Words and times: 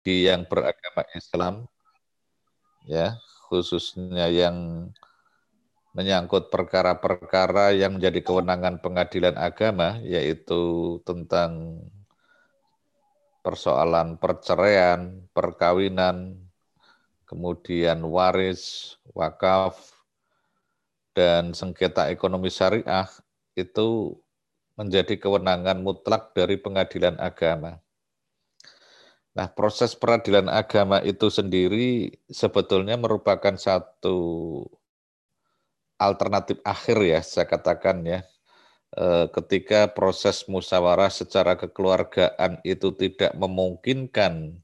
bagi 0.00 0.32
yang 0.32 0.48
beragama 0.48 1.04
Islam 1.12 1.68
ya 2.88 3.20
khususnya 3.52 4.32
yang 4.32 4.88
menyangkut 5.92 6.48
perkara-perkara 6.48 7.76
yang 7.76 8.00
menjadi 8.00 8.24
kewenangan 8.24 8.80
pengadilan 8.80 9.36
agama 9.36 10.00
yaitu 10.00 10.96
tentang 11.04 11.84
persoalan 13.44 14.16
perceraian, 14.16 15.20
perkawinan, 15.36 16.48
kemudian 17.28 18.00
waris, 18.00 18.96
wakaf, 19.12 19.76
dan 21.12 21.52
sengketa 21.52 22.08
ekonomi 22.08 22.48
syariah 22.48 23.04
itu 23.52 24.16
menjadi 24.80 25.20
kewenangan 25.20 25.84
mutlak 25.84 26.32
dari 26.32 26.56
pengadilan 26.56 27.20
agama. 27.20 27.84
Nah, 29.30 29.46
proses 29.46 29.94
peradilan 29.94 30.50
agama 30.50 30.98
itu 31.06 31.30
sendiri 31.30 32.18
sebetulnya 32.26 32.98
merupakan 32.98 33.54
satu 33.54 34.18
alternatif 36.00 36.58
akhir 36.66 36.98
ya 37.04 37.20
saya 37.22 37.46
katakan 37.46 38.02
ya 38.02 38.20
eh, 38.96 39.26
ketika 39.30 39.92
proses 39.92 40.48
musyawarah 40.50 41.12
secara 41.12 41.54
kekeluargaan 41.54 42.58
itu 42.66 42.90
tidak 42.96 43.30
memungkinkan 43.38 44.58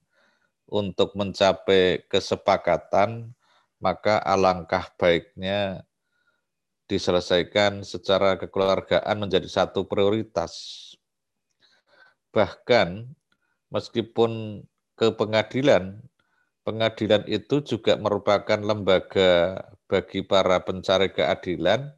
untuk 0.66 1.14
mencapai 1.14 2.02
kesepakatan 2.10 3.36
maka 3.78 4.18
alangkah 4.18 4.88
baiknya 4.98 5.86
diselesaikan 6.86 7.82
secara 7.82 8.38
kekeluargaan 8.38 9.16
menjadi 9.18 9.46
satu 9.50 9.84
prioritas. 9.90 10.82
Bahkan 12.30 13.10
meskipun 13.70 14.62
ke 14.96 15.12
pengadilan, 15.14 16.00
pengadilan 16.66 17.22
itu 17.30 17.62
juga 17.62 17.94
merupakan 18.00 18.58
lembaga 18.58 19.62
bagi 19.86 20.26
para 20.26 20.62
pencari 20.66 21.14
keadilan 21.14 21.94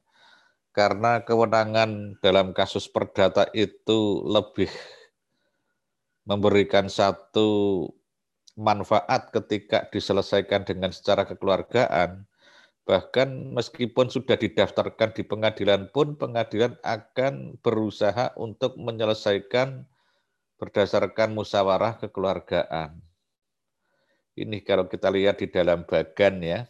karena 0.76 1.24
kewenangan 1.24 2.20
dalam 2.20 2.54
kasus 2.54 2.86
perdata 2.86 3.48
itu 3.56 4.22
lebih 4.28 4.70
memberikan 6.28 6.86
satu 6.92 7.88
manfaat 8.58 9.32
ketika 9.32 9.88
diselesaikan 9.88 10.66
dengan 10.68 10.92
secara 10.92 11.24
kekeluargaan. 11.24 12.26
Bahkan 12.84 13.52
meskipun 13.56 14.08
sudah 14.12 14.36
didaftarkan 14.36 15.12
di 15.12 15.22
pengadilan 15.24 15.88
pun, 15.92 16.16
pengadilan 16.16 16.76
akan 16.84 17.56
berusaha 17.60 18.32
untuk 18.36 18.76
menyelesaikan 18.80 19.84
berdasarkan 20.58 21.32
musyawarah 21.32 22.02
kekeluargaan. 22.02 22.98
Ini 24.38 24.62
kalau 24.62 24.86
kita 24.86 25.10
lihat 25.10 25.42
di 25.42 25.50
dalam 25.50 25.82
bagan 25.86 26.42
ya, 26.42 26.60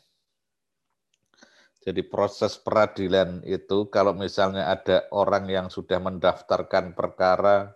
jadi 1.88 2.04
proses 2.04 2.60
peradilan 2.60 3.40
itu 3.48 3.88
kalau 3.88 4.12
misalnya 4.12 4.68
ada 4.68 5.08
orang 5.08 5.48
yang 5.48 5.66
sudah 5.72 5.96
mendaftarkan 5.96 6.92
perkara, 6.92 7.72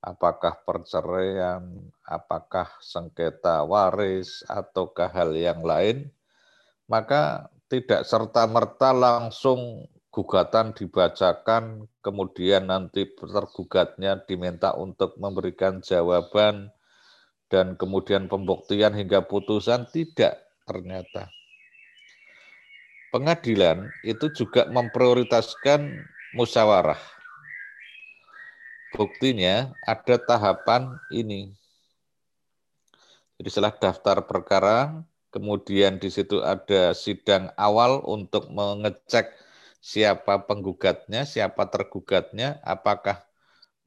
apakah 0.00 0.64
perceraian, 0.64 1.60
apakah 2.04 2.72
sengketa 2.80 3.60
waris, 3.68 4.40
ataukah 4.48 5.12
hal 5.12 5.36
yang 5.36 5.60
lain, 5.60 6.08
maka 6.88 7.52
tidak 7.68 8.08
serta-merta 8.08 8.96
langsung 8.96 9.84
gugatan 10.10 10.74
dibacakan, 10.74 11.86
kemudian 12.02 12.66
nanti 12.66 13.06
tergugatnya 13.06 14.18
diminta 14.26 14.74
untuk 14.74 15.14
memberikan 15.16 15.78
jawaban, 15.82 16.74
dan 17.50 17.78
kemudian 17.78 18.26
pembuktian 18.26 18.94
hingga 18.94 19.26
putusan, 19.26 19.86
tidak 19.90 20.38
ternyata 20.66 21.30
pengadilan 23.10 23.90
itu 24.06 24.30
juga 24.32 24.70
memprioritaskan 24.70 26.06
musyawarah. 26.34 26.98
Buktinya 28.94 29.70
ada 29.86 30.16
tahapan 30.18 30.98
ini. 31.14 31.54
Jadi 33.38 33.48
setelah 33.50 33.74
daftar 33.74 34.26
perkara, 34.26 34.78
kemudian 35.30 35.98
di 35.98 36.10
situ 36.10 36.42
ada 36.42 36.90
sidang 36.94 37.54
awal 37.54 38.02
untuk 38.06 38.50
mengecek 38.50 39.30
siapa 39.80 40.44
penggugatnya, 40.44 41.24
siapa 41.24 41.66
tergugatnya, 41.72 42.60
apakah 42.62 43.24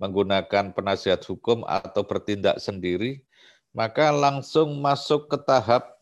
menggunakan 0.02 0.74
penasihat 0.74 1.22
hukum 1.24 1.64
atau 1.64 2.04
bertindak 2.04 2.58
sendiri, 2.58 3.22
maka 3.72 4.09
langsung 4.09 4.82
masuk 4.82 5.30
ke 5.30 5.38
tahap 5.40 5.94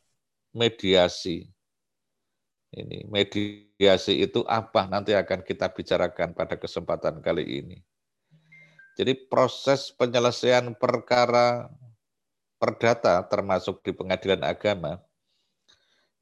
mediasi. 0.56 1.52
Ini 2.72 3.04
mediasi 3.12 4.24
itu 4.24 4.48
apa 4.48 4.88
nanti 4.88 5.12
akan 5.12 5.44
kita 5.44 5.68
bicarakan 5.76 6.32
pada 6.32 6.56
kesempatan 6.56 7.20
kali 7.20 7.44
ini. 7.44 7.78
Jadi 8.96 9.28
proses 9.28 9.92
penyelesaian 9.92 10.72
perkara 10.76 11.68
perdata 12.56 13.20
termasuk 13.28 13.84
di 13.84 13.92
pengadilan 13.92 14.46
agama 14.46 15.04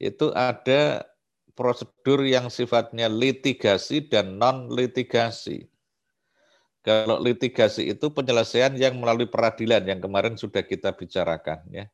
itu 0.00 0.32
ada 0.32 1.04
prosedur 1.52 2.24
yang 2.24 2.48
sifatnya 2.48 3.10
litigasi 3.10 4.06
dan 4.06 4.38
non 4.40 4.70
litigasi. 4.70 5.68
Kalau 6.80 7.20
litigasi 7.20 7.92
itu 7.92 8.08
penyelesaian 8.08 8.72
yang 8.72 8.96
melalui 8.96 9.28
peradilan 9.28 9.84
yang 9.84 10.00
kemarin 10.00 10.40
sudah 10.40 10.64
kita 10.64 10.96
bicarakan 10.96 11.60
ya. 11.68 11.84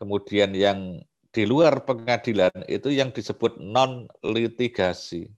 Kemudian 0.00 0.56
yang 0.56 1.04
di 1.34 1.44
luar 1.44 1.84
pengadilan 1.84 2.54
itu 2.64 2.88
yang 2.88 3.12
disebut 3.12 3.60
non 3.60 4.08
litigasi. 4.24 5.28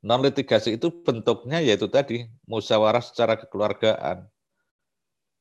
Non 0.00 0.24
litigasi 0.24 0.80
itu 0.80 0.88
bentuknya 1.04 1.60
yaitu 1.60 1.84
tadi 1.92 2.24
musyawarah 2.48 3.04
secara 3.04 3.36
kekeluargaan. 3.36 4.24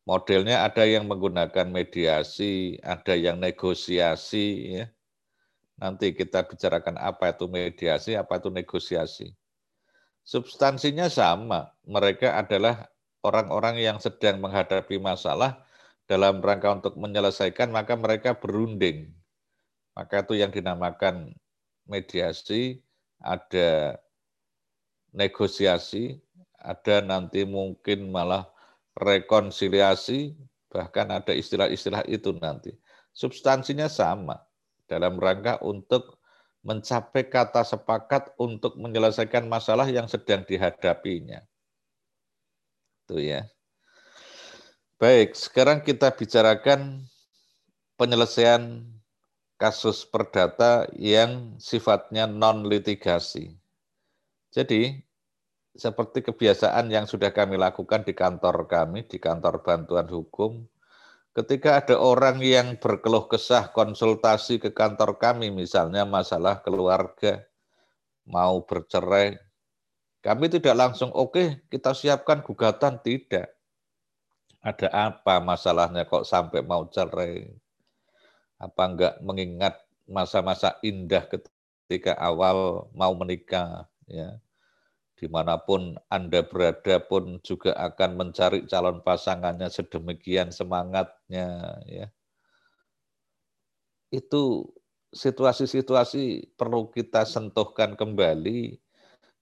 Modelnya 0.03 0.68
ada 0.68 0.84
yang 0.84 1.07
menggunakan 1.07 1.69
mediasi, 1.69 2.81
ada 2.84 3.13
yang 3.16 3.40
negosiasi 3.40 4.81
ya. 4.81 4.86
Nanti 5.80 6.12
kita 6.12 6.44
bicarakan 6.44 7.00
apa 7.00 7.32
itu 7.32 7.48
mediasi, 7.48 8.20
apa 8.20 8.36
itu 8.36 8.52
negosiasi. 8.52 9.32
Substansinya 10.28 11.08
sama, 11.08 11.72
mereka 11.88 12.36
adalah 12.36 12.92
orang-orang 13.24 13.80
yang 13.80 13.98
sedang 13.98 14.44
menghadapi 14.44 15.00
masalah 15.00 15.64
dalam 16.06 16.44
rangka 16.44 16.76
untuk 16.76 16.94
menyelesaikan, 17.00 17.72
maka 17.72 17.96
mereka 17.96 18.36
berunding. 18.36 19.16
Maka 19.96 20.22
itu 20.22 20.36
yang 20.36 20.52
dinamakan 20.52 21.32
mediasi, 21.88 22.84
ada 23.24 24.00
negosiasi, 25.16 26.20
ada 26.60 27.00
nanti 27.02 27.48
mungkin 27.48 28.12
malah 28.12 28.48
rekonsiliasi, 29.00 30.36
bahkan 30.68 31.08
ada 31.10 31.32
istilah-istilah 31.32 32.04
itu 32.06 32.36
nanti. 32.38 32.76
Substansinya 33.16 33.88
sama, 33.90 34.40
dalam 34.90 35.22
rangka 35.22 35.62
untuk 35.62 36.18
mencapai 36.66 37.30
kata 37.30 37.64
sepakat 37.64 38.36
untuk 38.36 38.76
menyelesaikan 38.76 39.48
masalah 39.48 39.88
yang 39.88 40.10
sedang 40.10 40.44
dihadapinya. 40.44 41.40
Itu 43.06 43.22
ya. 43.22 43.48
Baik, 45.00 45.38
sekarang 45.38 45.80
kita 45.80 46.12
bicarakan 46.12 47.08
penyelesaian 47.96 48.84
kasus 49.56 50.04
perdata 50.04 50.92
yang 50.96 51.56
sifatnya 51.56 52.28
non-litigasi. 52.28 53.56
Jadi, 54.52 55.00
seperti 55.76 56.28
kebiasaan 56.28 56.92
yang 56.92 57.08
sudah 57.08 57.32
kami 57.32 57.56
lakukan 57.56 58.04
di 58.04 58.12
kantor 58.12 58.68
kami, 58.68 59.08
di 59.08 59.16
kantor 59.16 59.64
bantuan 59.64 60.08
hukum, 60.12 60.68
ketika 61.34 61.82
ada 61.82 61.96
orang 62.00 62.42
yang 62.42 62.78
berkeluh 62.78 63.30
kesah 63.30 63.70
konsultasi 63.74 64.58
ke 64.58 64.74
kantor 64.74 65.18
kami, 65.22 65.54
misalnya 65.54 66.04
masalah 66.04 66.62
keluarga, 66.62 67.46
mau 68.26 68.62
bercerai, 68.66 69.38
kami 70.20 70.52
tidak 70.52 70.76
langsung, 70.76 71.10
oke, 71.16 71.31
okay, 71.34 71.48
kita 71.72 71.96
siapkan 71.96 72.44
gugatan, 72.44 73.00
tidak 73.00 73.60
ada 74.60 74.88
apa 74.92 75.40
masalahnya 75.40 76.04
kok 76.04 76.28
sampai 76.28 76.60
mau 76.64 76.84
cerai? 76.92 77.48
Apa 78.60 78.92
enggak 78.92 79.16
mengingat 79.24 79.80
masa-masa 80.04 80.75
indah 80.84 81.24
ketika 81.32 82.12
awal 82.20 82.92
mau 82.92 83.16
menikah? 83.16 83.88
Ya. 84.04 84.36
Di 85.19 85.27
mana 85.27 85.60
pun 85.60 86.00
Anda 86.07 86.48
berada 86.48 87.04
pun 87.04 87.44
juga 87.44 87.75
akan 87.75 88.16
mencari 88.16 88.63
calon 88.71 89.04
pasangannya 89.04 89.68
sedemikian 89.68 90.56
semangatnya. 90.56 91.75
Ya. 91.83 92.07
Itu 94.16 94.71
situasi-situasi 95.12 96.56
perlu 96.56 96.88
kita 96.88 97.27
sentuhkan 97.27 98.00
kembali 98.00 98.80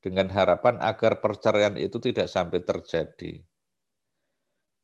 dengan 0.01 0.33
harapan 0.33 0.81
agar 0.81 1.21
perceraian 1.21 1.77
itu 1.77 2.01
tidak 2.01 2.25
sampai 2.25 2.65
terjadi. 2.65 3.45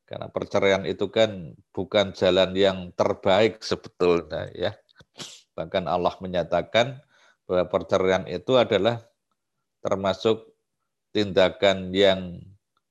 Karena 0.06 0.30
perceraian 0.30 0.86
itu 0.86 1.10
kan 1.10 1.57
bukan 1.74 2.13
jalan 2.13 2.54
yang 2.54 2.94
terbaik 2.94 3.66
sebetulnya 3.66 4.54
ya. 4.54 4.78
Bahkan 5.57 5.89
Allah 5.89 6.13
menyatakan 6.22 7.01
bahwa 7.50 7.66
perceraian 7.66 8.30
itu 8.30 8.54
adalah 8.62 9.01
termasuk 9.81 10.53
tindakan 11.13 11.94
yang 11.94 12.42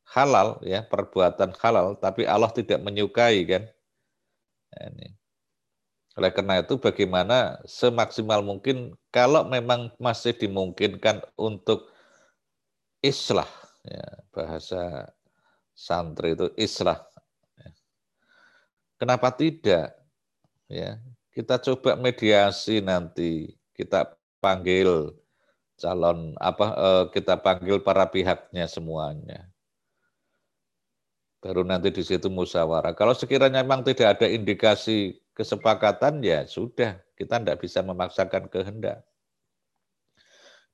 halal 0.06 0.62
ya, 0.62 0.86
perbuatan 0.86 1.52
halal, 1.58 1.98
tapi 1.98 2.24
Allah 2.24 2.48
tidak 2.54 2.80
menyukai 2.80 3.42
kan. 3.44 3.66
Ini. 4.72 5.12
Oleh 6.16 6.30
karena 6.32 6.60
itu 6.60 6.76
bagaimana 6.76 7.60
semaksimal 7.64 8.44
mungkin 8.44 8.96
kalau 9.08 9.48
memang 9.48 9.92
masih 9.96 10.36
dimungkinkan 10.36 11.24
untuk 11.40 11.88
islah 13.00 13.48
ya, 13.84 14.04
bahasa 14.32 15.08
santri 15.72 16.36
itu 16.36 16.52
islah 16.60 17.00
Kenapa 19.02 19.34
tidak? 19.34 19.98
Ya, 20.70 21.02
kita 21.34 21.58
coba 21.58 21.98
mediasi 21.98 22.78
nanti. 22.78 23.50
Kita 23.74 24.14
panggil 24.38 25.10
calon 25.80 26.34
apa 26.38 26.66
eh, 26.74 27.04
kita 27.14 27.40
panggil 27.40 27.80
para 27.80 28.08
pihaknya 28.08 28.66
semuanya. 28.68 29.48
Baru 31.42 31.66
nanti 31.66 31.90
di 31.90 32.06
situ 32.06 32.30
musyawarah. 32.30 32.94
Kalau 32.94 33.12
sekiranya 33.18 33.66
memang 33.66 33.82
tidak 33.82 34.18
ada 34.18 34.30
indikasi 34.30 35.18
kesepakatan 35.34 36.22
ya 36.22 36.46
sudah, 36.46 37.02
kita 37.18 37.42
tidak 37.42 37.58
bisa 37.58 37.82
memaksakan 37.82 38.46
kehendak. 38.46 39.02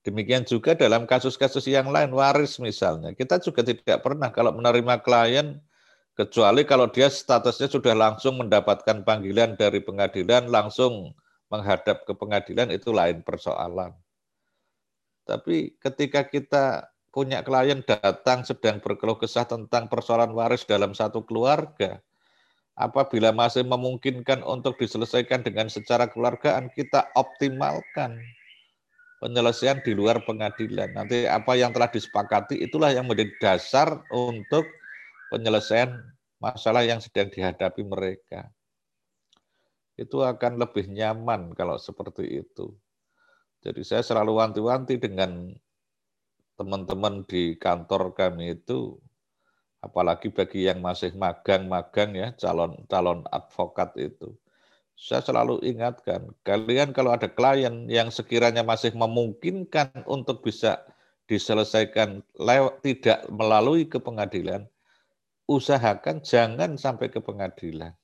Demikian 0.04 0.44
juga 0.44 0.76
dalam 0.76 1.08
kasus-kasus 1.08 1.64
yang 1.68 1.88
lain, 1.88 2.12
waris 2.12 2.60
misalnya. 2.60 3.16
Kita 3.16 3.40
juga 3.40 3.64
tidak 3.64 4.04
pernah 4.04 4.28
kalau 4.28 4.52
menerima 4.52 5.00
klien 5.00 5.56
Kecuali 6.18 6.66
kalau 6.66 6.90
dia 6.90 7.06
statusnya 7.06 7.70
sudah 7.70 7.94
langsung 7.94 8.42
mendapatkan 8.42 9.06
panggilan 9.06 9.54
dari 9.54 9.78
pengadilan, 9.78 10.50
langsung 10.50 11.14
menghadap 11.46 12.02
ke 12.02 12.10
pengadilan, 12.10 12.74
itu 12.74 12.90
lain 12.90 13.22
persoalan. 13.22 13.94
Tapi 15.28 15.76
ketika 15.76 16.24
kita 16.24 16.88
punya 17.12 17.44
klien 17.44 17.84
datang 17.84 18.48
sedang 18.48 18.80
berkeluh 18.80 19.20
kesah 19.20 19.44
tentang 19.44 19.92
persoalan 19.92 20.32
waris 20.32 20.64
dalam 20.64 20.96
satu 20.96 21.20
keluarga, 21.20 22.00
apabila 22.72 23.28
masih 23.36 23.68
memungkinkan 23.68 24.40
untuk 24.40 24.80
diselesaikan 24.80 25.44
dengan 25.44 25.68
secara 25.68 26.08
keluargaan, 26.08 26.72
kita 26.72 27.12
optimalkan 27.12 28.16
penyelesaian 29.20 29.84
di 29.84 29.92
luar 29.92 30.24
pengadilan. 30.24 30.96
Nanti 30.96 31.28
apa 31.28 31.58
yang 31.58 31.76
telah 31.76 31.92
disepakati 31.92 32.64
itulah 32.64 32.88
yang 32.94 33.04
menjadi 33.04 33.34
dasar 33.36 34.00
untuk 34.08 34.64
penyelesaian 35.28 35.92
masalah 36.40 36.86
yang 36.86 37.02
sedang 37.02 37.28
dihadapi 37.28 37.82
mereka. 37.84 38.48
Itu 39.98 40.22
akan 40.22 40.62
lebih 40.62 40.88
nyaman 40.88 41.52
kalau 41.58 41.76
seperti 41.76 42.46
itu. 42.46 42.72
Jadi 43.58 43.82
saya 43.82 44.06
selalu 44.06 44.38
wanti-wanti 44.38 45.02
dengan 45.02 45.50
teman-teman 46.54 47.26
di 47.26 47.58
kantor 47.58 48.14
kami 48.14 48.58
itu, 48.58 48.98
apalagi 49.82 50.30
bagi 50.30 50.66
yang 50.66 50.78
masih 50.82 51.14
magang-magang 51.14 52.14
ya, 52.14 52.28
calon 52.38 52.78
calon 52.86 53.26
advokat 53.30 53.94
itu. 53.98 54.34
Saya 54.98 55.22
selalu 55.22 55.62
ingatkan, 55.62 56.34
kalian 56.42 56.90
kalau 56.90 57.14
ada 57.14 57.30
klien 57.30 57.86
yang 57.86 58.10
sekiranya 58.10 58.66
masih 58.66 58.90
memungkinkan 58.94 60.02
untuk 60.10 60.42
bisa 60.42 60.82
diselesaikan 61.30 62.26
lewat 62.34 62.82
tidak 62.82 63.22
melalui 63.30 63.86
ke 63.86 64.02
pengadilan, 64.02 64.66
usahakan 65.46 66.20
jangan 66.26 66.74
sampai 66.74 67.14
ke 67.14 67.22
pengadilan. 67.22 67.94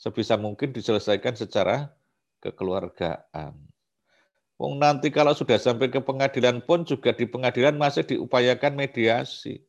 Sebisa 0.00 0.40
mungkin 0.40 0.72
diselesaikan 0.72 1.36
secara 1.36 1.92
kekeluargaan. 2.40 3.69
Wong 4.60 4.76
nanti 4.76 5.08
kalau 5.08 5.32
sudah 5.32 5.56
sampai 5.56 5.88
ke 5.88 6.04
pengadilan 6.04 6.60
pun 6.60 6.84
juga 6.84 7.16
di 7.16 7.24
pengadilan 7.24 7.80
masih 7.80 8.04
diupayakan 8.04 8.76
mediasi. 8.76 9.64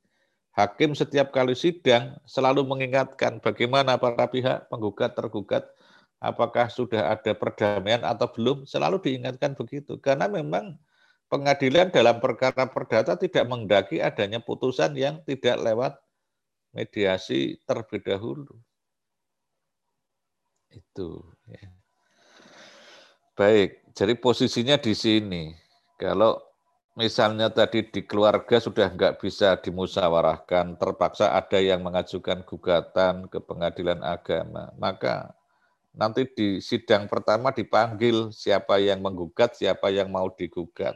Hakim 0.51 0.91
setiap 0.91 1.31
kali 1.31 1.55
sidang 1.55 2.19
selalu 2.27 2.67
mengingatkan 2.67 3.39
bagaimana 3.39 3.95
para 3.95 4.27
pihak 4.27 4.67
penggugat 4.67 5.15
tergugat 5.15 5.63
apakah 6.19 6.67
sudah 6.67 7.07
ada 7.07 7.31
perdamaian 7.31 8.03
atau 8.03 8.27
belum, 8.35 8.67
selalu 8.67 8.99
diingatkan 8.99 9.55
begitu. 9.55 9.95
Karena 10.03 10.27
memang 10.27 10.75
pengadilan 11.31 11.88
dalam 11.88 12.19
perkara 12.19 12.67
perdata 12.67 13.15
tidak 13.15 13.47
menghendaki 13.47 14.03
adanya 14.03 14.43
putusan 14.43 14.91
yang 14.99 15.23
tidak 15.23 15.55
lewat 15.63 15.95
mediasi 16.75 17.63
terlebih 17.63 18.03
dahulu. 18.03 18.59
Itu. 20.67 21.23
Ya. 21.47 21.71
Baik, 23.39 23.81
jadi 23.91 24.13
posisinya 24.17 24.79
di 24.79 24.93
sini. 24.95 25.53
Kalau 25.99 26.39
misalnya 26.97 27.51
tadi 27.51 27.88
di 27.88 28.01
keluarga 28.03 28.57
sudah 28.57 28.91
nggak 28.91 29.21
bisa 29.21 29.59
dimusyawarahkan, 29.59 30.75
terpaksa 30.79 31.35
ada 31.35 31.59
yang 31.61 31.85
mengajukan 31.85 32.43
gugatan 32.43 33.27
ke 33.27 33.39
pengadilan 33.43 34.01
agama, 34.01 34.73
maka 34.79 35.35
nanti 35.91 36.25
di 36.27 36.63
sidang 36.63 37.11
pertama 37.11 37.51
dipanggil 37.51 38.31
siapa 38.31 38.79
yang 38.79 39.03
menggugat, 39.03 39.55
siapa 39.55 39.91
yang 39.91 40.09
mau 40.09 40.31
digugat. 40.31 40.95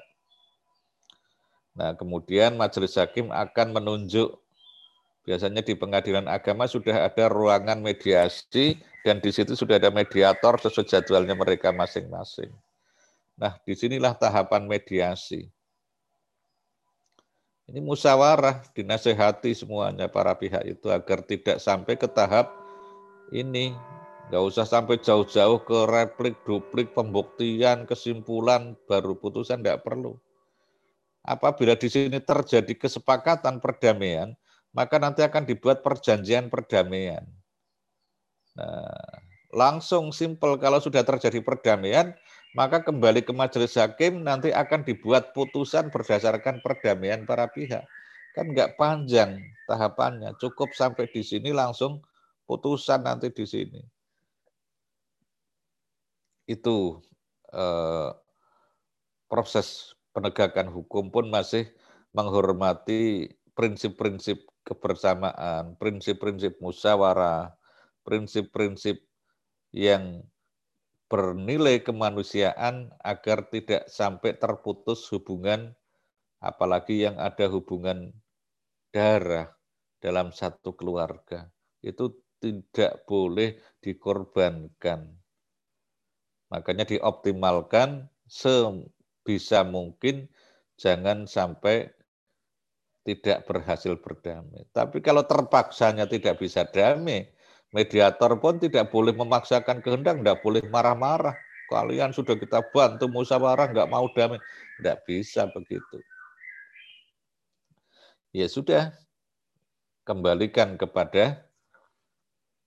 Nah, 1.75 1.91
kemudian 1.93 2.55
majelis 2.55 2.95
hakim 2.95 3.27
akan 3.35 3.75
menunjuk 3.75 4.39
Biasanya 5.25 5.65
di 5.65 5.73
pengadilan 5.73 6.29
agama 6.29 6.69
sudah 6.69 7.09
ada 7.09 7.25
ruangan 7.25 7.81
mediasi 7.81 8.77
dan 9.01 9.17
di 9.17 9.33
situ 9.33 9.57
sudah 9.57 9.81
ada 9.81 9.89
mediator 9.89 10.61
sesuai 10.61 10.85
jadwalnya 10.85 11.33
mereka 11.33 11.73
masing-masing. 11.73 12.53
Nah, 13.35 13.59
di 13.67 13.75
sinilah 13.75 14.15
tahapan 14.15 14.63
mediasi. 14.63 15.51
Ini 17.65 17.81
musyawarah, 17.81 18.61
dinasehati 18.77 19.57
semuanya 19.57 20.05
para 20.05 20.37
pihak 20.37 20.63
itu 20.69 20.87
agar 20.93 21.25
tidak 21.25 21.57
sampai 21.57 21.97
ke 21.97 22.05
tahap 22.05 22.53
ini. 23.33 23.73
Nggak 24.29 24.43
usah 24.45 24.65
sampai 24.65 25.01
jauh-jauh 25.01 25.61
ke 25.65 25.77
replik, 25.85 26.37
duplik, 26.45 26.93
pembuktian, 26.93 27.85
kesimpulan, 27.85 28.73
baru 28.89 29.17
putusan, 29.17 29.61
tidak 29.61 29.85
perlu. 29.85 30.17
Apabila 31.25 31.73
di 31.73 31.89
sini 31.89 32.21
terjadi 32.21 32.73
kesepakatan 32.77 33.57
perdamaian, 33.57 34.37
maka 34.73 35.01
nanti 35.01 35.25
akan 35.25 35.45
dibuat 35.45 35.81
perjanjian 35.81 36.53
perdamaian. 36.53 37.25
Nah, 38.53 39.25
langsung 39.49 40.13
simpel 40.13 40.61
kalau 40.61 40.77
sudah 40.77 41.01
terjadi 41.01 41.41
perdamaian, 41.41 42.13
maka 42.55 42.79
kembali 42.87 43.27
ke 43.27 43.35
majelis 43.35 43.75
hakim 43.75 44.23
nanti 44.23 44.55
akan 44.55 44.87
dibuat 44.87 45.35
putusan 45.35 45.91
berdasarkan 45.91 46.63
perdamaian 46.63 47.27
para 47.27 47.51
pihak. 47.51 47.83
Kan 48.31 48.55
nggak 48.55 48.79
panjang 48.79 49.43
tahapannya, 49.67 50.39
cukup 50.39 50.71
sampai 50.71 51.11
di 51.11 51.19
sini 51.19 51.51
langsung 51.51 51.99
putusan 52.47 53.03
nanti 53.03 53.27
di 53.35 53.43
sini. 53.43 53.81
Itu 56.47 57.03
eh, 57.51 58.11
proses 59.27 59.91
penegakan 60.15 60.71
hukum 60.71 61.11
pun 61.11 61.27
masih 61.27 61.67
menghormati 62.15 63.27
prinsip-prinsip 63.51 64.47
kebersamaan, 64.63 65.75
prinsip-prinsip 65.75 66.55
musyawarah, 66.63 67.51
prinsip-prinsip 68.07 69.03
yang 69.75 70.23
bernilai 71.05 71.85
kemanusiaan 71.85 72.89
agar 73.01 73.45
tidak 73.53 73.85
sampai 73.87 74.33
terputus 74.35 75.05
hubungan 75.13 75.77
apalagi 76.41 77.05
yang 77.05 77.17
ada 77.21 77.45
hubungan 77.49 78.13
darah 78.89 79.53
dalam 80.01 80.33
satu 80.33 80.73
keluarga. 80.77 81.49
Itu 81.81 82.21
tidak 82.41 83.05
boleh 83.09 83.57
dikorbankan. 83.81 85.13
Makanya 86.53 86.85
dioptimalkan 86.85 88.09
sebisa 88.29 89.65
mungkin 89.65 90.29
jangan 90.77 91.25
sampai 91.25 91.89
tidak 93.05 93.45
berhasil 93.45 93.97
berdamai. 94.01 94.65
Tapi 94.73 94.97
kalau 95.01 95.25
terpaksanya 95.25 96.09
tidak 96.09 96.41
bisa 96.41 96.65
damai, 96.65 97.29
mediator 97.75 98.39
pun 98.39 98.55
tidak 98.55 98.87
boleh 98.87 99.11
memaksakan 99.11 99.83
kehendak, 99.83 100.23
tidak 100.23 100.39
boleh 100.39 100.63
marah-marah. 100.71 101.35
Kalian 101.67 102.15
sudah 102.15 102.39
kita 102.39 102.63
bantu 102.71 103.11
musyawarah, 103.11 103.67
nggak 103.75 103.91
mau 103.91 104.07
damai. 104.15 104.39
Tidak 104.79 104.97
bisa 105.03 105.51
begitu. 105.51 105.99
Ya 108.31 108.47
sudah, 108.47 108.95
kembalikan 110.07 110.79
kepada 110.79 111.43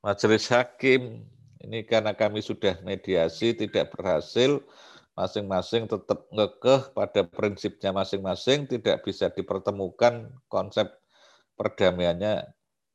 majelis 0.05 0.45
hakim. 0.53 1.25
Ini 1.65 1.89
karena 1.89 2.13
kami 2.13 2.45
sudah 2.45 2.77
mediasi, 2.85 3.57
tidak 3.57 3.97
berhasil, 3.97 4.61
masing-masing 5.19 5.91
tetap 5.91 6.29
ngekeh 6.31 6.95
pada 6.95 7.27
prinsipnya 7.27 7.91
masing-masing, 7.91 8.71
tidak 8.71 9.03
bisa 9.03 9.27
dipertemukan 9.33 10.31
konsep 10.47 10.87
perdamaiannya 11.59 12.47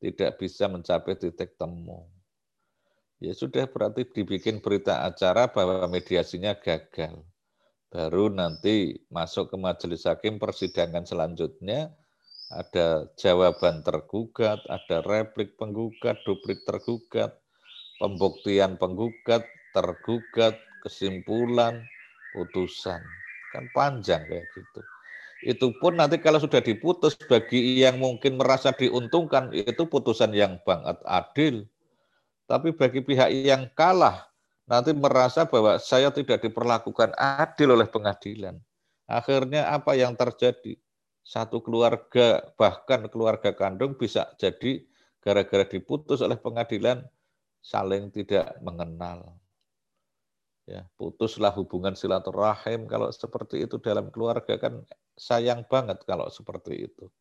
tidak 0.04 0.36
bisa 0.36 0.68
mencapai 0.68 1.16
titik 1.16 1.56
temu. 1.56 2.12
Ya 3.24 3.32
sudah 3.32 3.72
berarti 3.72 4.04
dibikin 4.04 4.60
berita 4.60 5.08
acara 5.08 5.48
bahwa 5.48 5.88
mediasinya 5.88 6.52
gagal. 6.60 7.24
Baru 7.88 8.28
nanti 8.28 9.00
masuk 9.08 9.48
ke 9.48 9.56
majelis 9.56 10.04
hakim 10.04 10.44
persidangan 10.44 11.08
selanjutnya 11.08 11.96
ada 12.52 13.08
jawaban 13.16 13.80
tergugat, 13.80 14.60
ada 14.68 15.00
replik 15.08 15.56
penggugat, 15.56 16.20
duplik 16.28 16.68
tergugat, 16.68 17.40
pembuktian 18.04 18.76
penggugat, 18.76 19.48
tergugat, 19.72 20.60
kesimpulan, 20.84 21.80
putusan. 22.36 23.00
Kan 23.56 23.72
panjang 23.72 24.28
kayak 24.28 24.52
gitu. 24.52 24.82
Itu 25.44 25.76
pun 25.78 26.00
nanti 26.00 26.18
kalau 26.24 26.40
sudah 26.40 26.64
diputus 26.64 27.20
bagi 27.20 27.84
yang 27.84 28.00
mungkin 28.00 28.40
merasa 28.40 28.72
diuntungkan 28.72 29.52
itu 29.52 29.84
putusan 29.86 30.32
yang 30.32 30.58
banget 30.64 30.98
adil 31.04 31.68
tapi 32.44 32.76
bagi 32.76 33.00
pihak 33.00 33.32
yang 33.32 33.72
kalah, 33.72 34.28
nanti 34.68 34.92
merasa 34.92 35.48
bahwa 35.48 35.80
saya 35.80 36.12
tidak 36.12 36.44
diperlakukan 36.44 37.16
adil 37.16 37.80
oleh 37.80 37.88
pengadilan. 37.88 38.60
Akhirnya 39.08 39.72
apa 39.72 39.96
yang 39.96 40.16
terjadi? 40.16 40.76
Satu 41.24 41.64
keluarga, 41.64 42.44
bahkan 42.60 43.08
keluarga 43.08 43.56
kandung 43.56 43.96
bisa 43.96 44.28
jadi 44.36 44.84
gara-gara 45.24 45.64
diputus 45.64 46.20
oleh 46.20 46.36
pengadilan 46.36 47.08
saling 47.64 48.12
tidak 48.12 48.60
mengenal. 48.60 49.40
Ya, 50.64 50.88
putuslah 50.96 51.52
hubungan 51.52 51.92
silaturahim 51.92 52.88
kalau 52.88 53.12
seperti 53.12 53.68
itu 53.68 53.84
dalam 53.84 54.08
keluarga 54.08 54.56
kan 54.56 54.80
sayang 55.20 55.68
banget 55.68 56.00
kalau 56.08 56.32
seperti 56.32 56.88
itu. 56.88 57.12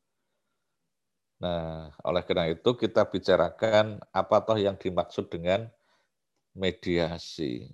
Nah, 1.42 1.90
oleh 2.06 2.22
karena 2.22 2.54
itu 2.54 2.70
kita 2.78 3.02
bicarakan 3.02 3.98
apa 4.14 4.36
toh 4.46 4.54
yang 4.54 4.78
dimaksud 4.78 5.26
dengan 5.26 5.66
mediasi. 6.54 7.66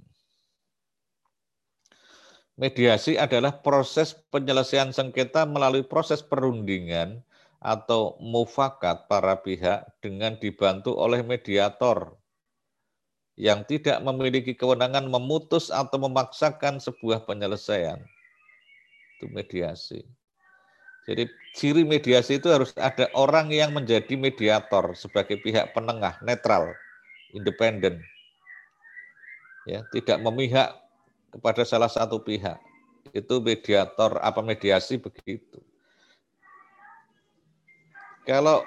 Mediasi 2.59 3.15
adalah 3.15 3.63
proses 3.63 4.19
penyelesaian 4.35 4.91
sengketa 4.91 5.47
melalui 5.47 5.87
proses 5.87 6.25
perundingan 6.25 7.23
atau 7.63 8.19
mufakat 8.19 9.07
para 9.07 9.39
pihak 9.39 9.87
dengan 10.03 10.35
dibantu 10.35 10.99
oleh 10.99 11.23
mediator 11.23 12.18
yang 13.39 13.63
tidak 13.63 14.03
memiliki 14.03 14.51
kewenangan 14.51 15.07
memutus 15.07 15.71
atau 15.71 15.95
memaksakan 16.03 16.83
sebuah 16.83 17.23
penyelesaian. 17.23 18.03
Itu 19.17 19.31
mediasi. 19.31 20.03
Jadi 21.07 21.31
ciri 21.55 21.87
mediasi 21.87 22.43
itu 22.43 22.51
harus 22.51 22.75
ada 22.75 23.07
orang 23.15 23.49
yang 23.55 23.71
menjadi 23.73 24.19
mediator 24.19 24.93
sebagai 24.99 25.39
pihak 25.41 25.71
penengah, 25.73 26.19
netral, 26.21 26.75
independen. 27.31 28.03
Ya, 29.71 29.87
tidak 29.95 30.19
memihak 30.19 30.75
kepada 31.31 31.63
salah 31.63 31.89
satu 31.89 32.19
pihak. 32.19 32.59
Itu 33.15 33.39
mediator 33.39 34.19
apa 34.19 34.43
mediasi 34.43 34.99
begitu. 34.99 35.63
Kalau 38.27 38.67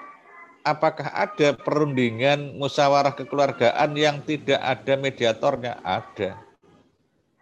apakah 0.62 1.10
ada 1.10 1.54
perundingan 1.54 2.58
musyawarah 2.58 3.14
kekeluargaan 3.14 3.94
yang 3.98 4.22
tidak 4.22 4.58
ada 4.58 4.94
mediatornya? 4.98 5.78
Ada. 5.82 6.38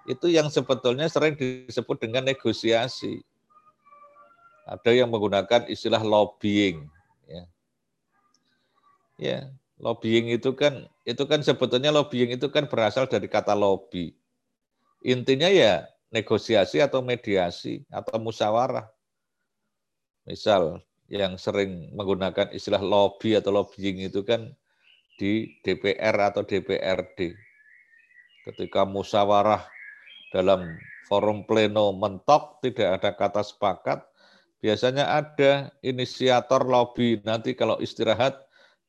Itu 0.09 0.27
yang 0.27 0.49
sebetulnya 0.49 1.07
sering 1.07 1.37
disebut 1.37 2.01
dengan 2.01 2.27
negosiasi 2.27 3.23
ada 4.71 4.91
yang 4.95 5.11
menggunakan 5.11 5.67
istilah 5.67 5.99
lobbying. 5.99 6.87
Ya. 7.27 7.45
ya, 9.19 9.39
lobbying 9.83 10.31
itu 10.31 10.55
kan 10.55 10.87
itu 11.03 11.27
kan 11.27 11.43
sebetulnya 11.43 11.91
lobbying 11.91 12.39
itu 12.39 12.47
kan 12.55 12.71
berasal 12.71 13.11
dari 13.11 13.27
kata 13.27 13.51
lobby. 13.59 14.15
Intinya 15.03 15.51
ya 15.51 15.91
negosiasi 16.15 16.79
atau 16.79 17.03
mediasi 17.03 17.83
atau 17.91 18.23
musyawarah. 18.23 18.87
Misal 20.23 20.79
yang 21.11 21.35
sering 21.35 21.91
menggunakan 21.93 22.55
istilah 22.55 22.79
lobby 22.79 23.35
atau 23.35 23.51
lobbying 23.51 24.07
itu 24.07 24.23
kan 24.23 24.55
di 25.19 25.59
DPR 25.67 26.17
atau 26.31 26.47
DPRD. 26.47 27.35
Ketika 28.47 28.87
musyawarah 28.87 29.67
dalam 30.31 30.79
forum 31.11 31.43
pleno 31.43 31.91
mentok 31.91 32.63
tidak 32.63 33.03
ada 33.03 33.11
kata 33.13 33.43
sepakat, 33.43 34.07
biasanya 34.63 35.11
ada 35.11 35.75
inisiator 35.83 36.63
lobby. 36.63 37.19
Nanti 37.27 37.59
kalau 37.59 37.77
istirahat, 37.83 38.39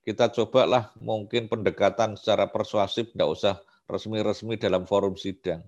kita 0.05 0.29
cobalah 0.29 0.93
mungkin 1.01 1.49
pendekatan 1.49 2.15
secara 2.15 2.47
persuasif, 2.47 3.09
tidak 3.11 3.29
usah 3.33 3.55
resmi-resmi 3.89 4.55
dalam 4.61 4.85
forum 4.85 5.17
sidang. 5.17 5.65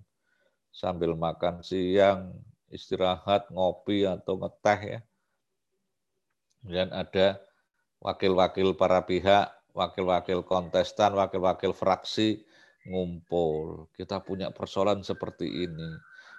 Sambil 0.69 1.17
makan 1.17 1.65
siang, 1.65 2.33
istirahat, 2.69 3.49
ngopi, 3.49 4.05
atau 4.05 4.37
ngeteh 4.37 4.79
ya. 4.85 4.99
Dan 6.63 6.89
ada 6.95 7.43
wakil-wakil 7.99 8.75
para 8.79 9.03
pihak, 9.03 9.51
wakil-wakil 9.75 10.47
kontestan, 10.47 11.13
wakil-wakil 11.15 11.75
fraksi 11.75 12.43
ngumpul. 12.87 13.91
Kita 13.95 14.23
punya 14.23 14.51
persoalan 14.51 15.03
seperti 15.03 15.67
ini 15.67 15.91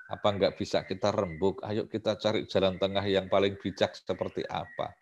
apa 0.04 0.36
enggak 0.36 0.60
bisa 0.60 0.84
kita 0.84 1.08
rembuk? 1.10 1.64
Ayo 1.64 1.88
kita 1.88 2.20
cari 2.20 2.44
jalan 2.44 2.76
tengah 2.76 3.04
yang 3.08 3.26
paling 3.32 3.56
bijak 3.56 3.96
seperti 3.96 4.44
apa. 4.52 4.92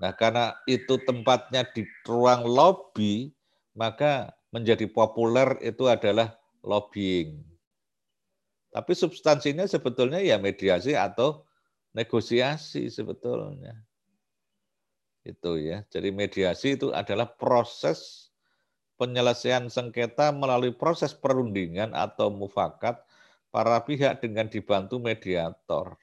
Nah, 0.00 0.12
karena 0.16 0.56
itu 0.64 0.96
tempatnya 1.04 1.64
di 1.64 1.84
ruang 2.04 2.44
lobby, 2.44 3.32
maka 3.76 4.32
menjadi 4.52 4.88
populer 4.88 5.56
itu 5.60 5.88
adalah 5.88 6.36
lobbying. 6.64 7.40
Tapi 8.70 8.92
substansinya 8.94 9.66
sebetulnya 9.66 10.22
ya 10.22 10.38
mediasi 10.38 10.94
atau 10.94 11.44
negosiasi 11.92 12.86
sebetulnya. 12.88 13.76
Itu 15.24 15.60
ya. 15.60 15.84
Jadi 15.92 16.08
mediasi 16.12 16.80
itu 16.80 16.92
adalah 16.96 17.28
proses 17.28 18.30
penyelesaian 18.96 19.68
sengketa 19.72 20.32
melalui 20.32 20.72
proses 20.76 21.16
perundingan 21.16 21.96
atau 21.96 22.28
mufakat 22.28 23.00
para 23.48 23.80
pihak 23.84 24.20
dengan 24.20 24.48
dibantu 24.48 25.00
mediator. 25.00 25.96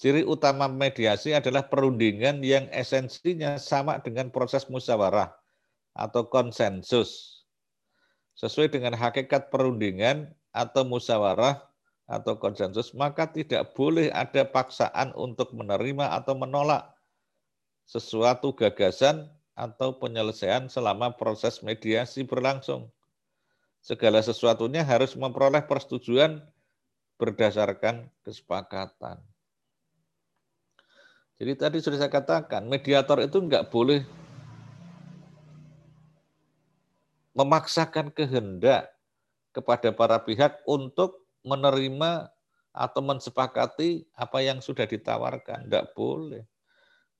Ciri 0.00 0.24
utama 0.24 0.64
mediasi 0.64 1.36
adalah 1.36 1.68
perundingan 1.68 2.40
yang 2.40 2.72
esensinya 2.72 3.60
sama 3.60 4.00
dengan 4.00 4.32
proses 4.32 4.64
musyawarah 4.72 5.28
atau 5.92 6.24
konsensus. 6.24 7.44
Sesuai 8.32 8.72
dengan 8.72 8.96
hakikat 8.96 9.52
perundingan 9.52 10.32
atau 10.56 10.88
musyawarah 10.88 11.60
atau 12.08 12.40
konsensus, 12.40 12.96
maka 12.96 13.28
tidak 13.28 13.76
boleh 13.76 14.08
ada 14.08 14.48
paksaan 14.48 15.12
untuk 15.12 15.52
menerima 15.52 16.16
atau 16.16 16.32
menolak 16.32 16.89
sesuatu 17.90 18.54
gagasan 18.54 19.26
atau 19.58 19.90
penyelesaian 19.98 20.70
selama 20.70 21.10
proses 21.10 21.58
mediasi 21.58 22.22
berlangsung 22.22 22.86
segala 23.82 24.22
sesuatunya 24.22 24.86
harus 24.86 25.18
memperoleh 25.18 25.66
persetujuan 25.66 26.38
berdasarkan 27.18 28.06
kesepakatan. 28.22 29.18
Jadi 31.40 31.52
tadi 31.56 31.76
sudah 31.82 31.98
saya 31.98 32.12
katakan, 32.12 32.68
mediator 32.70 33.18
itu 33.24 33.42
enggak 33.42 33.72
boleh 33.72 34.06
memaksakan 37.32 38.12
kehendak 38.12 38.92
kepada 39.50 39.90
para 39.90 40.20
pihak 40.20 40.62
untuk 40.68 41.26
menerima 41.42 42.28
atau 42.70 43.00
mensepakati 43.02 44.06
apa 44.14 44.38
yang 44.44 44.62
sudah 44.62 44.84
ditawarkan. 44.84 45.66
Enggak 45.66 45.90
boleh. 45.96 46.49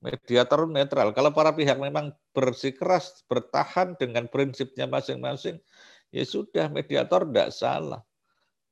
Mediator 0.01 0.65
netral. 0.65 1.13
Kalau 1.13 1.29
para 1.29 1.53
pihak 1.53 1.77
memang 1.77 2.09
bersikeras, 2.33 3.21
bertahan 3.29 3.93
dengan 4.01 4.25
prinsipnya 4.25 4.89
masing-masing, 4.89 5.61
ya 6.09 6.25
sudah 6.25 6.73
mediator 6.73 7.21
tidak 7.21 7.53
salah. 7.53 8.01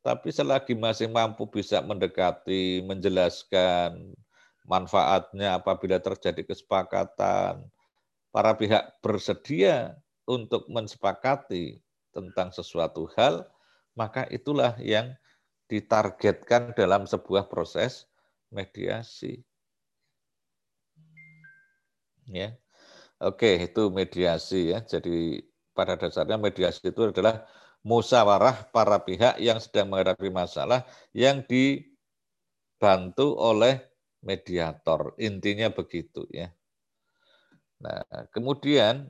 Tapi 0.01 0.33
selagi 0.33 0.73
masih 0.73 1.05
mampu 1.11 1.45
bisa 1.45 1.85
mendekati, 1.85 2.81
menjelaskan 2.81 4.17
manfaatnya 4.65 5.61
apabila 5.61 6.01
terjadi 6.01 6.41
kesepakatan, 6.45 7.61
para 8.33 8.51
pihak 8.57 8.97
bersedia 9.05 9.97
untuk 10.25 10.65
mensepakati 10.65 11.77
tentang 12.09 12.49
sesuatu 12.49 13.05
hal, 13.17 13.45
maka 13.93 14.25
itulah 14.33 14.73
yang 14.81 15.13
ditargetkan 15.69 16.73
dalam 16.73 17.05
sebuah 17.05 17.45
proses 17.45 18.09
mediasi. 18.49 19.45
Ya. 22.29 22.53
Oke, 23.19 23.59
itu 23.67 23.91
mediasi 23.91 24.71
ya. 24.71 24.79
Jadi 24.85 25.43
pada 25.75 25.99
dasarnya 25.99 26.37
mediasi 26.39 26.87
itu 26.87 27.11
adalah 27.11 27.43
musyawarah 27.83 28.71
para 28.71 28.99
pihak 29.03 29.39
yang 29.39 29.59
sedang 29.59 29.91
menghadapi 29.91 30.29
masalah 30.31 30.85
yang 31.15 31.43
dibantu 31.47 33.35
oleh 33.35 33.81
mediator. 34.23 35.15
Intinya 35.19 35.71
begitu 35.71 36.27
ya. 36.31 36.51
Nah, 37.79 38.03
kemudian 38.35 39.07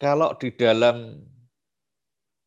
kalau 0.00 0.32
di 0.40 0.48
dalam 0.56 1.20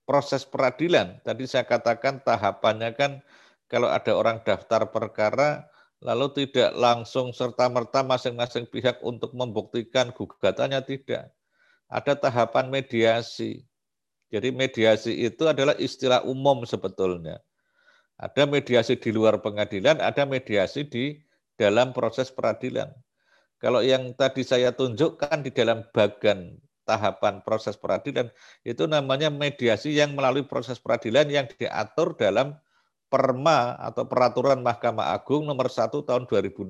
proses 0.06 0.46
peradilan, 0.46 1.22
tadi 1.22 1.46
saya 1.50 1.66
katakan 1.66 2.22
tahapannya 2.22 2.94
kan 2.98 3.22
kalau 3.66 3.90
ada 3.90 4.14
orang 4.14 4.42
daftar 4.46 4.90
perkara, 4.90 5.66
lalu 6.04 6.32
tidak 6.36 6.76
langsung 6.76 7.32
serta-merta 7.32 8.04
masing-masing 8.04 8.68
pihak 8.68 9.00
untuk 9.06 9.32
membuktikan 9.32 10.12
gugatannya 10.12 10.82
tidak. 10.84 11.32
Ada 11.88 12.18
tahapan 12.18 12.68
mediasi. 12.74 13.64
Jadi 14.34 14.50
mediasi 14.52 15.14
itu 15.24 15.46
adalah 15.46 15.78
istilah 15.78 16.26
umum 16.26 16.66
sebetulnya. 16.66 17.40
Ada 18.16 18.48
mediasi 18.48 18.96
di 18.96 19.12
luar 19.12 19.40
pengadilan, 19.44 20.00
ada 20.02 20.24
mediasi 20.24 20.88
di 20.88 21.20
dalam 21.56 21.92
proses 21.92 22.32
peradilan. 22.32 22.92
Kalau 23.60 23.80
yang 23.80 24.12
tadi 24.16 24.44
saya 24.44 24.76
tunjukkan 24.76 25.44
di 25.44 25.52
dalam 25.52 25.84
bagian 25.96 26.60
tahapan 26.84 27.42
proses 27.42 27.76
peradilan, 27.80 28.30
itu 28.62 28.86
namanya 28.86 29.32
mediasi 29.32 29.96
yang 29.96 30.14
melalui 30.14 30.46
proses 30.46 30.78
peradilan 30.80 31.28
yang 31.32 31.46
diatur 31.50 32.14
dalam 32.16 32.56
Perma 33.16 33.80
atau 33.80 34.04
Peraturan 34.04 34.60
Mahkamah 34.60 35.16
Agung 35.16 35.48
nomor 35.48 35.72
1 35.72 36.04
tahun 36.04 36.28
2016. 36.28 36.68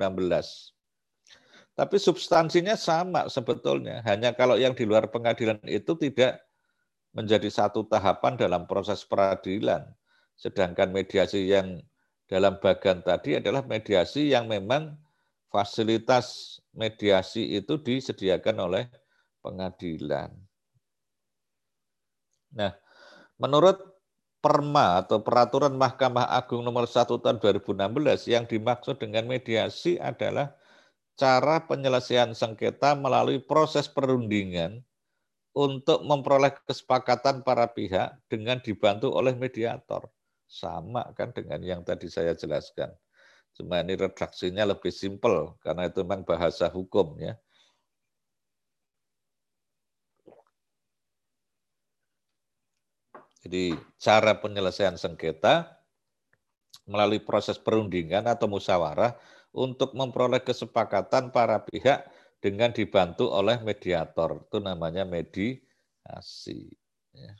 Tapi 1.73 1.97
substansinya 1.97 2.77
sama 2.77 3.25
sebetulnya, 3.33 4.05
hanya 4.05 4.29
kalau 4.37 4.53
yang 4.53 4.77
di 4.77 4.85
luar 4.85 5.09
pengadilan 5.09 5.57
itu 5.65 5.97
tidak 5.97 6.45
menjadi 7.17 7.49
satu 7.49 7.89
tahapan 7.89 8.37
dalam 8.37 8.69
proses 8.69 9.01
peradilan. 9.01 9.89
Sedangkan 10.37 10.93
mediasi 10.93 11.49
yang 11.49 11.81
dalam 12.29 12.61
bagian 12.61 13.01
tadi 13.01 13.41
adalah 13.41 13.65
mediasi 13.65 14.29
yang 14.29 14.45
memang 14.45 14.93
fasilitas 15.49 16.61
mediasi 16.77 17.57
itu 17.57 17.81
disediakan 17.81 18.69
oleh 18.69 18.85
pengadilan. 19.41 20.29
Nah, 22.53 22.71
menurut 23.41 23.94
Perma 24.45 25.01
atau 25.01 25.25
Peraturan 25.25 25.73
Mahkamah 25.73 26.29
Agung 26.29 26.61
nomor 26.61 26.85
1 26.85 27.17
tahun 27.17 27.41
2016 27.41 28.29
yang 28.29 28.45
dimaksud 28.45 29.01
dengan 29.01 29.25
mediasi 29.25 29.97
adalah 29.97 30.53
cara 31.17 31.65
penyelesaian 31.65 32.29
sengketa 32.37 32.93
melalui 32.93 33.41
proses 33.41 33.89
perundingan 33.89 34.85
untuk 35.57 36.05
memperoleh 36.05 36.53
kesepakatan 36.69 37.41
para 37.41 37.65
pihak 37.73 38.21
dengan 38.29 38.61
dibantu 38.61 39.17
oleh 39.17 39.33
mediator. 39.33 40.13
Sama 40.45 41.09
kan 41.17 41.33
dengan 41.33 41.65
yang 41.65 41.81
tadi 41.81 42.05
saya 42.05 42.37
jelaskan. 42.37 42.93
Cuma 43.57 43.81
ini 43.81 43.97
redaksinya 43.97 44.61
lebih 44.61 44.93
simpel 44.93 45.57
karena 45.65 45.89
itu 45.89 46.05
memang 46.05 46.21
bahasa 46.21 46.69
hukum 46.69 47.17
ya. 47.17 47.33
Jadi 53.45 53.77
cara 54.01 54.41
penyelesaian 54.41 54.97
sengketa 54.97 55.69
melalui 56.89 57.21
proses 57.21 57.61
perundingan 57.61 58.25
atau 58.25 58.49
musyawarah 58.49 59.13
untuk 59.53 59.93
memperoleh 59.93 60.41
kesepakatan 60.41 61.29
para 61.29 61.61
pihak 61.61 62.09
dengan 62.41 62.73
dibantu 62.73 63.29
oleh 63.29 63.61
mediator. 63.61 64.49
Itu 64.49 64.57
namanya 64.57 65.05
mediasi. 65.05 66.73
Ya. 67.13 67.37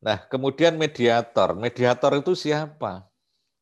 Nah, 0.00 0.24
kemudian 0.32 0.80
mediator. 0.80 1.52
Mediator 1.52 2.24
itu 2.24 2.32
siapa? 2.32 3.04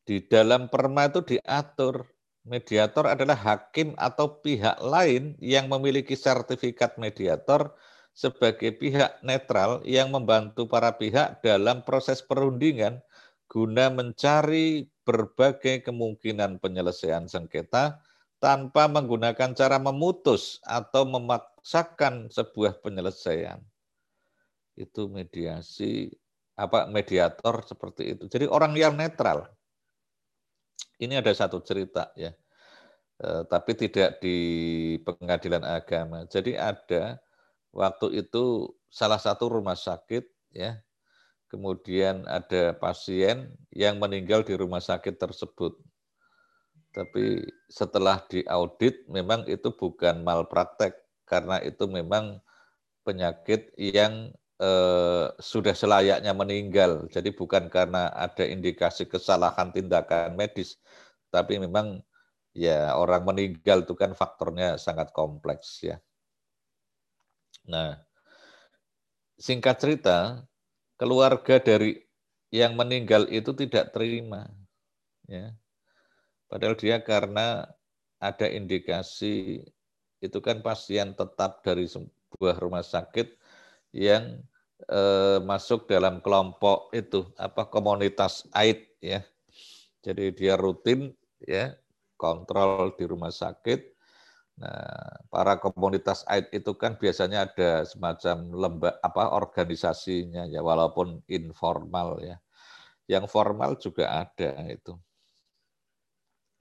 Di 0.07 0.23
dalam 0.23 0.71
perma 0.71 1.11
itu 1.11 1.19
diatur. 1.35 2.07
Mediator 2.47 3.11
adalah 3.11 3.37
hakim 3.37 3.93
atau 3.99 4.41
pihak 4.41 4.81
lain 4.81 5.37
yang 5.37 5.69
memiliki 5.69 6.17
sertifikat 6.17 6.95
mediator 6.97 7.75
sebagai 8.11 8.75
pihak 8.75 9.23
netral 9.23 9.79
yang 9.87 10.11
membantu 10.11 10.67
para 10.67 10.95
pihak 10.99 11.39
dalam 11.41 11.81
proses 11.87 12.19
perundingan 12.19 12.99
guna 13.51 13.91
mencari 13.91 14.87
berbagai 15.03 15.83
kemungkinan 15.83 16.63
penyelesaian 16.63 17.27
sengketa 17.27 17.99
tanpa 18.41 18.87
menggunakan 18.87 19.53
cara 19.53 19.77
memutus 19.77 20.63
atau 20.63 21.05
memaksakan 21.05 22.31
sebuah 22.31 22.79
penyelesaian. 22.81 23.61
Itu 24.73 25.11
mediasi 25.11 26.09
apa 26.57 26.89
mediator 26.89 27.61
seperti 27.67 28.17
itu. 28.17 28.25
Jadi 28.31 28.49
orang 28.49 28.73
yang 28.73 28.97
netral. 28.97 29.45
Ini 31.01 31.21
ada 31.21 31.33
satu 31.33 31.61
cerita 31.61 32.13
ya. 32.17 32.33
E, 33.21 33.45
tapi 33.45 33.77
tidak 33.77 34.21
di 34.21 34.37
pengadilan 35.05 35.65
agama. 35.65 36.25
Jadi 36.29 36.57
ada 36.57 37.21
waktu 37.71 38.23
itu 38.23 38.71
salah 38.91 39.19
satu 39.19 39.47
rumah 39.47 39.75
sakit 39.75 40.27
ya. 40.51 40.79
Kemudian 41.51 42.23
ada 42.31 42.71
pasien 42.71 43.51
yang 43.75 43.99
meninggal 43.99 44.47
di 44.47 44.55
rumah 44.55 44.79
sakit 44.79 45.19
tersebut. 45.19 45.75
Tapi 46.95 47.43
setelah 47.67 48.23
diaudit 48.27 49.03
memang 49.11 49.43
itu 49.47 49.71
bukan 49.75 50.23
malpraktek 50.23 50.95
karena 51.27 51.59
itu 51.59 51.87
memang 51.91 52.39
penyakit 53.03 53.71
yang 53.75 54.31
eh, 54.59 55.25
sudah 55.39 55.75
selayaknya 55.75 56.31
meninggal. 56.31 57.07
Jadi 57.11 57.35
bukan 57.35 57.67
karena 57.67 58.11
ada 58.15 58.47
indikasi 58.47 59.07
kesalahan 59.11 59.75
tindakan 59.75 60.39
medis, 60.39 60.79
tapi 61.31 61.59
memang 61.59 61.99
ya 62.55 62.95
orang 62.95 63.27
meninggal 63.27 63.83
itu 63.83 63.95
kan 63.95 64.15
faktornya 64.15 64.79
sangat 64.79 65.11
kompleks 65.11 65.83
ya. 65.83 65.99
Nah, 67.71 67.95
singkat 69.39 69.79
cerita, 69.79 70.43
keluarga 70.99 71.55
dari 71.63 72.03
yang 72.51 72.75
meninggal 72.75 73.31
itu 73.31 73.55
tidak 73.55 73.95
terima, 73.95 74.51
ya. 75.23 75.55
Padahal 76.51 76.75
dia 76.75 76.99
karena 76.99 77.63
ada 78.19 78.47
indikasi 78.51 79.63
itu 80.19 80.37
kan 80.43 80.59
pasien 80.59 81.15
tetap 81.15 81.63
dari 81.63 81.87
sebuah 81.87 82.59
rumah 82.59 82.83
sakit 82.83 83.39
yang 83.95 84.43
eh, 84.91 85.39
masuk 85.47 85.87
dalam 85.87 86.19
kelompok 86.19 86.91
itu 86.91 87.23
apa 87.39 87.71
komunitas 87.71 88.45
AID 88.51 88.79
ya. 88.99 89.23
Jadi 90.03 90.35
dia 90.35 90.59
rutin 90.59 91.15
ya 91.39 91.71
kontrol 92.19 92.93
di 92.99 93.07
rumah 93.07 93.31
sakit. 93.31 94.00
Nah, 94.61 95.25
para 95.33 95.57
komunitas 95.57 96.21
AID 96.29 96.61
itu 96.61 96.71
kan 96.77 96.93
biasanya 96.93 97.49
ada 97.49 97.81
semacam 97.81 98.37
lembak 98.53 98.95
apa 99.01 99.33
organisasinya 99.33 100.45
ya 100.45 100.61
walaupun 100.61 101.25
informal 101.25 102.21
ya. 102.21 102.37
Yang 103.09 103.25
formal 103.33 103.73
juga 103.81 104.05
ada 104.21 104.53
itu. 104.69 104.93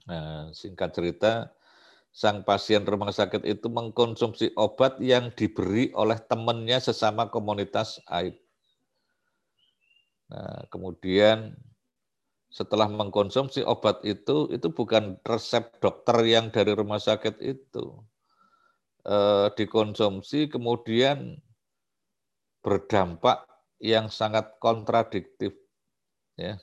Nah, 0.09 0.49
singkat 0.57 0.97
cerita 0.97 1.53
sang 2.11 2.41
pasien 2.43 2.83
rumah 2.89 3.13
sakit 3.13 3.45
itu 3.45 3.69
mengkonsumsi 3.69 4.57
obat 4.57 4.97
yang 4.99 5.29
diberi 5.37 5.93
oleh 5.93 6.17
temannya 6.25 6.81
sesama 6.81 7.29
komunitas 7.29 8.01
AIDS. 8.09 8.41
Nah, 10.33 10.65
kemudian 10.73 11.53
setelah 12.51 12.91
mengkonsumsi 12.91 13.63
obat 13.63 14.03
itu, 14.03 14.51
itu 14.51 14.69
bukan 14.75 15.17
resep 15.23 15.71
dokter 15.79 16.19
yang 16.27 16.51
dari 16.51 16.75
rumah 16.75 16.99
sakit 16.99 17.39
itu. 17.39 17.95
E, 19.07 19.17
dikonsumsi 19.55 20.51
kemudian 20.51 21.39
berdampak 22.61 23.47
yang 23.81 24.11
sangat 24.11 24.59
kontradiktif. 24.61 25.57
Ya. 26.35 26.61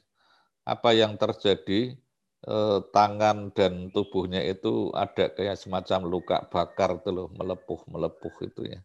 Apa 0.67 0.91
yang 0.93 1.15
terjadi? 1.15 1.97
Eh, 2.45 2.79
tangan 2.93 3.49
dan 3.51 3.89
tubuhnya 3.89 4.45
itu 4.45 4.93
ada 4.93 5.27
kayak 5.33 5.57
semacam 5.57 5.99
luka 6.05 6.37
bakar 6.47 7.01
itu 7.01 7.09
loh, 7.09 7.27
melepuh 7.33 7.81
melepuh 7.89 8.35
itu 8.45 8.61
ya. 8.77 8.79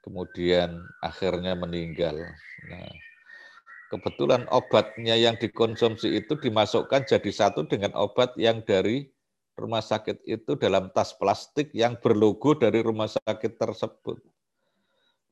Kemudian 0.00 0.86
akhirnya 1.02 1.58
meninggal. 1.58 2.14
Nah, 2.70 2.88
kebetulan 3.92 4.46
obatnya 4.50 5.14
yang 5.14 5.38
dikonsumsi 5.38 6.18
itu 6.18 6.34
dimasukkan 6.38 7.06
jadi 7.06 7.30
satu 7.30 7.66
dengan 7.66 7.94
obat 7.94 8.34
yang 8.40 8.62
dari 8.66 9.08
rumah 9.56 9.80
sakit 9.80 10.26
itu 10.28 10.58
dalam 10.58 10.92
tas 10.92 11.16
plastik 11.16 11.72
yang 11.72 11.96
berlogo 11.96 12.52
dari 12.58 12.84
rumah 12.84 13.08
sakit 13.08 13.56
tersebut. 13.56 14.20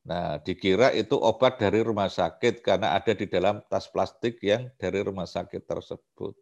Nah, 0.05 0.37
dikira 0.41 0.93
itu 0.93 1.17
obat 1.17 1.57
dari 1.57 1.81
rumah 1.81 2.09
sakit 2.13 2.61
karena 2.61 2.97
ada 2.97 3.13
di 3.17 3.25
dalam 3.25 3.65
tas 3.69 3.89
plastik 3.89 4.41
yang 4.45 4.69
dari 4.77 5.01
rumah 5.01 5.25
sakit 5.25 5.65
tersebut 5.65 6.37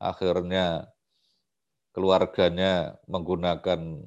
akhirnya 0.00 0.88
keluarganya 1.96 3.00
menggunakan 3.08 4.04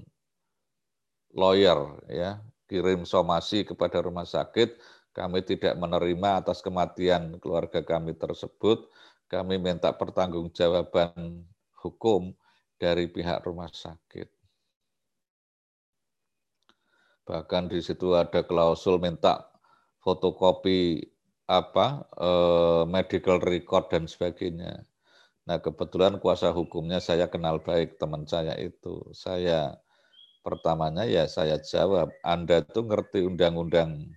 lawyer 1.34 1.98
ya 2.10 2.38
kirim 2.70 3.06
somasi 3.06 3.66
kepada 3.66 4.02
rumah 4.06 4.26
sakit 4.26 4.78
kami 5.20 5.44
tidak 5.44 5.76
menerima 5.76 6.40
atas 6.40 6.64
kematian 6.64 7.36
keluarga 7.44 7.84
kami 7.84 8.16
tersebut 8.16 8.88
kami 9.28 9.60
minta 9.60 9.92
pertanggungjawaban 9.92 11.44
hukum 11.84 12.32
dari 12.80 13.12
pihak 13.12 13.44
rumah 13.44 13.68
sakit. 13.68 14.32
Bahkan 17.28 17.68
di 17.68 17.84
situ 17.84 18.16
ada 18.16 18.42
klausul 18.48 18.98
minta 18.98 19.44
fotokopi 20.00 21.04
apa 21.46 22.08
eh, 22.16 22.84
medical 22.88 23.44
record 23.44 23.92
dan 23.92 24.08
sebagainya. 24.08 24.88
Nah 25.46 25.58
kebetulan 25.60 26.18
kuasa 26.24 26.50
hukumnya 26.56 27.04
saya 27.04 27.28
kenal 27.28 27.60
baik 27.60 28.00
teman 28.00 28.24
saya 28.24 28.56
itu. 28.56 29.04
Saya 29.14 29.76
pertamanya 30.42 31.04
ya 31.04 31.28
saya 31.28 31.60
jawab, 31.60 32.10
Anda 32.24 32.64
tuh 32.64 32.88
ngerti 32.88 33.28
undang-undang 33.28 34.10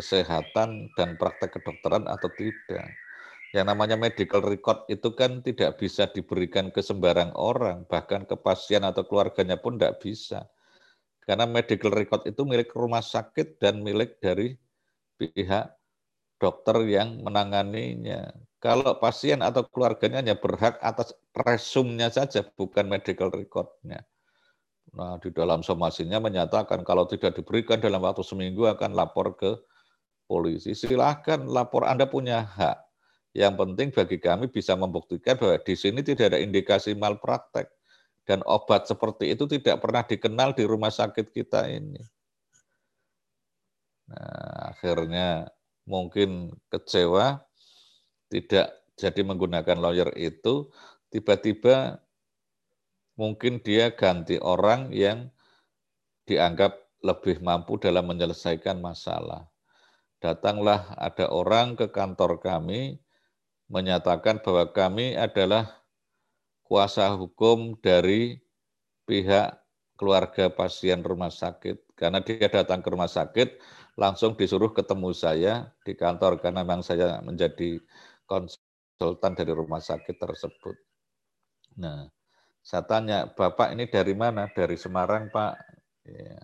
kesehatan 0.00 0.88
dan 0.96 1.20
praktek 1.20 1.60
kedokteran 1.60 2.08
atau 2.08 2.32
tidak? 2.32 2.88
Yang 3.52 3.66
namanya 3.68 3.96
medical 4.00 4.40
record 4.40 4.88
itu 4.88 5.12
kan 5.12 5.44
tidak 5.44 5.76
bisa 5.76 6.08
diberikan 6.08 6.72
ke 6.72 6.80
sembarang 6.80 7.36
orang, 7.36 7.84
bahkan 7.84 8.24
ke 8.24 8.38
pasien 8.40 8.80
atau 8.80 9.04
keluarganya 9.04 9.60
pun 9.60 9.76
tidak 9.76 10.00
bisa. 10.00 10.48
Karena 11.28 11.44
medical 11.44 11.92
record 11.92 12.24
itu 12.24 12.42
milik 12.48 12.72
rumah 12.72 13.04
sakit 13.04 13.60
dan 13.60 13.84
milik 13.84 14.22
dari 14.22 14.56
pihak 15.20 15.76
dokter 16.40 16.80
yang 16.88 17.20
menanganinya. 17.20 18.32
Kalau 18.62 18.96
pasien 18.96 19.44
atau 19.44 19.66
keluarganya 19.68 20.24
hanya 20.24 20.36
berhak 20.38 20.80
atas 20.80 21.12
presumnya 21.34 22.08
saja, 22.08 22.46
bukan 22.56 22.88
medical 22.88 23.28
recordnya. 23.28 24.06
Nah, 24.90 25.22
di 25.22 25.30
dalam 25.30 25.62
somasinya 25.62 26.18
menyatakan 26.18 26.82
kalau 26.82 27.06
tidak 27.06 27.38
diberikan 27.38 27.78
dalam 27.78 28.02
waktu 28.02 28.26
seminggu 28.26 28.66
akan 28.66 28.94
lapor 28.94 29.38
ke 29.38 29.54
polisi. 30.30 30.78
Silahkan 30.78 31.42
lapor 31.42 31.82
Anda 31.82 32.06
punya 32.06 32.46
hak. 32.46 32.78
Yang 33.34 33.54
penting 33.58 33.88
bagi 33.90 34.18
kami 34.22 34.46
bisa 34.46 34.78
membuktikan 34.78 35.34
bahwa 35.34 35.58
di 35.58 35.74
sini 35.74 36.06
tidak 36.06 36.34
ada 36.34 36.38
indikasi 36.38 36.94
malpraktek 36.94 37.66
dan 38.30 38.46
obat 38.46 38.86
seperti 38.86 39.34
itu 39.34 39.50
tidak 39.50 39.82
pernah 39.82 40.06
dikenal 40.06 40.54
di 40.54 40.62
rumah 40.62 40.94
sakit 40.94 41.34
kita 41.34 41.66
ini. 41.66 41.98
Nah, 44.06 44.74
akhirnya 44.74 45.50
mungkin 45.82 46.54
kecewa, 46.70 47.42
tidak 48.30 48.70
jadi 48.94 49.22
menggunakan 49.26 49.78
lawyer 49.82 50.10
itu, 50.14 50.70
tiba-tiba 51.10 51.98
mungkin 53.18 53.58
dia 53.62 53.90
ganti 53.90 54.38
orang 54.38 54.94
yang 54.94 55.26
dianggap 56.30 56.78
lebih 57.02 57.42
mampu 57.42 57.82
dalam 57.82 58.06
menyelesaikan 58.06 58.78
masalah. 58.78 59.49
Datanglah 60.20 60.92
ada 61.00 61.32
orang 61.32 61.80
ke 61.80 61.88
kantor 61.88 62.44
kami 62.44 63.00
menyatakan 63.72 64.44
bahwa 64.44 64.68
kami 64.68 65.16
adalah 65.16 65.80
kuasa 66.68 67.08
hukum 67.16 67.74
dari 67.80 68.36
pihak 69.08 69.56
keluarga 69.96 70.52
pasien 70.52 71.00
rumah 71.00 71.32
sakit. 71.32 71.96
Karena 71.96 72.20
dia 72.20 72.48
datang 72.48 72.80
ke 72.80 72.88
rumah 72.88 73.08
sakit, 73.08 73.60
langsung 74.00 74.32
disuruh 74.32 74.72
ketemu 74.72 75.12
saya 75.12 75.68
di 75.84 75.92
kantor, 75.92 76.40
karena 76.40 76.64
memang 76.64 76.80
saya 76.80 77.20
menjadi 77.20 77.76
konsultan 78.24 79.36
dari 79.36 79.52
rumah 79.52 79.84
sakit 79.84 80.16
tersebut. 80.16 80.76
Nah, 81.76 82.08
saya 82.64 82.84
tanya, 82.88 83.28
Bapak 83.28 83.76
ini 83.76 83.88
dari 83.88 84.16
mana? 84.16 84.48
Dari 84.48 84.76
Semarang, 84.80 85.28
Pak. 85.28 85.54
Ya. 86.08 86.40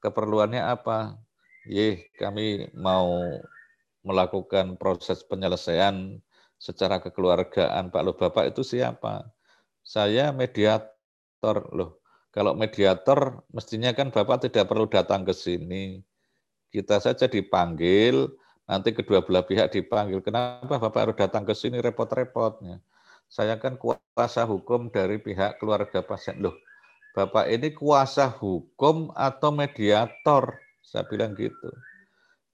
Keperluannya 0.00 0.60
apa? 0.60 1.16
Ye, 1.66 2.10
kami 2.16 2.70
mau 2.78 3.18
melakukan 4.06 4.78
proses 4.78 5.22
penyelesaian 5.26 6.22
secara 6.56 7.02
kekeluargaan. 7.02 7.90
Pak, 7.90 8.02
lo 8.06 8.14
Bapak 8.14 8.54
itu 8.54 8.62
siapa? 8.62 9.36
saya 9.86 10.34
mediator 10.34 11.70
loh. 11.70 12.02
Kalau 12.34 12.52
mediator 12.58 13.46
mestinya 13.54 13.94
kan 13.94 14.10
Bapak 14.10 14.50
tidak 14.50 14.66
perlu 14.68 14.90
datang 14.90 15.22
ke 15.22 15.32
sini. 15.32 16.02
Kita 16.68 17.00
saja 17.00 17.30
dipanggil, 17.30 18.28
nanti 18.68 18.92
kedua 18.92 19.24
belah 19.24 19.46
pihak 19.46 19.72
dipanggil. 19.72 20.20
Kenapa 20.20 20.76
Bapak 20.76 21.00
harus 21.00 21.16
datang 21.16 21.46
ke 21.46 21.54
sini 21.56 21.80
repot-repotnya? 21.80 22.82
Saya 23.30 23.56
kan 23.56 23.78
kuasa 23.80 24.44
hukum 24.44 24.92
dari 24.92 25.16
pihak 25.16 25.62
keluarga 25.62 26.04
pasien. 26.04 26.42
Loh, 26.42 26.52
Bapak 27.16 27.48
ini 27.48 27.72
kuasa 27.72 28.28
hukum 28.28 29.14
atau 29.16 29.48
mediator? 29.54 30.65
Saya 30.86 31.02
bilang 31.10 31.34
gitu. 31.34 31.74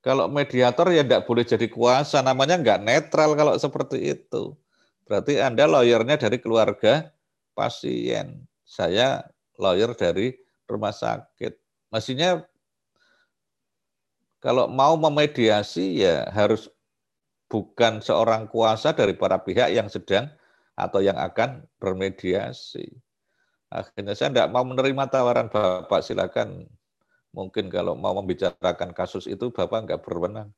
Kalau 0.00 0.26
mediator 0.26 0.88
ya 0.90 1.04
tidak 1.04 1.28
boleh 1.28 1.44
jadi 1.44 1.68
kuasa, 1.68 2.24
namanya 2.24 2.58
nggak 2.58 2.80
netral 2.82 3.36
kalau 3.36 3.54
seperti 3.54 4.16
itu. 4.16 4.56
Berarti 5.04 5.38
Anda 5.38 5.68
lawyernya 5.68 6.16
dari 6.16 6.40
keluarga 6.40 7.12
pasien. 7.52 8.48
Saya 8.64 9.28
lawyer 9.60 9.92
dari 9.92 10.32
rumah 10.64 10.90
sakit. 10.90 11.54
Maksudnya 11.92 12.42
kalau 14.40 14.66
mau 14.66 14.96
memediasi 14.98 16.02
ya 16.02 16.26
harus 16.32 16.66
bukan 17.46 18.00
seorang 18.00 18.48
kuasa 18.48 18.96
dari 18.96 19.12
para 19.12 19.38
pihak 19.38 19.70
yang 19.70 19.86
sedang 19.92 20.32
atau 20.74 21.04
yang 21.04 21.20
akan 21.20 21.68
bermediasi. 21.76 22.90
Akhirnya 23.68 24.16
saya 24.16 24.32
tidak 24.32 24.48
mau 24.50 24.64
menerima 24.64 25.04
tawaran 25.12 25.52
Bapak, 25.52 26.00
silakan. 26.00 26.66
Mungkin 27.32 27.72
kalau 27.72 27.96
mau 27.96 28.12
membicarakan 28.20 28.92
kasus 28.92 29.24
itu 29.24 29.48
Bapak 29.48 29.88
nggak 29.88 30.00
berwenang. 30.04 30.52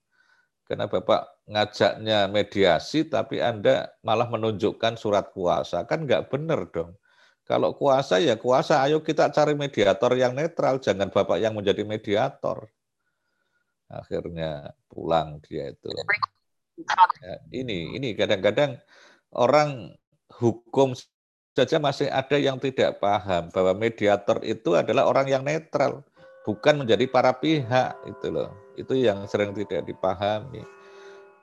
Karena 0.66 0.90
Bapak 0.90 1.46
ngajaknya 1.46 2.26
mediasi, 2.26 3.06
tapi 3.06 3.38
Anda 3.38 3.94
malah 4.02 4.26
menunjukkan 4.26 4.98
surat 4.98 5.30
kuasa. 5.30 5.86
Kan 5.86 6.08
nggak 6.08 6.34
benar 6.34 6.66
dong. 6.74 6.98
Kalau 7.44 7.76
kuasa 7.76 8.18
ya 8.18 8.40
kuasa, 8.40 8.80
ayo 8.82 9.04
kita 9.04 9.28
cari 9.28 9.52
mediator 9.52 10.16
yang 10.16 10.32
netral, 10.32 10.80
jangan 10.80 11.12
Bapak 11.12 11.36
yang 11.36 11.52
menjadi 11.52 11.84
mediator. 11.84 12.66
Akhirnya 13.86 14.72
pulang 14.88 15.38
dia 15.44 15.70
itu. 15.70 15.92
Ya, 17.22 17.34
ini 17.54 17.94
ini 17.94 18.16
kadang-kadang 18.18 18.80
orang 19.30 19.94
hukum 20.32 20.96
saja 21.54 21.78
masih 21.78 22.10
ada 22.10 22.34
yang 22.34 22.58
tidak 22.58 22.98
paham 22.98 23.52
bahwa 23.54 23.76
mediator 23.78 24.42
itu 24.42 24.74
adalah 24.74 25.06
orang 25.06 25.30
yang 25.30 25.46
netral 25.46 26.02
bukan 26.44 26.84
menjadi 26.84 27.08
para 27.08 27.32
pihak 27.32 27.96
itu 28.04 28.28
loh. 28.28 28.52
Itu 28.76 28.92
yang 28.94 29.24
sering 29.24 29.56
tidak 29.56 29.88
dipahami. 29.88 30.62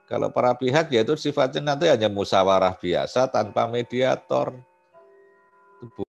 Kalau 0.05 0.29
para 0.29 0.53
pihak 0.53 0.93
yaitu 0.93 1.17
sifatnya 1.17 1.73
nanti 1.73 1.89
hanya 1.89 2.07
musyawarah 2.07 2.77
biasa 2.77 3.27
tanpa 3.33 3.65
mediator. 3.65 4.53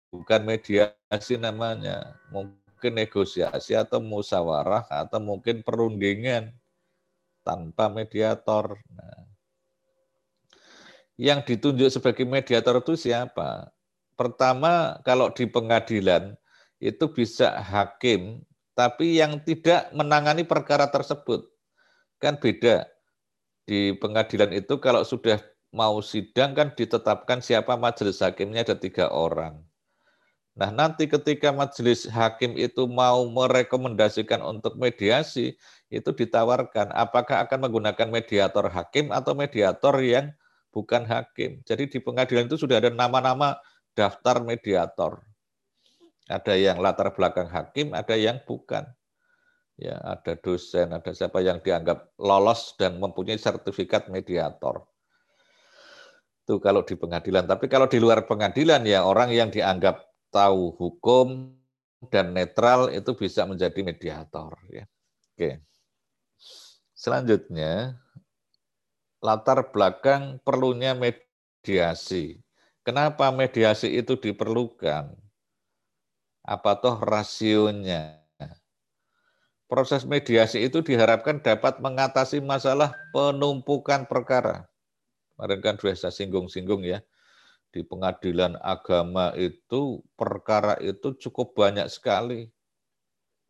Bukan 0.10 0.41
mediasi 0.44 1.38
namanya. 1.38 2.17
Mungkin 2.34 2.98
negosiasi 2.98 3.78
atau 3.78 4.02
musyawarah 4.02 4.89
atau 4.89 5.22
mungkin 5.22 5.62
perundingan 5.62 6.50
tanpa 7.46 7.91
mediator. 7.91 8.82
Nah, 8.89 9.30
yang 11.22 11.46
ditunjuk 11.46 11.94
sebagai 11.94 12.26
mediator 12.26 12.82
itu 12.82 12.98
siapa? 12.98 13.70
Pertama, 14.17 14.98
kalau 15.06 15.30
di 15.30 15.46
pengadilan 15.46 16.34
itu 16.82 17.06
bisa 17.13 17.62
hakim 17.62 18.41
tapi 18.78 19.20
yang 19.20 19.40
tidak 19.44 19.92
menangani 19.92 20.48
perkara 20.48 20.88
tersebut. 20.88 21.48
Kan 22.22 22.38
beda. 22.38 22.88
Di 23.66 23.96
pengadilan 23.98 24.52
itu 24.52 24.78
kalau 24.82 25.06
sudah 25.06 25.40
mau 25.72 26.04
sidang 26.04 26.52
kan 26.52 26.76
ditetapkan 26.76 27.40
siapa 27.40 27.80
majelis 27.80 28.20
hakimnya 28.20 28.68
ada 28.68 28.76
tiga 28.76 29.08
orang. 29.08 29.64
Nah 30.52 30.68
nanti 30.68 31.08
ketika 31.08 31.56
majelis 31.56 32.04
hakim 32.12 32.60
itu 32.60 32.84
mau 32.84 33.24
merekomendasikan 33.32 34.44
untuk 34.44 34.76
mediasi, 34.76 35.56
itu 35.88 36.10
ditawarkan 36.12 36.92
apakah 36.92 37.48
akan 37.48 37.72
menggunakan 37.72 38.08
mediator 38.12 38.68
hakim 38.68 39.16
atau 39.16 39.32
mediator 39.32 39.96
yang 40.04 40.36
bukan 40.76 41.08
hakim. 41.08 41.64
Jadi 41.64 41.88
di 41.88 42.00
pengadilan 42.04 42.52
itu 42.52 42.60
sudah 42.60 42.84
ada 42.84 42.92
nama-nama 42.92 43.56
daftar 43.96 44.44
mediator. 44.44 45.24
Ada 46.32 46.56
yang 46.56 46.80
latar 46.80 47.12
belakang 47.12 47.52
hakim, 47.52 47.91
ada 47.91 48.15
yang 48.15 48.39
bukan. 48.48 48.88
Ya, 49.76 49.98
ada 50.00 50.38
dosen, 50.38 50.94
ada 50.94 51.12
siapa 51.12 51.41
yang 51.41 51.60
dianggap 51.60 52.13
lolos 52.22 52.78
dan 52.78 53.02
mempunyai 53.02 53.36
sertifikat 53.36 54.08
mediator. 54.13 54.86
Itu 56.46 56.62
kalau 56.62 56.86
di 56.86 56.96
pengadilan. 56.96 57.50
Tapi 57.50 57.65
kalau 57.67 57.89
di 57.89 57.98
luar 57.98 58.24
pengadilan 58.30 58.86
ya 58.86 59.04
orang 59.04 59.34
yang 59.34 59.50
dianggap 59.50 60.06
tahu 60.30 60.74
hukum 60.78 61.54
dan 62.10 62.34
netral 62.34 62.89
itu 62.89 63.13
bisa 63.13 63.46
menjadi 63.46 63.82
mediator. 63.86 64.54
Ya. 64.72 64.86
Oke. 65.34 65.62
Selanjutnya, 66.98 67.98
latar 69.22 69.70
belakang 69.70 70.38
perlunya 70.41 70.94
mediasi. 70.94 72.41
Kenapa 72.82 73.30
mediasi 73.30 73.94
itu 73.94 74.17
diperlukan? 74.17 75.13
Apa 76.42 76.78
toh 76.82 76.98
rasionya. 77.02 78.22
Proses 79.72 80.04
mediasi 80.04 80.68
itu 80.68 80.84
diharapkan 80.84 81.40
dapat 81.40 81.80
mengatasi 81.80 82.44
masalah 82.44 82.92
penumpukan 83.16 84.04
perkara. 84.04 84.68
Kemarin 85.32 85.60
kan 85.64 85.76
sudah 85.80 85.96
saya 85.96 86.12
singgung-singgung 86.12 86.84
ya. 86.84 87.00
di 87.72 87.88
pengadilan 87.88 88.60
agama 88.60 89.32
itu 89.40 90.04
perkara 90.20 90.76
itu 90.84 91.16
cukup 91.16 91.56
banyak 91.56 91.88
sekali. 91.88 92.52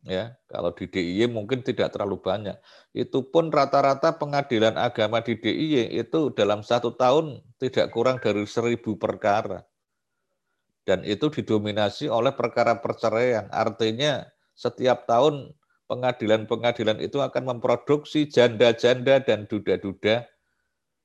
Ya, 0.06 0.34
kalau 0.46 0.74
di 0.74 0.86
DIY 0.86 1.30
mungkin 1.30 1.62
tidak 1.62 1.94
terlalu 1.94 2.22
banyak. 2.22 2.54
Itu 2.94 3.26
pun 3.30 3.50
rata-rata 3.50 4.14
pengadilan 4.14 4.74
agama 4.78 5.22
di 5.22 5.34
DIY 5.38 5.94
itu 5.94 6.30
dalam 6.34 6.62
satu 6.62 6.94
tahun 6.94 7.42
tidak 7.58 7.90
kurang 7.94 8.18
dari 8.18 8.46
seribu 8.46 8.94
perkara. 8.94 9.66
Dan 10.82 11.06
itu 11.06 11.30
didominasi 11.30 12.10
oleh 12.10 12.34
perkara 12.34 12.78
perceraian. 12.82 13.46
Artinya 13.54 14.26
setiap 14.52 15.06
tahun 15.06 15.54
pengadilan-pengadilan 15.86 16.98
itu 17.04 17.22
akan 17.22 17.56
memproduksi 17.56 18.26
janda-janda 18.26 19.22
dan 19.22 19.46
duda-duda 19.46 20.26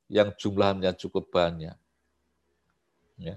yang 0.07 0.33
jumlahnya 0.39 0.95
cukup 0.95 1.29
banyak. 1.29 1.75
Ya. 3.19 3.35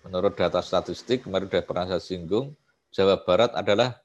Menurut 0.00 0.32
data 0.32 0.64
statistik, 0.64 1.28
kemarin 1.28 1.52
sudah 1.52 1.64
pernah 1.66 1.84
saya 1.86 2.00
singgung, 2.00 2.56
Jawa 2.88 3.20
Barat 3.20 3.52
adalah 3.52 4.00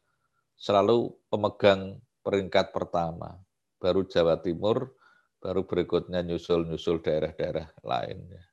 selalu 0.60 1.16
pemegang 1.32 2.04
peringkat 2.20 2.76
pertama. 2.76 3.40
Baru 3.80 4.04
Jawa 4.04 4.36
Timur, 4.44 4.92
baru 5.40 5.64
berikutnya 5.64 6.20
nyusul-nyusul 6.26 7.00
daerah-daerah 7.00 7.72
lainnya. 7.80 8.44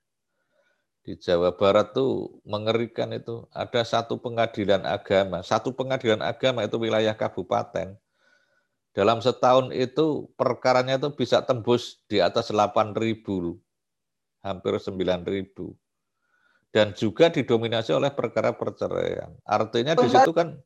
Di 1.02 1.18
Jawa 1.18 1.58
Barat 1.58 1.94
tuh 1.94 2.38
mengerikan 2.46 3.10
itu. 3.10 3.46
Ada 3.50 3.82
satu 3.82 4.22
pengadilan 4.22 4.86
agama. 4.86 5.42
Satu 5.42 5.74
pengadilan 5.74 6.22
agama 6.22 6.62
itu 6.62 6.78
wilayah 6.78 7.14
kabupaten. 7.18 7.98
Dalam 8.92 9.18
setahun 9.18 9.74
itu 9.74 10.30
perkaranya 10.38 11.00
itu 11.00 11.10
bisa 11.16 11.42
tembus 11.42 12.04
di 12.06 12.22
atas 12.22 12.54
8 12.54 12.94
ribu. 12.94 13.58
Hampir 14.46 14.78
9 14.78 15.26
ribu 15.26 15.74
dan 16.72 16.96
juga 16.96 17.28
didominasi 17.28 17.92
oleh 17.92 18.08
perkara 18.10 18.56
perceraian. 18.56 19.36
Artinya 19.44 19.92
di 19.92 20.08
situ 20.08 20.32
kan 20.32 20.56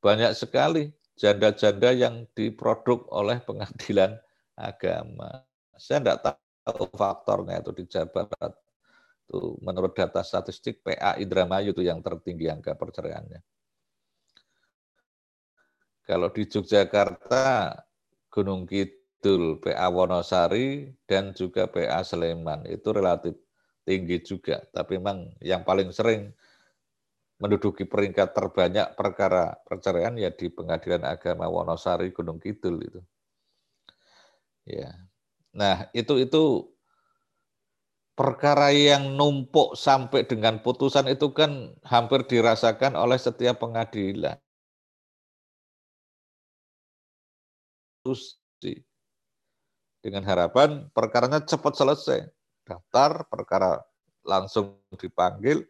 banyak 0.00 0.32
sekali 0.32 0.88
janda-janda 1.20 1.92
yang 1.92 2.24
diproduk 2.32 3.04
oleh 3.12 3.36
pengadilan 3.44 4.16
agama. 4.56 5.44
Saya 5.76 6.00
tidak 6.00 6.18
tahu 6.24 6.88
faktornya 6.96 7.60
itu 7.60 7.70
di 7.76 7.84
Jawa 7.84 8.08
Barat. 8.08 8.52
Itu 9.26 9.58
menurut 9.58 9.92
data 9.98 10.22
statistik 10.22 10.86
PA 10.86 11.18
Indramayu 11.18 11.74
itu 11.74 11.82
yang 11.82 11.98
tertinggi 11.98 12.46
angka 12.46 12.78
perceraiannya. 12.78 13.42
Kalau 16.06 16.30
di 16.30 16.46
Yogyakarta, 16.46 17.74
Gunung 18.30 18.62
Kidul, 18.70 19.58
PA 19.58 19.90
Wonosari, 19.90 20.94
dan 21.02 21.34
juga 21.34 21.66
PA 21.66 22.06
Sleman 22.06 22.62
itu 22.70 22.86
relatif 22.94 23.34
tinggi 23.82 24.22
juga, 24.22 24.62
tapi 24.70 25.02
memang 25.02 25.34
yang 25.42 25.66
paling 25.66 25.90
sering 25.90 26.30
menduduki 27.42 27.84
peringkat 27.84 28.32
terbanyak 28.32 28.94
perkara 28.94 29.58
perceraian 29.66 30.14
ya 30.14 30.30
di 30.30 30.46
Pengadilan 30.46 31.02
Agama 31.02 31.50
Wonosari 31.50 32.14
Gunung 32.14 32.38
Kidul 32.38 32.86
itu. 32.86 33.00
Ya. 34.62 34.94
Nah, 35.50 35.90
itu 35.90 36.22
itu 36.22 36.70
perkara 38.16 38.72
yang 38.72 39.14
numpuk 39.14 39.76
sampai 39.76 40.24
dengan 40.24 40.64
putusan 40.64 41.06
itu 41.12 41.30
kan 41.36 41.76
hampir 41.84 42.24
dirasakan 42.24 42.96
oleh 42.96 43.20
setiap 43.20 43.60
pengadilan. 43.60 44.40
Dengan 50.00 50.22
harapan 50.24 50.88
perkaranya 50.96 51.42
cepat 51.44 51.76
selesai 51.76 52.20
daftar, 52.64 53.26
perkara 53.28 53.82
langsung 54.24 54.78
dipanggil, 54.96 55.66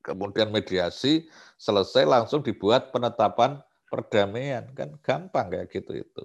kemudian 0.00 0.48
mediasi, 0.54 1.26
selesai 1.58 2.06
langsung 2.06 2.40
dibuat 2.40 2.94
penetapan 2.94 3.60
perdamaian. 3.90 4.70
Kan 4.72 4.96
gampang 5.02 5.50
kayak 5.50 5.68
gitu 5.74 6.00
itu. 6.06 6.22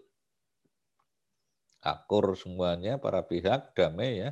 Akur 1.82 2.36
semuanya, 2.38 3.02
para 3.02 3.26
pihak, 3.26 3.74
damai 3.74 4.24
ya. 4.24 4.32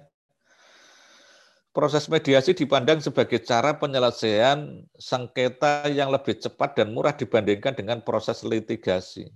Proses 1.77 2.09
mediasi 2.09 2.57
dipandang 2.57 2.97
sebagai 3.05 3.37
cara 3.45 3.77
penyelesaian 3.77 4.81
sengketa 4.97 5.85
yang 5.93 6.09
lebih 6.09 6.41
cepat 6.41 6.73
dan 6.73 6.89
murah 6.89 7.13
dibandingkan 7.13 7.77
dengan 7.77 8.01
proses 8.01 8.41
litigasi. 8.41 9.29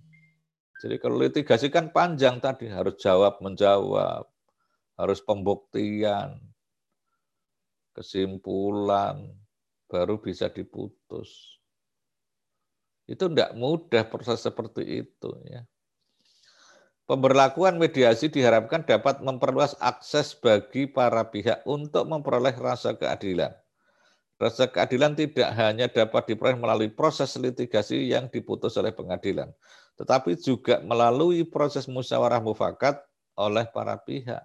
Jadi 0.81 0.97
kalau 0.97 1.21
litigasi 1.21 1.69
kan 1.69 1.93
panjang 1.93 2.41
tadi, 2.41 2.65
harus 2.65 2.97
jawab 2.97 3.37
menjawab, 3.45 4.25
harus 4.97 5.21
pembuktian, 5.21 6.41
kesimpulan, 7.93 9.21
baru 9.85 10.17
bisa 10.17 10.49
diputus. 10.49 11.61
Itu 13.05 13.29
tidak 13.29 13.53
mudah 13.53 14.01
proses 14.09 14.41
seperti 14.41 15.05
itu. 15.05 15.29
ya. 15.45 15.61
Pemberlakuan 17.09 17.81
mediasi 17.81 18.29
diharapkan 18.29 18.85
dapat 18.85 19.19
memperluas 19.25 19.73
akses 19.81 20.37
bagi 20.37 20.85
para 20.85 21.27
pihak 21.27 21.65
untuk 21.65 22.07
memperoleh 22.07 22.53
rasa 22.55 22.93
keadilan. 22.95 23.51
Rasa 24.41 24.69
keadilan 24.69 25.13
tidak 25.13 25.49
hanya 25.53 25.85
dapat 25.85 26.33
diperoleh 26.33 26.57
melalui 26.57 26.89
proses 26.89 27.37
litigasi 27.37 28.09
yang 28.09 28.25
diputus 28.29 28.73
oleh 28.77 28.89
pengadilan, 28.89 29.53
tetapi 30.01 30.33
juga 30.37 30.81
melalui 30.81 31.45
proses 31.45 31.85
musyawarah 31.85 32.41
mufakat 32.41 32.97
oleh 33.37 33.65
para 33.69 33.97
pihak. 34.01 34.41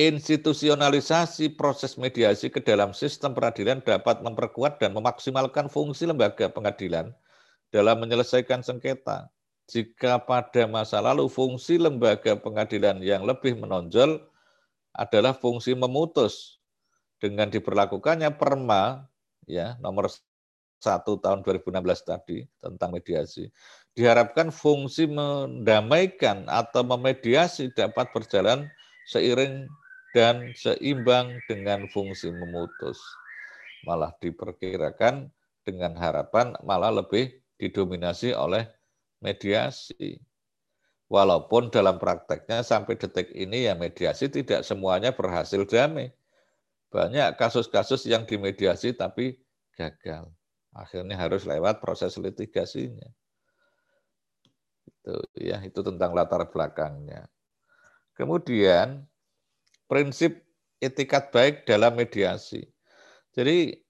Institusionalisasi 0.00 1.60
proses 1.60 2.00
mediasi 2.00 2.48
ke 2.48 2.64
dalam 2.64 2.96
sistem 2.96 3.36
peradilan 3.36 3.84
dapat 3.84 4.24
memperkuat 4.24 4.80
dan 4.80 4.96
memaksimalkan 4.96 5.68
fungsi 5.68 6.08
lembaga 6.08 6.48
pengadilan 6.48 7.12
dalam 7.70 8.02
menyelesaikan 8.02 8.62
sengketa. 8.62 9.30
Jika 9.70 10.18
pada 10.26 10.66
masa 10.66 10.98
lalu 10.98 11.30
fungsi 11.30 11.78
lembaga 11.78 12.34
pengadilan 12.34 12.98
yang 12.98 13.22
lebih 13.22 13.54
menonjol 13.54 14.18
adalah 14.90 15.30
fungsi 15.30 15.78
memutus 15.78 16.58
dengan 17.22 17.46
diberlakukannya 17.46 18.34
perma 18.34 19.06
ya 19.46 19.78
nomor 19.78 20.10
1 20.10 21.06
tahun 21.06 21.46
2016 21.46 21.70
tadi 22.02 22.42
tentang 22.58 22.90
mediasi 22.90 23.46
diharapkan 23.94 24.50
fungsi 24.50 25.06
mendamaikan 25.06 26.46
atau 26.50 26.82
memediasi 26.82 27.70
dapat 27.74 28.10
berjalan 28.10 28.66
seiring 29.10 29.70
dan 30.14 30.50
seimbang 30.58 31.38
dengan 31.46 31.86
fungsi 31.90 32.30
memutus. 32.34 32.98
Malah 33.86 34.14
diperkirakan 34.18 35.30
dengan 35.64 35.92
harapan 35.96 36.56
malah 36.64 36.90
lebih 36.90 37.39
didominasi 37.60 38.32
oleh 38.32 38.64
mediasi. 39.20 40.16
Walaupun 41.10 41.68
dalam 41.74 41.98
prakteknya 41.98 42.62
sampai 42.62 42.94
detik 42.94 43.34
ini 43.34 43.66
ya 43.66 43.74
mediasi 43.74 44.30
tidak 44.30 44.62
semuanya 44.62 45.10
berhasil 45.12 45.66
damai. 45.66 46.14
Banyak 46.90 47.36
kasus-kasus 47.36 48.06
yang 48.06 48.24
dimediasi 48.24 48.94
tapi 48.94 49.38
gagal. 49.74 50.30
Akhirnya 50.70 51.18
harus 51.18 51.42
lewat 51.44 51.82
proses 51.82 52.14
litigasinya. 52.14 53.10
Itu 54.86 55.14
ya, 55.34 55.58
itu 55.66 55.82
tentang 55.82 56.14
latar 56.14 56.46
belakangnya. 56.46 57.26
Kemudian 58.14 59.02
prinsip 59.90 60.46
etikat 60.78 61.34
baik 61.34 61.66
dalam 61.66 61.98
mediasi. 61.98 62.70
Jadi 63.34 63.82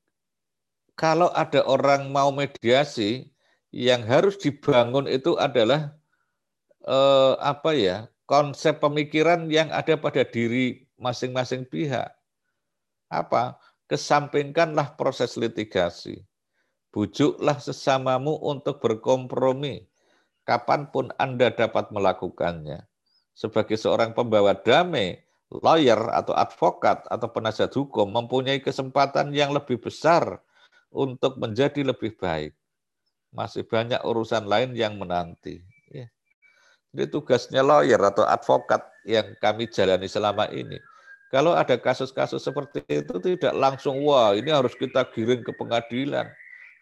kalau 0.96 1.32
ada 1.32 1.64
orang 1.64 2.12
mau 2.12 2.28
mediasi, 2.28 3.32
yang 3.70 4.02
harus 4.06 4.38
dibangun 4.38 5.06
itu 5.06 5.38
adalah 5.38 5.94
eh, 6.86 7.34
apa 7.38 7.70
ya 7.74 7.96
konsep 8.26 8.78
pemikiran 8.78 9.50
yang 9.50 9.70
ada 9.74 9.98
pada 9.98 10.22
diri 10.22 10.86
masing-masing 10.98 11.66
pihak. 11.66 12.14
Apa? 13.10 13.58
Kesampingkanlah 13.90 14.94
proses 14.94 15.34
litigasi. 15.34 16.22
Bujuklah 16.94 17.58
sesamamu 17.58 18.38
untuk 18.38 18.78
berkompromi 18.78 19.90
kapan 20.46 20.90
pun 20.90 21.10
Anda 21.18 21.50
dapat 21.50 21.94
melakukannya. 21.94 22.86
Sebagai 23.34 23.78
seorang 23.78 24.10
pembawa 24.14 24.54
damai, 24.58 25.22
lawyer 25.50 25.98
atau 26.14 26.34
advokat 26.34 27.06
atau 27.10 27.28
penasihat 27.30 27.70
hukum 27.74 28.10
mempunyai 28.10 28.62
kesempatan 28.62 29.34
yang 29.34 29.50
lebih 29.50 29.78
besar 29.78 30.38
untuk 30.90 31.38
menjadi 31.38 31.82
lebih 31.82 32.14
baik. 32.18 32.54
Masih 33.30 33.62
banyak 33.62 34.02
urusan 34.02 34.46
lain 34.46 34.74
yang 34.74 34.98
menanti. 34.98 35.62
Ya. 35.90 36.10
Jadi 36.90 37.14
tugasnya 37.14 37.62
lawyer 37.62 37.98
atau 38.02 38.26
advokat 38.26 38.82
yang 39.06 39.34
kami 39.38 39.70
jalani 39.70 40.10
selama 40.10 40.50
ini. 40.50 40.78
Kalau 41.30 41.54
ada 41.54 41.78
kasus-kasus 41.78 42.42
seperti 42.42 42.82
itu 42.90 43.22
tidak 43.22 43.54
langsung, 43.54 44.02
wah 44.02 44.34
ini 44.34 44.50
harus 44.50 44.74
kita 44.74 45.06
giring 45.14 45.46
ke 45.46 45.54
pengadilan. 45.54 46.26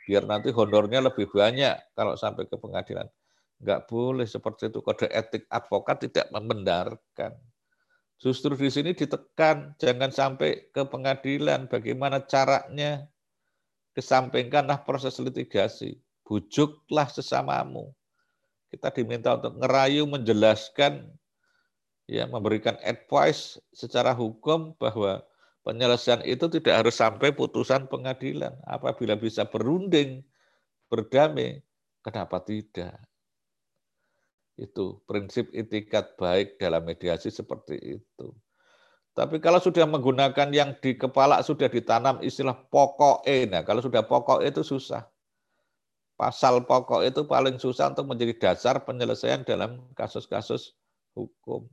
Biar 0.09 0.25
nanti 0.25 0.49
honornya 0.49 1.05
lebih 1.05 1.29
banyak 1.29 1.77
kalau 1.93 2.17
sampai 2.17 2.49
ke 2.49 2.57
pengadilan. 2.57 3.05
Enggak 3.61 3.85
boleh 3.93 4.25
seperti 4.25 4.73
itu. 4.73 4.81
Kode 4.81 5.13
etik 5.13 5.45
advokat 5.53 6.09
tidak 6.09 6.33
membenarkan 6.33 7.37
Justru 8.19 8.59
di 8.59 8.67
sini 8.67 8.91
ditekan, 8.99 9.79
jangan 9.79 10.11
sampai 10.11 10.75
ke 10.75 10.83
pengadilan. 10.83 11.71
Bagaimana 11.71 12.19
caranya? 12.27 13.07
Kesampingkanlah 13.95 14.83
proses 14.83 15.15
litigasi. 15.23 16.03
Bujuklah 16.29 17.09
sesamamu. 17.09 17.89
Kita 18.69 18.93
diminta 18.93 19.33
untuk 19.33 19.57
ngerayu, 19.65 20.05
menjelaskan, 20.05 21.09
ya 22.05 22.29
memberikan 22.29 22.77
advice 22.85 23.57
secara 23.73 24.13
hukum 24.13 24.77
bahwa 24.77 25.25
penyelesaian 25.65 26.21
itu 26.29 26.53
tidak 26.53 26.85
harus 26.85 27.01
sampai 27.01 27.33
putusan 27.33 27.89
pengadilan. 27.89 28.53
Apabila 28.69 29.17
bisa 29.17 29.49
berunding, 29.49 30.21
berdamai, 30.93 31.65
kenapa 32.05 32.45
tidak? 32.45 32.93
Itu 34.61 35.01
prinsip 35.09 35.49
itikat 35.57 36.21
baik 36.21 36.61
dalam 36.61 36.85
mediasi 36.85 37.33
seperti 37.33 38.01
itu. 38.01 38.29
Tapi 39.17 39.41
kalau 39.41 39.59
sudah 39.59 39.89
menggunakan 39.89 40.49
yang 40.53 40.77
di 40.79 40.95
kepala 40.95 41.41
sudah 41.41 41.67
ditanam 41.73 42.21
istilah 42.21 42.55
pokok 42.69 43.27
E, 43.27 43.49
nah 43.49 43.65
kalau 43.65 43.81
sudah 43.81 44.05
pokok 44.05 44.45
itu 44.45 44.61
susah. 44.61 45.09
Pasal 46.19 46.67
pokok 46.67 47.07
itu 47.07 47.23
paling 47.31 47.63
susah 47.63 47.95
untuk 47.95 48.11
menjadi 48.11 48.35
dasar 48.35 48.83
penyelesaian 48.83 49.47
dalam 49.47 49.87
kasus-kasus 49.95 50.75
hukum. 51.15 51.71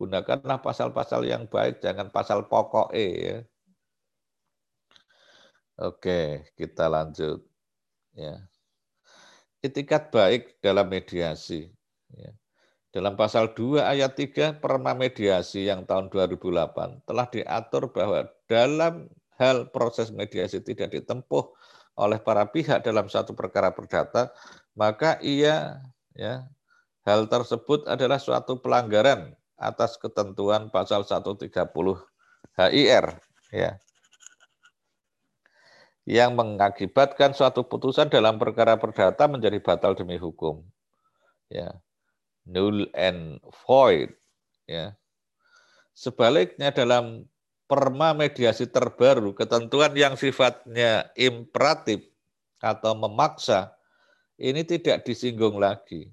Gunakanlah 0.00 0.64
pasal-pasal 0.64 1.28
yang 1.28 1.44
baik, 1.44 1.84
jangan 1.84 2.08
pasal 2.08 2.48
pokok 2.48 2.96
E. 2.96 3.08
Ya. 3.12 3.38
Oke, 5.76 6.48
kita 6.56 6.88
lanjut. 6.88 7.44
Ya 8.16 8.48
itikat 9.66 10.14
baik 10.14 10.62
dalam 10.62 10.86
mediasi. 10.86 11.68
Ya. 12.14 12.30
Dalam 12.94 13.18
pasal 13.18 13.52
2 13.52 13.82
ayat 13.82 14.16
3 14.16 14.56
Perma 14.62 14.96
Mediasi 14.96 15.68
yang 15.68 15.84
tahun 15.84 16.08
2008 16.08 17.04
telah 17.04 17.26
diatur 17.28 17.92
bahwa 17.92 18.24
dalam 18.48 19.10
hal 19.36 19.68
proses 19.68 20.08
mediasi 20.08 20.64
tidak 20.64 20.96
ditempuh 20.96 21.44
oleh 21.96 22.20
para 22.20 22.44
pihak 22.44 22.84
dalam 22.84 23.08
satu 23.08 23.32
perkara 23.32 23.72
perdata, 23.72 24.30
maka 24.76 25.16
ia 25.24 25.80
ya 26.12 26.44
hal 27.08 27.26
tersebut 27.26 27.88
adalah 27.88 28.20
suatu 28.20 28.60
pelanggaran 28.60 29.32
atas 29.56 29.96
ketentuan 29.96 30.68
pasal 30.68 31.02
130 31.08 31.48
HIR 32.56 33.06
ya 33.52 33.80
yang 36.06 36.38
mengakibatkan 36.38 37.34
suatu 37.34 37.66
putusan 37.66 38.06
dalam 38.06 38.38
perkara 38.38 38.78
perdata 38.78 39.26
menjadi 39.26 39.58
batal 39.58 39.98
demi 39.98 40.14
hukum. 40.14 40.62
Ya. 41.50 41.74
Null 42.46 42.86
and 42.94 43.42
void. 43.66 44.14
Ya. 44.70 44.94
Sebaliknya 45.98 46.70
dalam 46.70 47.26
perma 47.66 48.14
mediasi 48.14 48.70
terbaru, 48.70 49.34
ketentuan 49.34 49.92
yang 49.98 50.14
sifatnya 50.14 51.10
imperatif 51.18 52.06
atau 52.62 52.94
memaksa, 52.94 53.74
ini 54.38 54.62
tidak 54.62 55.02
disinggung 55.02 55.58
lagi. 55.58 56.10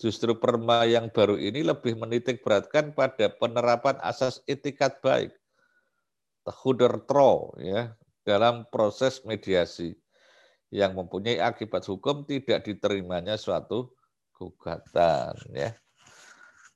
Justru 0.00 0.32
perma 0.34 0.88
yang 0.88 1.12
baru 1.12 1.36
ini 1.36 1.60
lebih 1.60 1.94
menitik 1.94 2.40
beratkan 2.40 2.96
pada 2.96 3.28
penerapan 3.30 4.00
asas 4.00 4.40
etikat 4.48 4.98
baik. 5.04 5.30
Tahuder 6.40 7.04
tro, 7.04 7.52
ya, 7.60 7.92
dalam 8.24 8.64
proses 8.72 9.20
mediasi 9.28 9.92
yang 10.72 10.96
mempunyai 10.96 11.42
akibat 11.42 11.84
hukum 11.84 12.24
tidak 12.24 12.64
diterimanya 12.64 13.36
suatu 13.36 13.92
gugatan 14.32 15.36
ya. 15.52 15.76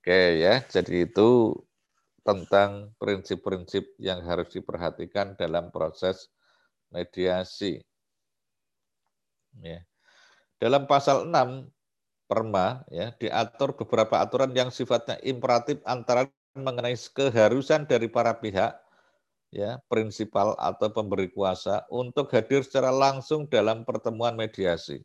Oke 0.04 0.44
ya, 0.44 0.60
jadi 0.68 1.08
itu 1.08 1.56
tentang 2.24 2.90
prinsip-prinsip 2.96 3.94
yang 4.00 4.24
harus 4.24 4.48
diperhatikan 4.50 5.36
dalam 5.36 5.68
proses 5.68 6.32
mediasi. 6.88 7.84
Ya. 9.60 9.84
Dalam 10.58 10.88
pasal 10.88 11.28
6 11.28 11.68
Perma 12.24 12.80
ya 12.88 13.12
diatur 13.20 13.76
beberapa 13.76 14.16
aturan 14.24 14.56
yang 14.56 14.72
sifatnya 14.72 15.20
imperatif 15.20 15.76
antara 15.84 16.24
mengenai 16.56 16.96
keharusan 16.96 17.84
dari 17.84 18.08
para 18.08 18.32
pihak 18.32 18.72
ya 19.52 19.76
prinsipal 19.92 20.56
atau 20.56 20.88
pemberi 20.88 21.28
kuasa 21.28 21.84
untuk 21.92 22.32
hadir 22.32 22.64
secara 22.64 22.88
langsung 22.88 23.44
dalam 23.44 23.84
pertemuan 23.84 24.32
mediasi 24.40 25.04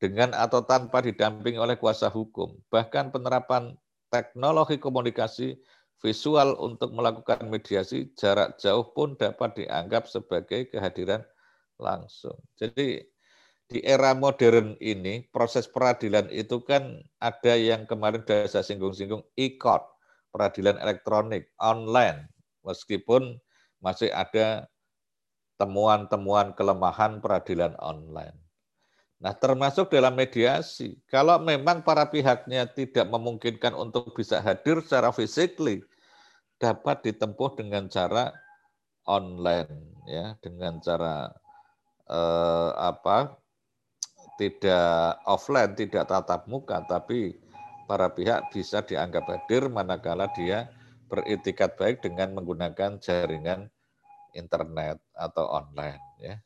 dengan 0.00 0.32
atau 0.32 0.64
tanpa 0.64 1.04
didampingi 1.04 1.60
oleh 1.60 1.76
kuasa 1.76 2.08
hukum. 2.08 2.56
Bahkan 2.72 3.12
penerapan 3.12 3.76
teknologi 4.08 4.80
komunikasi 4.80 5.60
visual 6.00 6.56
untuk 6.56 6.96
melakukan 6.96 7.44
mediasi 7.46 8.10
jarak 8.16 8.56
jauh 8.56 8.88
pun 8.96 9.14
dapat 9.20 9.64
dianggap 9.64 10.08
sebagai 10.08 10.72
kehadiran 10.72 11.20
langsung. 11.76 12.40
Jadi 12.56 13.04
di 13.70 13.78
era 13.86 14.16
modern 14.16 14.74
ini 14.82 15.28
proses 15.30 15.70
peradilan 15.70 16.26
itu 16.32 16.58
kan 16.66 16.98
ada 17.22 17.54
yang 17.54 17.86
kemarin 17.86 18.24
sudah 18.26 18.48
saya 18.50 18.64
singgung-singgung 18.66 19.22
e-court, 19.38 19.84
peradilan 20.34 20.80
elektronik, 20.80 21.52
online. 21.60 22.26
Meskipun 22.66 23.38
masih 23.78 24.10
ada 24.10 24.66
temuan-temuan 25.60 26.56
kelemahan 26.56 27.20
peradilan 27.20 27.76
online. 27.78 28.34
Nah, 29.20 29.36
termasuk 29.36 29.92
dalam 29.92 30.16
mediasi. 30.16 30.96
Kalau 31.04 31.36
memang 31.36 31.84
para 31.84 32.08
pihaknya 32.08 32.64
tidak 32.64 33.04
memungkinkan 33.12 33.76
untuk 33.76 34.16
bisa 34.16 34.40
hadir 34.40 34.80
secara 34.80 35.12
physically, 35.12 35.84
dapat 36.60 37.08
ditempuh 37.08 37.56
dengan 37.56 37.88
cara 37.88 38.36
online, 39.08 39.96
ya, 40.04 40.36
dengan 40.44 40.78
cara 40.84 41.32
eh, 42.04 42.70
apa? 42.76 43.40
Tidak 44.36 45.24
offline, 45.28 45.76
tidak 45.76 46.08
tatap 46.08 46.48
muka, 46.48 46.80
tapi 46.88 47.36
para 47.84 48.08
pihak 48.12 48.54
bisa 48.54 48.80
dianggap 48.86 49.26
hadir 49.26 49.66
manakala 49.66 50.30
dia 50.32 50.70
beritikat 51.10 51.74
baik 51.74 52.00
dengan 52.00 52.38
menggunakan 52.38 53.02
jaringan 53.02 53.66
internet 54.32 55.02
atau 55.10 55.44
online 55.50 55.98
ya. 56.22 56.38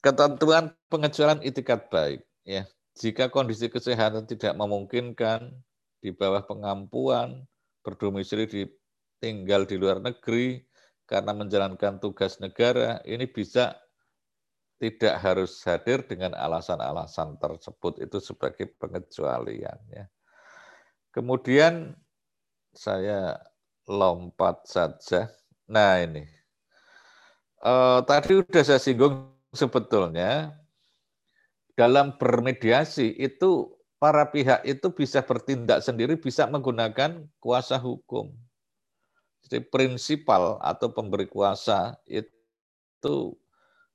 Ketentuan 0.00 0.72
pengecualian 0.88 1.44
itikat 1.44 1.92
baik 1.92 2.24
ya. 2.48 2.64
Jika 2.96 3.28
kondisi 3.28 3.68
kesehatan 3.68 4.24
tidak 4.24 4.56
memungkinkan 4.56 5.52
di 6.00 6.10
bawah 6.10 6.42
pengampuan 6.48 7.44
berdomisili 7.84 8.48
di 8.48 8.62
tinggal 9.20 9.68
di 9.68 9.76
luar 9.76 10.00
negeri 10.00 10.64
karena 11.04 11.36
menjalankan 11.36 12.00
tugas 12.00 12.40
negara, 12.40 13.04
ini 13.04 13.28
bisa 13.28 13.76
tidak 14.80 15.20
harus 15.20 15.60
hadir 15.68 16.06
dengan 16.08 16.32
alasan-alasan 16.32 17.36
tersebut 17.36 18.00
itu 18.00 18.16
sebagai 18.22 18.72
pengecualian 18.80 19.76
ya. 19.92 20.08
Kemudian 21.12 21.92
saya 22.72 23.36
lompat 23.84 24.64
saja. 24.64 25.28
Nah 25.68 26.00
ini, 26.00 26.24
uh, 27.60 28.00
tadi 28.06 28.40
sudah 28.40 28.62
saya 28.64 28.80
singgung 28.80 29.34
sebetulnya 29.52 30.54
dalam 31.74 32.16
bermediasi 32.16 33.18
itu 33.18 33.79
para 34.00 34.24
pihak 34.32 34.64
itu 34.64 34.88
bisa 34.90 35.20
bertindak 35.20 35.84
sendiri, 35.84 36.16
bisa 36.16 36.48
menggunakan 36.48 37.28
kuasa 37.38 37.76
hukum. 37.76 38.32
Jadi 39.44 39.60
prinsipal 39.68 40.56
atau 40.64 40.88
pemberi 40.88 41.28
kuasa 41.28 42.00
itu 42.08 43.36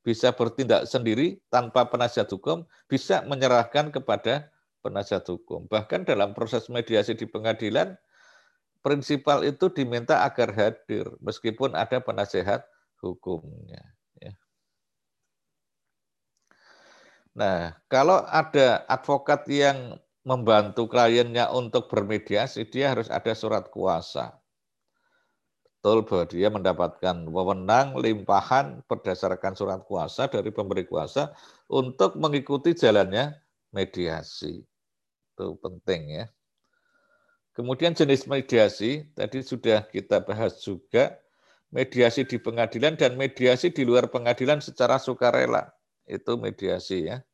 bisa 0.05 0.29
bertindak 0.29 0.85
sendiri 0.85 1.41
tanpa 1.49 1.89
penasihat 1.89 2.29
hukum, 2.29 2.69
bisa 2.85 3.25
menyerahkan 3.25 3.89
kepada 3.89 4.53
penasihat 4.85 5.25
hukum. 5.25 5.65
Bahkan 5.65 6.05
dalam 6.05 6.37
proses 6.37 6.69
mediasi 6.69 7.17
di 7.17 7.25
pengadilan, 7.25 7.97
prinsipal 8.86 9.41
itu 9.41 9.73
diminta 9.73 10.21
agar 10.21 10.53
hadir 10.53 11.09
meskipun 11.17 11.73
ada 11.73 11.97
penasihat 11.97 12.61
hukumnya. 13.01 13.82
Ya. 14.21 14.38
Nah, 17.36 17.75
kalau 17.91 18.23
ada 18.31 18.88
advokat 18.88 19.43
yang 19.51 19.99
membantu 20.23 20.88
kliennya 20.88 21.51
untuk 21.51 21.91
bermediasi, 21.91 22.63
dia 22.71 22.95
harus 22.95 23.11
ada 23.11 23.36
surat 23.36 23.67
kuasa. 23.67 24.39
Betul 25.86 26.01
bahwa 26.07 26.25
dia 26.25 26.49
mendapatkan 26.49 27.15
wewenang 27.29 27.93
limpahan 27.99 28.81
berdasarkan 28.88 29.53
surat 29.53 29.83
kuasa 29.86 30.31
dari 30.31 30.49
pemberi 30.49 30.88
kuasa 30.88 31.36
untuk 31.69 32.15
mengikuti 32.17 32.73
jalannya 32.73 33.36
mediasi. 33.69 34.63
Itu 35.36 35.59
penting 35.59 36.23
ya. 36.23 36.25
Kemudian 37.51 37.91
jenis 37.91 38.25
mediasi, 38.25 39.11
tadi 39.13 39.43
sudah 39.43 39.83
kita 39.91 40.23
bahas 40.23 40.63
juga, 40.63 41.19
mediasi 41.69 42.23
di 42.23 42.39
pengadilan 42.39 42.95
dan 42.95 43.19
mediasi 43.19 43.67
di 43.67 43.83
luar 43.83 44.07
pengadilan 44.07 44.63
secara 44.63 44.95
sukarela. 44.95 45.74
Itu 46.06 46.38
mediasi 46.38 47.10
ya. 47.10 47.26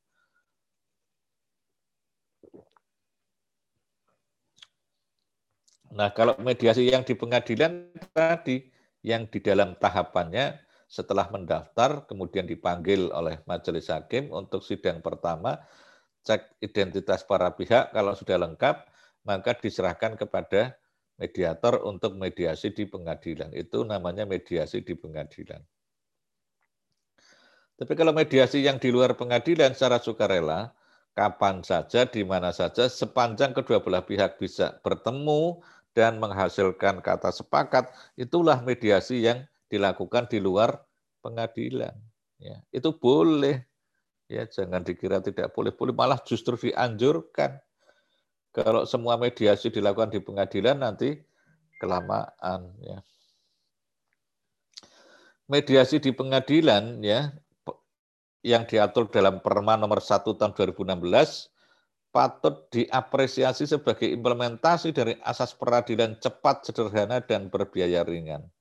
Nah, 5.91 6.15
kalau 6.15 6.39
mediasi 6.39 6.87
yang 6.87 7.03
di 7.03 7.19
pengadilan 7.19 7.91
tadi, 8.15 8.71
yang 9.03 9.27
di 9.27 9.43
dalam 9.43 9.75
tahapannya 9.75 10.55
setelah 10.87 11.27
mendaftar, 11.27 12.07
kemudian 12.07 12.47
dipanggil 12.47 13.11
oleh 13.11 13.43
majelis 13.43 13.91
hakim 13.91 14.31
untuk 14.31 14.63
sidang 14.63 15.03
pertama, 15.03 15.59
cek 16.23 16.63
identitas 16.63 17.27
para 17.27 17.51
pihak, 17.51 17.91
kalau 17.91 18.15
sudah 18.15 18.39
lengkap, 18.39 18.87
maka 19.27 19.51
diserahkan 19.59 20.15
kepada 20.15 20.79
mediator 21.19 21.83
untuk 21.83 22.15
mediasi 22.15 22.71
di 22.71 22.87
pengadilan. 22.87 23.51
Itu 23.51 23.83
namanya 23.83 24.23
mediasi 24.23 24.81
di 24.81 24.95
pengadilan. 24.95 25.59
Tapi 27.81 27.97
kalau 27.97 28.13
mediasi 28.13 28.61
yang 28.61 28.77
di 28.77 28.93
luar 28.93 29.17
pengadilan 29.17 29.73
secara 29.73 29.97
sukarela, 29.97 30.69
kapan 31.17 31.65
saja, 31.65 32.05
di 32.05 32.21
mana 32.21 32.53
saja, 32.53 32.85
sepanjang 32.85 33.57
kedua 33.57 33.81
belah 33.81 34.05
pihak 34.05 34.37
bisa 34.37 34.77
bertemu 34.85 35.65
dan 35.97 36.21
menghasilkan 36.21 37.01
kata 37.01 37.33
sepakat, 37.33 37.89
itulah 38.21 38.61
mediasi 38.61 39.25
yang 39.25 39.49
dilakukan 39.65 40.29
di 40.29 40.37
luar 40.37 40.77
pengadilan. 41.25 41.97
Ya, 42.37 42.61
itu 42.69 42.93
boleh. 42.93 43.65
Ya, 44.29 44.45
jangan 44.45 44.85
dikira 44.85 45.17
tidak 45.17 45.49
boleh, 45.49 45.73
boleh 45.73 45.97
malah 45.97 46.21
justru 46.21 46.53
dianjurkan. 46.61 47.65
Kalau 48.53 48.85
semua 48.85 49.17
mediasi 49.17 49.73
dilakukan 49.73 50.13
di 50.13 50.21
pengadilan 50.21 50.85
nanti 50.85 51.17
kelamaan. 51.81 52.77
Ya. 52.77 53.01
Mediasi 55.49 55.97
di 55.97 56.13
pengadilan 56.13 57.01
ya 57.01 57.33
yang 58.41 58.65
diatur 58.65 59.09
dalam 59.09 59.39
Perma 59.39 59.77
nomor 59.77 60.01
1 60.01 60.25
tahun 60.25 60.53
2016 60.53 61.01
patut 62.11 62.67
diapresiasi 62.69 63.65
sebagai 63.65 64.05
implementasi 64.11 64.91
dari 64.91 65.15
asas 65.23 65.55
peradilan 65.55 66.19
cepat, 66.19 66.67
sederhana, 66.67 67.23
dan 67.23 67.47
berbiaya 67.47 68.03
ringan. 68.03 68.51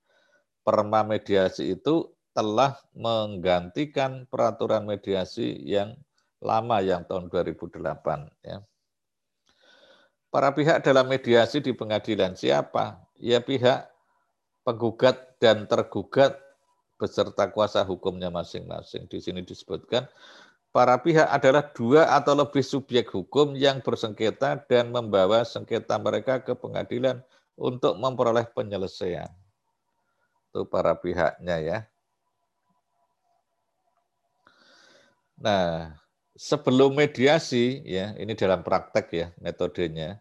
Perma 0.63 1.03
mediasi 1.03 1.75
itu 1.75 2.15
telah 2.31 2.79
menggantikan 2.95 4.25
peraturan 4.31 4.87
mediasi 4.87 5.59
yang 5.67 5.99
lama 6.39 6.79
yang 6.79 7.03
tahun 7.05 7.27
2008. 7.27 8.31
Ya. 8.47 8.63
Para 10.31 10.55
pihak 10.55 10.87
dalam 10.87 11.11
mediasi 11.11 11.59
di 11.59 11.75
pengadilan 11.75 12.39
siapa? 12.39 13.03
Ya 13.19 13.43
pihak 13.43 13.91
penggugat 14.63 15.43
dan 15.43 15.67
tergugat 15.67 16.39
beserta 17.01 17.49
kuasa 17.49 17.81
hukumnya 17.81 18.29
masing-masing. 18.29 19.09
Di 19.09 19.25
sini 19.25 19.41
disebutkan 19.41 20.05
para 20.69 21.01
pihak 21.01 21.25
adalah 21.33 21.65
dua 21.73 22.13
atau 22.13 22.37
lebih 22.37 22.61
subjek 22.61 23.09
hukum 23.09 23.57
yang 23.57 23.81
bersengketa 23.81 24.61
dan 24.69 24.93
membawa 24.93 25.41
sengketa 25.49 25.97
mereka 25.97 26.45
ke 26.45 26.53
pengadilan 26.53 27.25
untuk 27.57 27.97
memperoleh 27.97 28.45
penyelesaian. 28.53 29.33
Itu 30.53 30.69
para 30.69 30.93
pihaknya 31.01 31.57
ya. 31.65 31.79
Nah, 35.41 35.97
sebelum 36.37 36.93
mediasi 37.01 37.81
ya, 37.89 38.13
ini 38.21 38.37
dalam 38.37 38.61
praktek 38.61 39.07
ya 39.09 39.27
metodenya. 39.41 40.21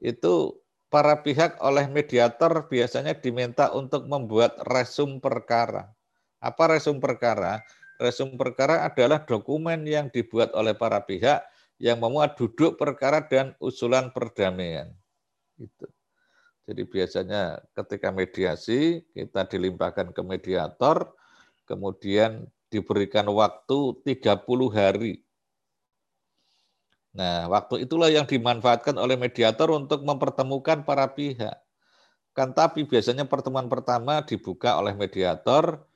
Itu 0.00 0.64
para 0.88 1.20
pihak 1.20 1.60
oleh 1.60 1.84
mediator 1.88 2.64
biasanya 2.68 3.12
diminta 3.12 3.68
untuk 3.76 4.08
membuat 4.08 4.56
resum 4.64 5.20
perkara. 5.20 5.92
Apa 6.38 6.78
resum 6.78 7.02
perkara? 7.02 7.62
Resum 7.98 8.38
perkara 8.38 8.86
adalah 8.86 9.26
dokumen 9.26 9.82
yang 9.82 10.06
dibuat 10.06 10.54
oleh 10.54 10.74
para 10.74 11.02
pihak 11.02 11.42
yang 11.78 11.98
memuat 11.98 12.38
duduk 12.38 12.78
perkara 12.78 13.22
dan 13.26 13.54
usulan 13.58 14.10
perdamaian. 14.14 14.90
Itu. 15.58 15.86
Jadi 16.68 16.84
biasanya 16.84 17.64
ketika 17.72 18.12
mediasi 18.12 19.00
kita 19.16 19.48
dilimpahkan 19.48 20.12
ke 20.12 20.20
mediator, 20.20 21.16
kemudian 21.64 22.44
diberikan 22.68 23.24
waktu 23.32 23.96
30 24.04 24.68
hari. 24.68 25.24
Nah, 27.16 27.48
waktu 27.48 27.88
itulah 27.88 28.12
yang 28.12 28.28
dimanfaatkan 28.28 29.00
oleh 29.00 29.16
mediator 29.16 29.72
untuk 29.72 30.04
mempertemukan 30.04 30.84
para 30.84 31.08
pihak. 31.08 31.56
Kan 32.36 32.52
tapi 32.52 32.84
biasanya 32.84 33.24
pertemuan 33.24 33.66
pertama 33.66 34.20
dibuka 34.22 34.76
oleh 34.76 34.92
mediator, 34.92 35.87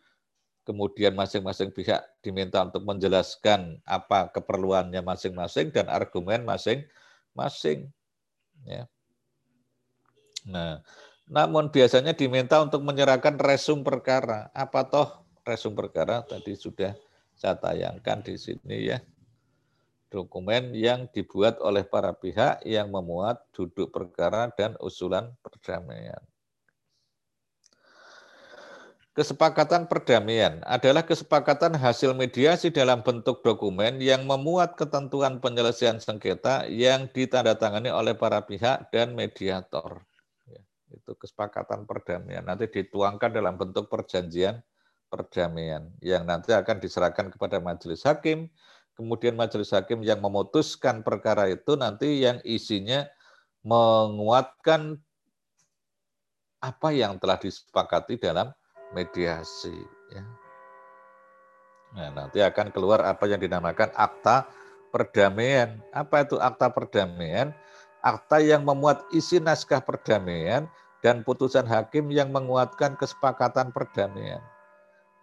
kemudian 0.62 1.14
masing-masing 1.18 1.74
pihak 1.74 2.02
diminta 2.22 2.62
untuk 2.62 2.86
menjelaskan 2.86 3.82
apa 3.82 4.30
keperluannya 4.30 5.02
masing-masing 5.02 5.74
dan 5.74 5.90
argumen 5.90 6.46
masing-masing. 6.46 7.90
Ya. 8.62 8.86
Nah, 10.46 10.82
namun 11.26 11.70
biasanya 11.70 12.14
diminta 12.14 12.62
untuk 12.62 12.82
menyerahkan 12.82 13.38
resum 13.38 13.82
perkara. 13.82 14.50
Apa 14.54 14.86
toh 14.86 15.08
resum 15.42 15.74
perkara? 15.74 16.22
Tadi 16.22 16.54
sudah 16.54 16.94
saya 17.34 17.58
tayangkan 17.58 18.22
di 18.22 18.38
sini 18.38 18.90
ya. 18.90 18.98
Dokumen 20.12 20.76
yang 20.76 21.08
dibuat 21.08 21.56
oleh 21.64 21.88
para 21.88 22.12
pihak 22.12 22.60
yang 22.68 22.92
memuat 22.92 23.40
duduk 23.56 23.88
perkara 23.88 24.52
dan 24.52 24.76
usulan 24.78 25.32
perdamaian. 25.40 26.20
Kesepakatan 29.12 29.92
perdamaian 29.92 30.64
adalah 30.64 31.04
kesepakatan 31.04 31.76
hasil 31.76 32.16
mediasi 32.16 32.72
dalam 32.72 33.04
bentuk 33.04 33.44
dokumen 33.44 34.00
yang 34.00 34.24
memuat 34.24 34.72
ketentuan 34.72 35.36
penyelesaian 35.36 36.00
sengketa 36.00 36.64
yang 36.72 37.12
ditandatangani 37.12 37.92
oleh 37.92 38.16
para 38.16 38.40
pihak 38.40 38.88
dan 38.88 39.12
mediator. 39.12 40.00
Ya, 40.48 40.64
itu 40.96 41.12
kesepakatan 41.12 41.84
perdamaian. 41.84 42.40
Nanti 42.40 42.72
dituangkan 42.72 43.36
dalam 43.36 43.60
bentuk 43.60 43.92
perjanjian 43.92 44.64
perdamaian 45.12 45.92
yang 46.00 46.24
nanti 46.24 46.56
akan 46.56 46.80
diserahkan 46.80 47.28
kepada 47.28 47.60
majelis 47.60 48.08
hakim. 48.08 48.48
Kemudian 48.96 49.36
majelis 49.36 49.76
hakim 49.76 50.00
yang 50.00 50.24
memutuskan 50.24 51.04
perkara 51.04 51.52
itu 51.52 51.76
nanti 51.76 52.24
yang 52.24 52.40
isinya 52.48 53.04
menguatkan 53.60 54.96
apa 56.64 56.88
yang 56.96 57.20
telah 57.20 57.36
disepakati 57.36 58.16
dalam 58.16 58.48
mediasi. 58.92 59.76
Ya. 60.12 60.24
Nah, 61.92 62.08
nanti 62.12 62.40
akan 62.40 62.72
keluar 62.72 63.04
apa 63.04 63.28
yang 63.28 63.40
dinamakan 63.40 63.92
akta 63.92 64.48
perdamaian. 64.88 65.80
Apa 65.92 66.24
itu 66.24 66.40
akta 66.40 66.72
perdamaian? 66.72 67.52
Akta 68.00 68.40
yang 68.40 68.64
memuat 68.64 69.04
isi 69.12 69.38
naskah 69.38 69.84
perdamaian 69.84 70.68
dan 71.04 71.20
putusan 71.26 71.68
hakim 71.68 72.08
yang 72.08 72.32
menguatkan 72.32 72.96
kesepakatan 72.96 73.70
perdamaian. 73.70 74.40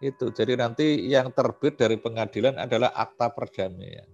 Itu. 0.00 0.32
Jadi 0.32 0.56
nanti 0.56 1.10
yang 1.10 1.34
terbit 1.34 1.76
dari 1.76 1.98
pengadilan 1.98 2.56
adalah 2.56 2.94
akta 2.94 3.34
perdamaian 3.34 4.08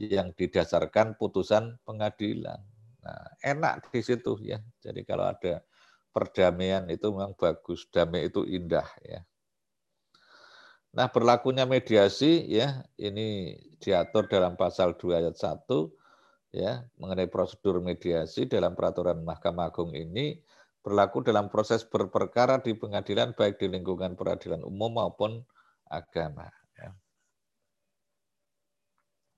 yang 0.00 0.32
didasarkan 0.32 1.18
putusan 1.20 1.76
pengadilan. 1.84 2.58
Nah, 3.02 3.26
enak 3.42 3.90
di 3.90 4.00
situ 4.00 4.38
ya. 4.40 4.62
Jadi 4.80 5.02
kalau 5.02 5.28
ada 5.28 5.60
perdamaian 6.12 6.86
itu 6.92 7.08
memang 7.10 7.34
bagus, 7.34 7.88
damai 7.88 8.28
itu 8.28 8.44
indah 8.44 8.86
ya. 9.02 9.24
Nah, 10.92 11.08
berlakunya 11.08 11.64
mediasi 11.64 12.44
ya, 12.52 12.84
ini 13.00 13.56
diatur 13.80 14.28
dalam 14.28 14.60
pasal 14.60 14.92
2 15.00 15.24
ayat 15.24 15.40
1 15.40 15.88
ya, 16.52 16.84
mengenai 17.00 17.32
prosedur 17.32 17.80
mediasi 17.80 18.44
dalam 18.44 18.76
peraturan 18.76 19.24
Mahkamah 19.24 19.72
Agung 19.72 19.96
ini 19.96 20.36
berlaku 20.84 21.24
dalam 21.24 21.48
proses 21.48 21.80
berperkara 21.88 22.60
di 22.60 22.76
pengadilan 22.76 23.32
baik 23.32 23.56
di 23.56 23.72
lingkungan 23.72 24.18
peradilan 24.18 24.60
umum 24.68 25.00
maupun 25.00 25.40
agama. 25.88 26.52
Ya. 26.76 26.92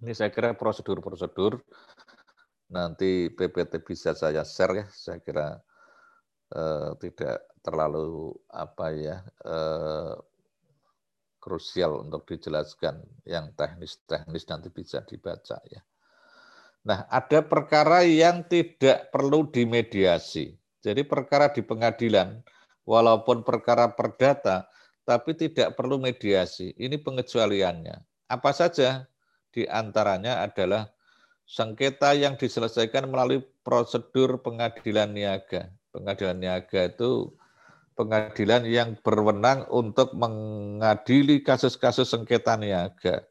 Ini 0.02 0.10
saya 0.10 0.34
kira 0.34 0.58
prosedur-prosedur 0.58 1.62
nanti 2.74 3.30
PPT 3.30 3.78
bisa 3.86 4.16
saya 4.18 4.42
share 4.42 4.74
ya, 4.82 4.86
saya 4.90 5.22
kira 5.22 5.62
Eh, 6.55 6.90
tidak 7.02 7.50
terlalu 7.66 8.30
apa 8.46 8.94
ya 8.94 9.26
eh, 9.42 10.14
krusial 11.42 12.07
untuk 12.07 12.22
dijelaskan 12.30 13.02
yang 13.26 13.50
teknis-teknis 13.59 14.46
nanti 14.46 14.70
bisa 14.70 15.02
dibaca 15.02 15.59
ya. 15.66 15.82
Nah, 16.86 17.11
ada 17.11 17.42
perkara 17.42 18.07
yang 18.07 18.46
tidak 18.46 19.11
perlu 19.11 19.50
dimediasi. 19.50 20.55
Jadi 20.78 21.02
perkara 21.02 21.50
di 21.50 21.59
pengadilan 21.59 22.38
walaupun 22.86 23.42
perkara 23.42 23.90
perdata 23.90 24.70
tapi 25.02 25.34
tidak 25.34 25.74
perlu 25.74 25.98
mediasi. 25.98 26.70
Ini 26.78 27.02
pengecualiannya. 27.02 28.30
Apa 28.30 28.55
saja? 28.55 29.11
Di 29.50 29.66
antaranya 29.66 30.46
adalah 30.46 30.86
sengketa 31.50 32.14
yang 32.14 32.38
diselesaikan 32.38 33.11
melalui 33.11 33.42
prosedur 33.66 34.38
pengadilan 34.38 35.11
niaga. 35.11 35.74
Pengadilan 35.95 36.42
niaga 36.42 36.90
itu 36.90 37.30
pengadilan 37.95 38.66
yang 38.66 38.99
berwenang 38.99 39.70
untuk 39.70 40.11
mengadili 40.18 41.38
kasus-kasus 41.47 42.11
sengketa 42.11 42.59
niaga. 42.59 43.22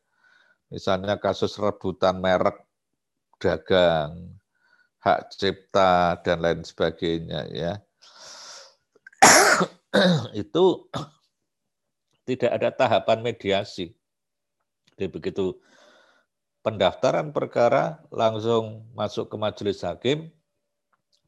Misalnya 0.72 1.20
kasus 1.20 1.60
rebutan 1.60 2.24
merek 2.24 2.64
dagang, 3.38 4.40
hak 5.04 5.36
cipta 5.36 6.24
dan 6.24 6.40
lain 6.40 6.64
sebagainya 6.64 7.52
ya. 7.52 7.74
itu 10.44 10.88
tidak 12.28 12.52
ada 12.56 12.70
tahapan 12.72 13.20
mediasi. 13.20 13.92
Jadi 14.96 15.12
begitu 15.12 15.60
pendaftaran 16.64 17.36
perkara 17.36 18.00
langsung 18.08 18.88
masuk 18.96 19.28
ke 19.28 19.36
majelis 19.36 19.84
hakim, 19.84 20.32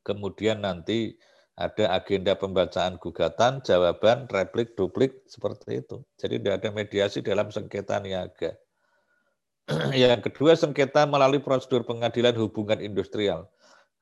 kemudian 0.06 0.62
nanti 0.62 1.18
ada 1.56 1.96
agenda 1.96 2.36
pembacaan 2.36 3.00
gugatan, 3.00 3.64
jawaban, 3.64 4.28
replik, 4.28 4.76
duplik, 4.76 5.24
seperti 5.26 5.82
itu. 5.82 6.04
Jadi 6.20 6.40
tidak 6.44 6.56
ada 6.62 6.70
mediasi 6.76 7.20
dalam 7.24 7.48
sengketa 7.48 8.04
niaga. 8.04 8.60
Yang 9.96 10.30
kedua, 10.30 10.54
sengketa 10.54 11.08
melalui 11.08 11.40
prosedur 11.40 11.88
pengadilan 11.88 12.36
hubungan 12.36 12.84
industrial. 12.84 13.48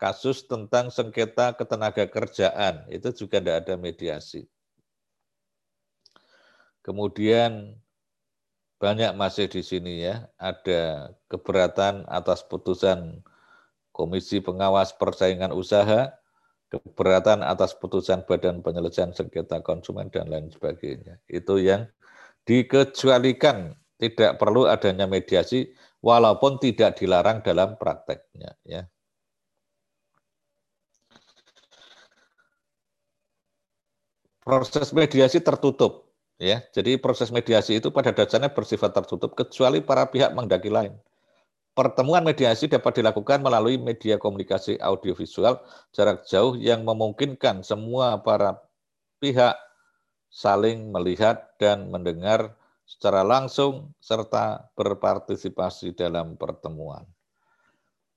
Kasus 0.01 0.43
tentang 0.49 0.89
sengketa 0.89 1.53
ketenaga 1.55 2.09
kerjaan, 2.09 2.89
itu 2.89 3.13
juga 3.13 3.39
tidak 3.39 3.57
ada 3.63 3.73
mediasi. 3.79 4.49
Kemudian 6.83 7.79
banyak 8.81 9.15
masih 9.15 9.47
di 9.47 9.63
sini 9.63 10.03
ya, 10.03 10.27
ada 10.35 11.13
keberatan 11.31 12.03
atas 12.11 12.43
putusan 12.43 13.23
Komisi 13.93 14.41
Pengawas 14.41 14.97
Persaingan 14.97 15.53
Usaha, 15.53 16.17
keberatan 16.73 17.45
atas 17.45 17.77
putusan 17.77 18.25
Badan 18.25 18.65
Penyelesaian 18.65 19.13
Sengketa 19.13 19.61
Konsumen 19.61 20.09
dan 20.09 20.33
lain 20.33 20.49
sebagainya. 20.49 21.21
Itu 21.29 21.61
yang 21.61 21.85
dikecualikan 22.49 23.77
tidak 24.01 24.41
perlu 24.41 24.65
adanya 24.65 25.05
mediasi 25.05 25.69
walaupun 26.01 26.57
tidak 26.57 26.97
dilarang 26.97 27.45
dalam 27.45 27.77
prakteknya 27.77 28.57
ya. 28.65 28.89
Proses 34.43 34.91
mediasi 34.91 35.39
tertutup 35.39 36.11
ya. 36.35 36.59
Jadi 36.75 36.99
proses 36.99 37.31
mediasi 37.31 37.79
itu 37.79 37.93
pada 37.95 38.11
dasarnya 38.11 38.51
bersifat 38.51 38.91
tertutup 38.91 39.37
kecuali 39.39 39.79
para 39.79 40.09
pihak 40.11 40.35
menghendaki 40.35 40.67
lain. 40.67 40.99
Pertemuan 41.73 42.21
mediasi 42.21 42.69
dapat 42.69 43.01
dilakukan 43.01 43.41
melalui 43.41 43.81
media 43.81 44.21
komunikasi 44.21 44.77
audiovisual 44.77 45.57
jarak 45.89 46.21
jauh 46.29 46.53
yang 46.53 46.85
memungkinkan 46.85 47.65
semua 47.65 48.21
para 48.21 48.61
pihak 49.17 49.57
saling 50.29 50.93
melihat 50.93 51.49
dan 51.57 51.89
mendengar 51.89 52.53
secara 52.85 53.25
langsung 53.25 53.89
serta 53.97 54.69
berpartisipasi 54.77 55.97
dalam 55.97 56.37
pertemuan. 56.37 57.09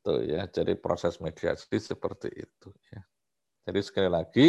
Tuh 0.04 0.20
ya, 0.20 0.44
jadi 0.52 0.76
proses 0.76 1.16
mediasi 1.16 1.80
seperti 1.80 2.28
itu 2.36 2.68
ya. 2.92 3.00
Jadi 3.66 3.80
sekali 3.80 4.10
lagi 4.12 4.46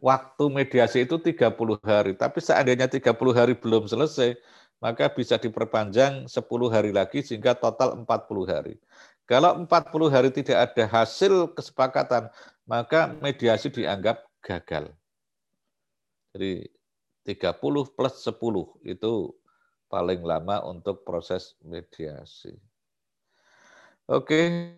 waktu 0.00 0.44
mediasi 0.48 1.04
itu 1.04 1.20
30 1.20 1.76
hari, 1.84 2.16
tapi 2.16 2.40
seandainya 2.40 2.88
30 2.88 3.10
hari 3.36 3.52
belum 3.58 3.84
selesai, 3.84 4.38
maka 4.80 5.12
bisa 5.12 5.36
diperpanjang 5.36 6.26
10 6.26 6.74
hari 6.74 6.90
lagi 6.90 7.20
sehingga 7.20 7.52
total 7.52 8.00
40 8.02 8.08
hari. 8.48 8.80
Kalau 9.28 9.62
40 9.62 10.10
hari 10.10 10.34
tidak 10.34 10.72
ada 10.72 10.84
hasil 10.90 11.54
kesepakatan, 11.54 12.32
maka 12.66 13.14
mediasi 13.22 13.70
dianggap 13.70 14.26
gagal. 14.42 14.90
Jadi 16.34 16.66
30 17.28 17.94
plus 17.94 18.14
10 18.26 18.40
itu 18.88 19.12
paling 19.90 20.22
lama 20.22 20.62
untuk 20.66 21.02
proses 21.02 21.54
mediasi. 21.62 22.54
Oke, 24.10 24.74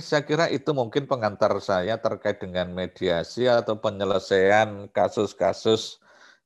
saya 0.00 0.24
kira 0.24 0.48
itu 0.48 0.72
mungkin 0.72 1.04
pengantar 1.04 1.52
saya 1.60 2.00
terkait 2.00 2.40
dengan 2.40 2.72
mediasi 2.72 3.44
atau 3.44 3.76
penyelesaian 3.76 4.88
kasus-kasus 4.88 6.01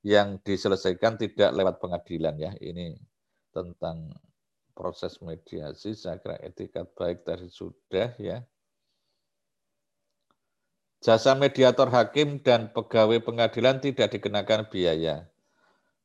yang 0.07 0.38
diselesaikan 0.46 1.18
tidak 1.18 1.50
lewat 1.50 1.82
pengadilan 1.82 2.38
ya. 2.38 2.54
Ini 2.62 2.94
tentang 3.50 4.14
proses 4.70 5.18
mediasi, 5.18 5.98
saya 5.98 6.22
kira 6.22 6.38
etika 6.46 6.86
baik 6.86 7.26
tadi 7.26 7.50
sudah 7.50 8.14
ya. 8.22 8.46
Jasa 11.02 11.34
mediator 11.34 11.90
hakim 11.90 12.38
dan 12.38 12.70
pegawai 12.70 13.18
pengadilan 13.18 13.82
tidak 13.82 14.14
dikenakan 14.14 14.70
biaya. 14.70 15.26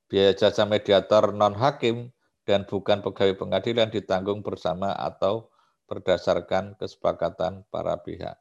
Biaya 0.10 0.34
jasa 0.34 0.66
mediator 0.66 1.30
non-hakim 1.32 2.10
dan 2.44 2.66
bukan 2.66 3.06
pegawai 3.06 3.38
pengadilan 3.38 3.94
ditanggung 3.94 4.42
bersama 4.42 4.98
atau 4.98 5.54
berdasarkan 5.86 6.74
kesepakatan 6.82 7.70
para 7.70 8.02
pihak. 8.02 8.36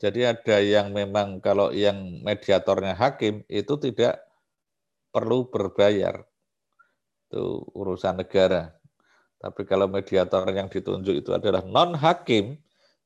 Jadi 0.00 0.26
ada 0.26 0.58
yang 0.58 0.90
memang 0.90 1.38
kalau 1.38 1.70
yang 1.70 2.24
mediatornya 2.24 2.98
hakim 2.98 3.46
itu 3.46 3.78
tidak 3.78 4.23
perlu 5.14 5.46
berbayar. 5.46 6.26
Itu 7.30 7.62
urusan 7.70 8.18
negara. 8.18 8.74
Tapi 9.38 9.62
kalau 9.62 9.86
mediator 9.86 10.42
yang 10.50 10.66
ditunjuk 10.66 11.22
itu 11.22 11.30
adalah 11.30 11.62
non-hakim, 11.62 12.58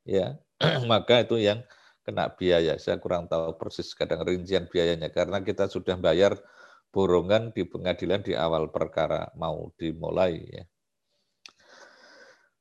ya 0.08 0.40
maka 0.90 1.28
itu 1.28 1.36
yang 1.36 1.60
kena 2.08 2.32
biaya. 2.32 2.80
Saya 2.80 2.96
kurang 2.96 3.28
tahu 3.28 3.60
persis 3.60 3.92
kadang 3.92 4.24
rincian 4.24 4.64
biayanya 4.64 5.12
karena 5.12 5.44
kita 5.44 5.68
sudah 5.68 6.00
bayar 6.00 6.40
borongan 6.88 7.52
di 7.52 7.68
pengadilan 7.68 8.24
di 8.24 8.32
awal 8.32 8.72
perkara 8.72 9.28
mau 9.36 9.68
dimulai 9.76 10.40
ya. 10.48 10.64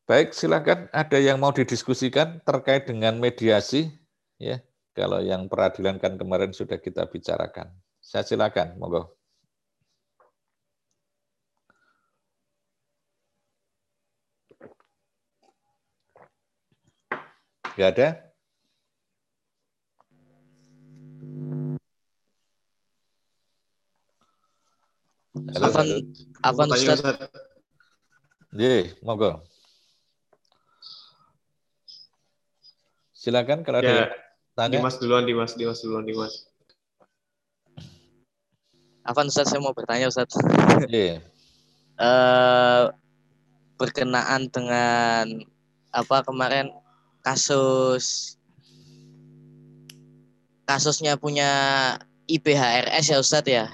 Baik, 0.07 0.31
silakan 0.31 0.87
ada 0.95 1.19
yang 1.19 1.35
mau 1.35 1.51
didiskusikan 1.51 2.39
terkait 2.47 2.87
dengan 2.87 3.19
mediasi 3.19 3.91
ya. 4.39 4.63
Kalau 4.95 5.19
yang 5.21 5.51
peradilan 5.51 5.99
kan 5.99 6.15
kemarin 6.15 6.55
sudah 6.55 6.79
kita 6.79 7.05
bicarakan. 7.11 7.69
Saya 7.99 8.23
silakan, 8.23 8.79
monggo. 8.79 9.16
Gak 17.77 17.93
ada? 17.93 18.09
Halo, 25.53 25.65
Afan, 25.69 25.87
Afan 26.41 26.67
Ustaz. 26.73 27.05
Ye, 28.57 28.97
monggo. 29.05 29.45
Silakan 33.13 33.61
kalau 33.61 33.85
ada 33.85 33.85
ya, 33.85 34.05
tanya. 34.57 34.81
Dimas 34.81 34.97
duluan, 34.97 35.29
Dimas, 35.29 35.53
Dimas 35.53 35.77
duluan, 35.85 36.01
Dimas. 36.01 36.49
Afan 39.05 39.29
Ustaz, 39.29 39.53
saya 39.53 39.61
mau 39.61 39.77
bertanya 39.77 40.09
Ustaz. 40.09 40.33
Iya. 40.89 41.21
uh, 42.01 42.89
berkenaan 43.77 44.49
dengan 44.49 45.45
apa 45.93 46.25
kemarin 46.25 46.73
kasus 47.27 48.37
kasusnya 50.63 51.19
punya 51.19 51.51
IPHRS 52.27 53.11
ya 53.11 53.17
Ustadz 53.19 53.51
ya. 53.51 53.65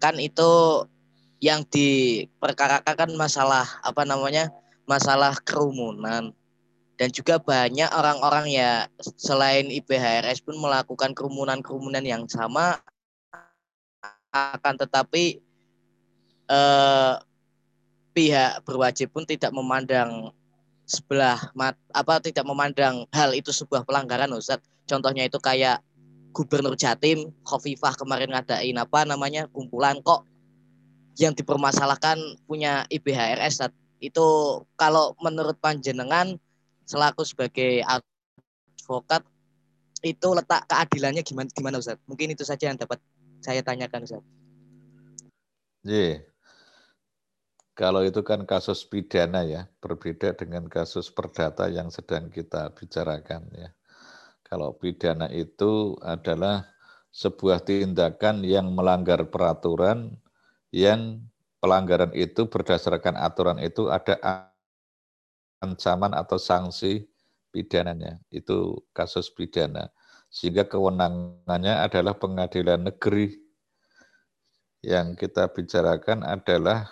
Kan 0.00 0.16
itu 0.20 0.84
yang 1.40 1.64
diperkarakan 1.68 2.96
kan 2.96 3.10
masalah 3.16 3.64
apa 3.84 4.04
namanya 4.08 4.48
masalah 4.88 5.36
kerumunan. 5.44 6.32
Dan 6.94 7.10
juga 7.10 7.42
banyak 7.42 7.90
orang-orang 7.90 8.54
ya 8.54 8.86
selain 9.18 9.66
IPHRS 9.66 10.40
pun 10.46 10.56
melakukan 10.56 11.12
kerumunan-kerumunan 11.12 12.04
yang 12.04 12.24
sama. 12.30 12.80
Akan 14.30 14.78
tetapi 14.78 15.42
eh, 16.48 17.14
pihak 18.14 18.62
berwajib 18.62 19.10
pun 19.10 19.26
tidak 19.26 19.50
memandang 19.50 20.30
sebelah 20.84 21.40
mat, 21.56 21.76
apa 21.96 22.20
tidak 22.20 22.44
memandang 22.44 23.08
hal 23.12 23.32
itu 23.32 23.50
sebuah 23.50 23.88
pelanggaran 23.88 24.30
Ustaz. 24.36 24.60
Contohnya 24.84 25.24
itu 25.24 25.40
kayak 25.40 25.80
Gubernur 26.34 26.74
Jatim, 26.76 27.30
Khofifah 27.46 27.94
kemarin 27.96 28.34
ngadain 28.34 28.76
apa 28.76 29.06
namanya 29.06 29.48
kumpulan 29.48 30.02
kok 30.02 30.26
yang 31.14 31.32
dipermasalahkan 31.32 32.18
punya 32.44 32.82
IBHRS 32.90 33.70
itu 34.02 34.26
kalau 34.74 35.14
menurut 35.22 35.56
panjenengan 35.62 36.36
selaku 36.84 37.24
sebagai 37.24 37.80
advokat 37.86 39.22
itu 40.04 40.28
letak 40.36 40.68
keadilannya 40.68 41.24
gimana 41.24 41.48
gimana 41.54 41.76
Ustaz? 41.80 41.96
Mungkin 42.04 42.34
itu 42.34 42.44
saja 42.44 42.68
yang 42.68 42.76
dapat 42.76 43.00
saya 43.40 43.64
tanyakan 43.64 44.04
Ustaz. 44.04 44.22
Yeah. 45.84 46.33
Kalau 47.74 48.06
itu 48.06 48.22
kan 48.22 48.46
kasus 48.46 48.86
pidana 48.86 49.42
ya, 49.42 49.66
berbeda 49.82 50.30
dengan 50.38 50.70
kasus 50.70 51.10
perdata 51.10 51.66
yang 51.66 51.90
sedang 51.90 52.30
kita 52.30 52.70
bicarakan 52.70 53.50
ya. 53.50 53.74
Kalau 54.46 54.78
pidana 54.78 55.26
itu 55.34 55.98
adalah 55.98 56.70
sebuah 57.10 57.66
tindakan 57.66 58.46
yang 58.46 58.70
melanggar 58.70 59.26
peraturan 59.26 60.14
yang 60.70 61.22
pelanggaran 61.58 62.14
itu 62.14 62.46
berdasarkan 62.46 63.18
aturan 63.18 63.58
itu 63.58 63.90
ada 63.90 64.22
ancaman 65.62 66.14
atau 66.14 66.38
sanksi 66.38 67.10
pidananya. 67.50 68.22
Itu 68.30 68.86
kasus 68.94 69.34
pidana. 69.34 69.90
Sehingga 70.30 70.66
kewenangannya 70.66 71.82
adalah 71.82 72.14
pengadilan 72.18 72.86
negeri. 72.86 73.34
Yang 74.84 75.26
kita 75.26 75.48
bicarakan 75.50 76.22
adalah 76.22 76.90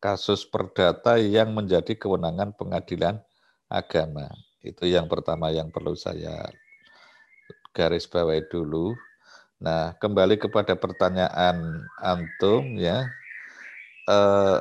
kasus 0.00 0.48
perdata 0.48 1.20
yang 1.20 1.52
menjadi 1.52 1.92
kewenangan 1.94 2.56
pengadilan 2.56 3.20
agama. 3.68 4.32
Itu 4.64 4.88
yang 4.88 5.06
pertama 5.06 5.52
yang 5.52 5.68
perlu 5.68 5.92
saya 5.92 6.48
garis 7.76 8.08
bawahi 8.08 8.48
dulu. 8.48 8.96
Nah, 9.60 9.92
kembali 10.00 10.40
kepada 10.40 10.72
pertanyaan 10.74 11.84
antum 12.00 12.80
ya. 12.80 13.06
Eh, 14.08 14.58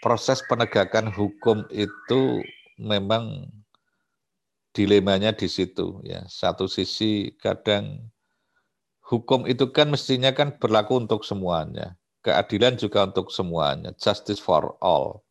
proses 0.00 0.40
penegakan 0.48 1.12
hukum 1.12 1.68
itu 1.68 2.40
memang 2.80 3.52
dilemanya 4.72 5.36
di 5.36 5.46
situ 5.46 6.00
ya. 6.08 6.24
Satu 6.24 6.64
sisi 6.64 7.36
kadang 7.36 8.08
hukum 9.04 9.44
itu 9.44 9.68
kan 9.68 9.92
mestinya 9.92 10.32
kan 10.32 10.56
berlaku 10.56 10.96
untuk 11.04 11.20
semuanya. 11.28 11.99
Keadilan 12.20 12.76
juga 12.76 13.08
untuk 13.08 13.32
semuanya, 13.32 13.96
justice 13.96 14.40
for 14.40 14.76
all. 14.84 15.24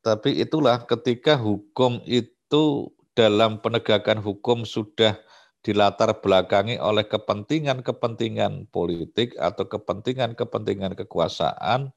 Tapi 0.00 0.40
itulah 0.40 0.80
ketika 0.84 1.36
hukum 1.36 2.00
itu 2.08 2.88
dalam 3.12 3.60
penegakan 3.60 4.20
hukum 4.20 4.64
sudah 4.64 5.16
dilatar 5.64 6.12
belakangi 6.20 6.76
oleh 6.76 7.04
kepentingan-kepentingan 7.08 8.68
politik 8.68 9.32
atau 9.40 9.64
kepentingan-kepentingan 9.64 10.92
kekuasaan, 11.04 11.92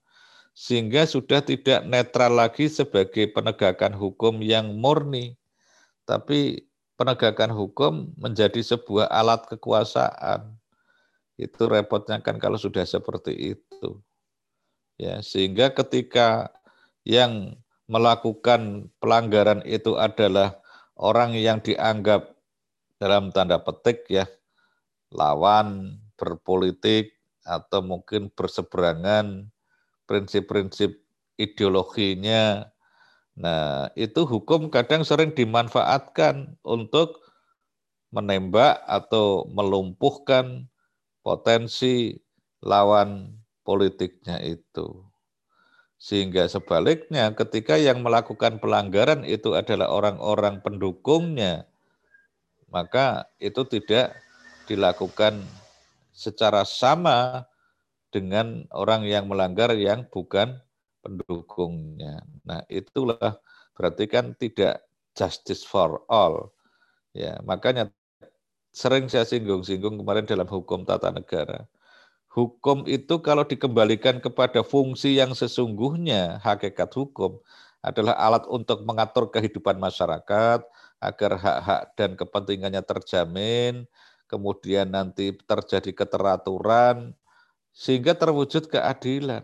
sehingga 0.57 1.03
sudah 1.05 1.43
tidak 1.43 1.83
netral 1.85 2.33
lagi 2.33 2.71
sebagai 2.71 3.29
penegakan 3.29 3.93
hukum 3.93 4.39
yang 4.41 4.73
murni, 4.75 5.35
tapi 6.07 6.65
penegakan 6.97 7.53
hukum 7.53 8.09
menjadi 8.17 8.57
sebuah 8.63 9.07
alat 9.13 9.45
kekuasaan. 9.45 10.56
Itu 11.37 11.69
repotnya 11.69 12.19
kan 12.19 12.41
kalau 12.41 12.57
sudah 12.57 12.83
seperti 12.83 13.55
itu. 13.55 14.01
Ya, 14.97 15.21
sehingga 15.21 15.71
ketika 15.77 16.49
yang 17.05 17.53
melakukan 17.85 18.89
pelanggaran 18.97 19.61
itu 19.63 19.95
adalah 19.95 20.57
orang 20.97 21.37
yang 21.37 21.61
dianggap 21.61 22.33
dalam 22.97 23.29
tanda 23.29 23.61
petik 23.61 24.09
ya 24.09 24.25
lawan 25.13 26.01
berpolitik 26.17 27.15
atau 27.45 27.79
mungkin 27.79 28.27
berseberangan 28.33 29.47
prinsip-prinsip 30.09 30.99
ideologinya. 31.39 32.67
Nah, 33.37 33.93
itu 33.93 34.25
hukum 34.25 34.73
kadang 34.73 35.05
sering 35.05 35.31
dimanfaatkan 35.31 36.57
untuk 36.65 37.21
menembak 38.09 38.81
atau 38.89 39.45
melumpuhkan 39.53 40.65
potensi 41.27 42.15
lawan 42.63 43.35
politiknya 43.67 44.39
itu. 44.47 45.03
Sehingga 45.99 46.47
sebaliknya 46.47 47.35
ketika 47.35 47.75
yang 47.75 47.99
melakukan 47.99 48.63
pelanggaran 48.63 49.27
itu 49.27 49.51
adalah 49.59 49.91
orang-orang 49.91 50.63
pendukungnya, 50.63 51.67
maka 52.71 53.27
itu 53.43 53.67
tidak 53.67 54.15
dilakukan 54.71 55.43
secara 56.15 56.63
sama 56.63 57.43
dengan 58.07 58.63
orang 58.71 59.03
yang 59.03 59.27
melanggar 59.27 59.75
yang 59.75 60.07
bukan 60.07 60.63
pendukungnya. 61.03 62.23
Nah, 62.47 62.63
itulah 62.71 63.43
berarti 63.75 64.07
kan 64.07 64.31
tidak 64.39 64.79
justice 65.11 65.67
for 65.67 66.07
all. 66.07 66.55
Ya, 67.11 67.41
makanya 67.43 67.91
sering 68.77 69.09
saya 69.09 69.25
singgung-singgung 69.25 69.97
kemarin 69.97 70.29
dalam 70.29 70.45
hukum 70.45 70.85
tata 70.85 71.09
negara. 71.09 71.65
Hukum 72.29 72.85
itu 72.85 73.17
kalau 73.25 73.41
dikembalikan 73.41 74.21
kepada 74.21 74.61
fungsi 74.61 75.17
yang 75.17 75.33
sesungguhnya, 75.33 76.37
hakikat 76.45 76.93
hukum 76.93 77.41
adalah 77.81 78.13
alat 78.21 78.45
untuk 78.45 78.85
mengatur 78.85 79.33
kehidupan 79.33 79.81
masyarakat, 79.81 80.61
agar 81.01 81.31
hak-hak 81.41 81.81
dan 81.97 82.13
kepentingannya 82.13 82.85
terjamin, 82.85 83.89
kemudian 84.29 84.93
nanti 84.93 85.33
terjadi 85.33 85.97
keteraturan, 85.97 87.17
sehingga 87.73 88.13
terwujud 88.13 88.69
keadilan. 88.69 89.41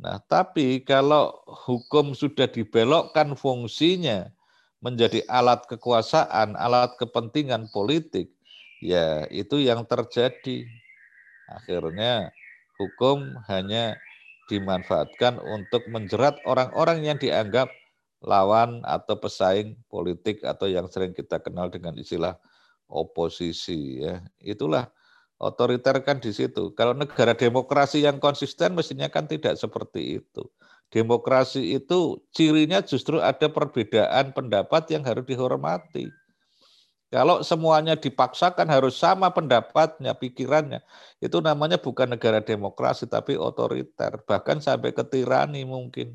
Nah, 0.00 0.16
tapi 0.24 0.80
kalau 0.80 1.44
hukum 1.68 2.16
sudah 2.16 2.48
dibelokkan 2.48 3.36
fungsinya 3.36 4.32
menjadi 4.80 5.24
alat 5.28 5.68
kekuasaan, 5.68 6.56
alat 6.56 6.96
kepentingan 6.96 7.68
politik, 7.68 8.32
ya 8.80 9.28
itu 9.28 9.60
yang 9.60 9.84
terjadi. 9.84 10.64
Akhirnya 11.52 12.32
hukum 12.80 13.36
hanya 13.46 14.00
dimanfaatkan 14.48 15.38
untuk 15.38 15.86
menjerat 15.92 16.40
orang-orang 16.48 17.06
yang 17.06 17.18
dianggap 17.20 17.70
lawan 18.20 18.84
atau 18.84 19.16
pesaing 19.16 19.76
politik 19.88 20.44
atau 20.44 20.68
yang 20.68 20.88
sering 20.88 21.16
kita 21.16 21.40
kenal 21.40 21.68
dengan 21.72 21.96
istilah 21.96 22.36
oposisi 22.90 24.02
ya. 24.02 24.20
Itulah 24.42 24.90
otoriter 25.40 25.96
kan 26.04 26.20
di 26.20 26.34
situ. 26.34 26.76
Kalau 26.76 26.92
negara 26.92 27.32
demokrasi 27.32 28.04
yang 28.04 28.20
konsisten 28.20 28.76
mestinya 28.76 29.08
kan 29.08 29.24
tidak 29.24 29.56
seperti 29.56 30.20
itu. 30.20 30.44
Demokrasi 30.90 31.78
itu 31.78 32.18
cirinya 32.34 32.82
justru 32.82 33.22
ada 33.22 33.46
perbedaan 33.46 34.34
pendapat 34.34 34.90
yang 34.90 35.06
harus 35.06 35.22
dihormati. 35.22 36.10
Kalau 37.10 37.42
semuanya 37.42 37.98
dipaksakan 37.98 38.70
harus 38.70 38.94
sama 38.94 39.34
pendapatnya, 39.34 40.14
pikirannya, 40.14 40.78
itu 41.18 41.42
namanya 41.42 41.74
bukan 41.74 42.14
negara 42.14 42.38
demokrasi 42.38 43.10
tapi 43.10 43.34
otoriter, 43.34 44.22
bahkan 44.26 44.62
sampai 44.62 44.94
ke 44.94 45.02
tirani 45.02 45.66
mungkin. 45.66 46.14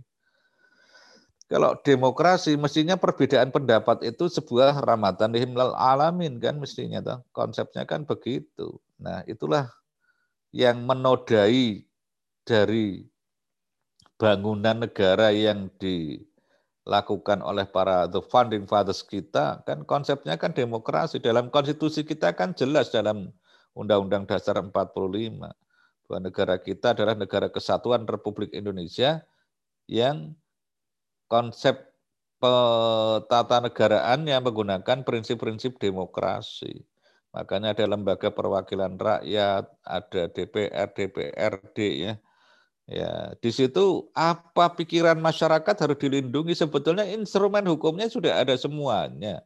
Kalau 1.46 1.78
demokrasi 1.84 2.58
mestinya 2.58 2.98
perbedaan 2.98 3.54
pendapat 3.54 4.02
itu 4.02 4.26
sebuah 4.26 4.82
ramatan 4.82 5.30
lihimlal 5.30 5.78
alamin 5.78 6.42
kan 6.42 6.58
mestinya 6.58 7.04
toh. 7.06 7.22
Konsepnya 7.30 7.86
kan 7.86 8.02
begitu. 8.02 8.82
Nah, 8.98 9.22
itulah 9.30 9.70
yang 10.50 10.82
menodai 10.82 11.86
dari 12.42 13.06
bangunan 14.26 14.74
negara 14.82 15.30
yang 15.30 15.70
dilakukan 15.78 17.46
oleh 17.46 17.70
para 17.70 18.10
the 18.10 18.18
founding 18.26 18.66
fathers 18.66 19.06
kita 19.06 19.62
kan 19.70 19.86
konsepnya 19.86 20.34
kan 20.34 20.50
demokrasi 20.50 21.22
dalam 21.22 21.54
konstitusi 21.54 22.02
kita 22.02 22.34
kan 22.34 22.58
jelas 22.58 22.90
dalam 22.90 23.30
Undang-Undang 23.78 24.26
Dasar 24.26 24.58
45 24.58 24.74
bahwa 26.10 26.20
negara 26.26 26.58
kita 26.58 26.98
adalah 26.98 27.14
negara 27.14 27.54
kesatuan 27.54 28.10
Republik 28.10 28.50
Indonesia 28.58 29.22
yang 29.86 30.34
konsep 31.30 31.94
tata 33.30 33.58
negaraan 33.62 34.26
yang 34.26 34.42
menggunakan 34.42 35.06
prinsip-prinsip 35.06 35.78
demokrasi. 35.78 36.82
Makanya 37.34 37.78
ada 37.78 37.86
lembaga 37.90 38.30
perwakilan 38.34 38.98
rakyat, 38.98 39.66
ada 39.86 40.22
DPR, 40.30 40.88
DPRD 40.94 41.78
ya. 42.10 42.14
Ya, 42.86 43.34
di 43.42 43.50
situ 43.50 44.14
apa 44.14 44.78
pikiran 44.78 45.18
masyarakat 45.18 45.74
harus 45.74 45.98
dilindungi 45.98 46.54
sebetulnya 46.54 47.02
instrumen 47.10 47.66
hukumnya 47.66 48.06
sudah 48.06 48.38
ada 48.46 48.54
semuanya. 48.58 49.42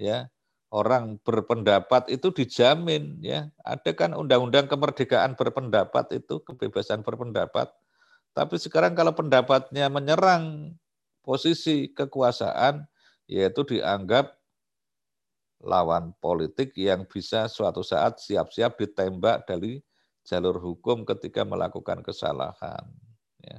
Ya. 0.00 0.32
Orang 0.72 1.20
berpendapat 1.20 2.08
itu 2.08 2.32
dijamin 2.32 3.20
ya. 3.20 3.52
Ada 3.60 3.92
kan 3.92 4.16
undang-undang 4.16 4.72
kemerdekaan 4.72 5.36
berpendapat 5.36 6.16
itu, 6.16 6.40
kebebasan 6.48 7.04
berpendapat. 7.04 7.68
Tapi 8.32 8.56
sekarang 8.56 8.96
kalau 8.96 9.12
pendapatnya 9.12 9.92
menyerang 9.92 10.72
posisi 11.20 11.92
kekuasaan 11.92 12.88
yaitu 13.28 13.68
dianggap 13.68 14.32
lawan 15.60 16.16
politik 16.18 16.72
yang 16.74 17.04
bisa 17.06 17.46
suatu 17.46 17.84
saat 17.84 18.18
siap-siap 18.18 18.80
ditembak 18.80 19.46
dari 19.46 19.84
jalur 20.22 20.58
hukum 20.58 21.02
ketika 21.06 21.42
melakukan 21.42 22.00
kesalahan. 22.00 22.84
Ya. 23.42 23.58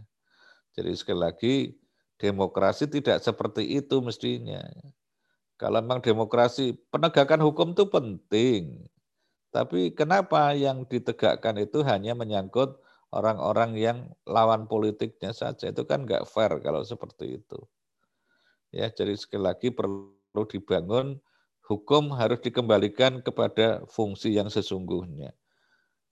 Jadi 0.74 0.92
sekali 0.96 1.20
lagi 1.20 1.54
demokrasi 2.18 2.88
tidak 2.88 3.20
seperti 3.20 3.78
itu 3.78 4.00
mestinya. 4.00 4.64
Kalau 5.60 5.80
memang 5.84 6.02
demokrasi 6.02 6.76
penegakan 6.90 7.46
hukum 7.46 7.78
itu 7.78 7.86
penting, 7.88 8.90
tapi 9.54 9.94
kenapa 9.94 10.52
yang 10.58 10.84
ditegakkan 10.90 11.62
itu 11.62 11.86
hanya 11.86 12.18
menyangkut 12.18 12.82
orang-orang 13.14 13.78
yang 13.78 13.98
lawan 14.26 14.66
politiknya 14.66 15.32
saja. 15.32 15.70
Itu 15.70 15.86
kan 15.86 16.10
nggak 16.10 16.26
fair 16.26 16.58
kalau 16.66 16.82
seperti 16.82 17.38
itu. 17.38 17.60
Ya, 18.74 18.90
jadi 18.90 19.14
sekali 19.14 19.46
lagi 19.46 19.70
perlu 19.70 20.44
dibangun 20.50 21.22
hukum 21.70 22.10
harus 22.18 22.42
dikembalikan 22.42 23.22
kepada 23.22 23.86
fungsi 23.86 24.34
yang 24.34 24.50
sesungguhnya. 24.50 25.38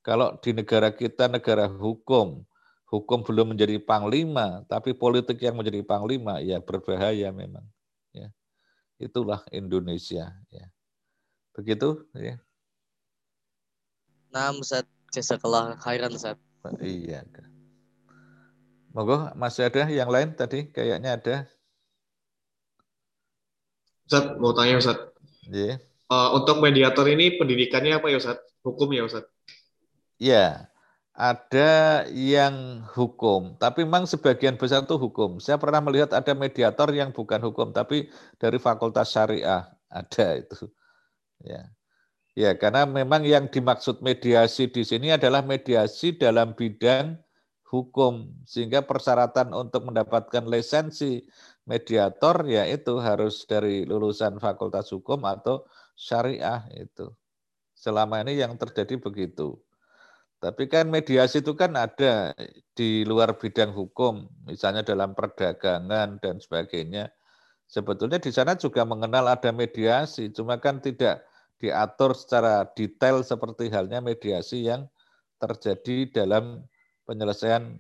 Kalau 0.02 0.34
di 0.41 0.52
negara 0.58 0.89
kita 0.89 1.30
negara 1.30 1.70
hukum, 1.70 2.41
hukum 2.89 3.20
belum 3.22 3.54
menjadi 3.54 3.78
panglima, 3.78 4.66
tapi 4.66 4.97
politik 4.97 5.38
yang 5.38 5.54
menjadi 5.54 5.86
panglima, 5.86 6.41
ya 6.41 6.58
berbahaya 6.58 7.30
memang. 7.30 7.64
Ya. 8.12 8.28
itulah 9.02 9.41
Indonesia. 9.49 10.30
Ya. 10.49 10.66
Begitu 11.54 12.06
ya. 12.18 12.38
Nah, 14.34 14.54
Ustaz, 14.58 14.86
jazakallah 15.14 15.78
khairan 15.78 16.14
Ustaz. 16.14 16.38
Iya. 16.82 17.26
Monggo 18.91 19.32
masih 19.39 19.72
ada 19.72 19.88
yang 19.88 20.12
lain 20.12 20.36
tadi 20.36 20.68
kayaknya 20.70 21.16
ada. 21.18 21.36
Ustaz, 24.06 24.36
mau 24.38 24.52
tanya 24.52 24.78
Ustaz. 24.78 24.97
Yeah. 25.47 25.80
Iya. 25.80 25.89
Uh, 26.12 26.30
untuk 26.36 26.60
mediator 26.60 27.08
ini 27.08 27.39
pendidikannya 27.39 27.95
apa 27.95 28.12
ya 28.12 28.20
Ustaz? 28.20 28.43
Hukum 28.68 28.91
ya 28.91 29.08
Ustaz? 29.08 29.24
Ya, 30.22 30.69
ada 31.17 32.05
yang 32.13 32.86
hukum, 32.93 33.57
tapi 33.57 33.82
memang 33.82 34.05
sebagian 34.05 34.53
besar 34.53 34.86
itu 34.86 35.01
hukum. 35.01 35.41
Saya 35.41 35.57
pernah 35.57 35.82
melihat 35.82 36.13
ada 36.13 36.38
mediator 36.38 36.93
yang 36.93 37.09
bukan 37.09 37.41
hukum, 37.41 37.74
tapi 37.74 38.05
dari 38.38 38.61
Fakultas 38.61 39.17
Syariah 39.17 39.65
ada 39.89 40.28
itu. 40.38 40.69
Ya. 41.41 41.74
Ya, 42.38 42.53
karena 42.55 42.86
memang 42.86 43.26
yang 43.26 43.49
dimaksud 43.49 43.99
mediasi 44.05 44.69
di 44.69 44.86
sini 44.86 45.09
adalah 45.11 45.41
mediasi 45.41 46.15
dalam 46.15 46.53
bidang 46.53 47.17
hukum, 47.65 48.30
sehingga 48.45 48.86
persyaratan 48.86 49.57
untuk 49.57 49.89
mendapatkan 49.89 50.45
lisensi 50.45 51.26
mediator 51.65 52.45
yaitu 52.45 53.01
harus 53.01 53.43
dari 53.49 53.89
lulusan 53.89 54.38
Fakultas 54.38 54.93
Hukum 54.93 55.26
atau 55.26 55.65
syariah 55.97 56.61
itu. 56.78 57.09
Selama 57.74 58.22
ini 58.22 58.38
yang 58.38 58.53
terjadi 58.55 59.01
begitu. 59.01 59.57
Tapi 60.41 60.65
kan 60.65 60.89
mediasi 60.89 61.45
itu 61.45 61.53
kan 61.53 61.77
ada 61.77 62.33
di 62.73 63.05
luar 63.05 63.37
bidang 63.37 63.77
hukum, 63.77 64.25
misalnya 64.49 64.81
dalam 64.81 65.13
perdagangan 65.13 66.17
dan 66.17 66.41
sebagainya. 66.41 67.13
Sebetulnya 67.69 68.17
di 68.17 68.33
sana 68.33 68.57
juga 68.57 68.81
mengenal 68.81 69.29
ada 69.29 69.53
mediasi, 69.53 70.33
cuma 70.33 70.57
kan 70.57 70.81
tidak 70.81 71.21
diatur 71.61 72.17
secara 72.17 72.65
detail 72.73 73.21
seperti 73.21 73.69
halnya 73.69 74.01
mediasi 74.01 74.65
yang 74.65 74.89
terjadi 75.37 76.09
dalam 76.09 76.65
penyelesaian 77.05 77.77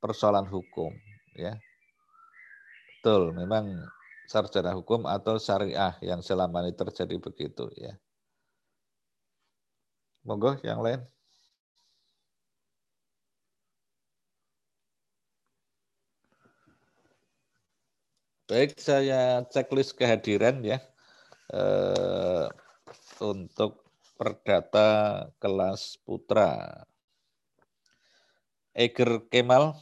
persoalan 0.00 0.48
hukum. 0.48 0.88
Ya, 1.36 1.60
betul. 2.96 3.36
Memang 3.36 3.76
sarjana 4.24 4.72
hukum 4.72 5.04
atau 5.04 5.36
syariah 5.36 6.00
yang 6.00 6.24
selama 6.24 6.64
ini 6.64 6.72
terjadi 6.72 7.20
begitu 7.20 7.68
ya. 7.76 7.92
Monggo 10.24 10.56
yang 10.64 10.80
lain. 10.80 11.13
Baik, 18.44 18.76
saya 18.76 19.40
checklist 19.48 19.96
kehadiran 19.96 20.60
ya 20.60 20.76
eh, 21.48 22.44
untuk 23.24 23.80
perdata 24.20 25.24
kelas 25.40 25.96
putra. 26.04 26.84
Eger 28.76 29.24
Kemal. 29.32 29.72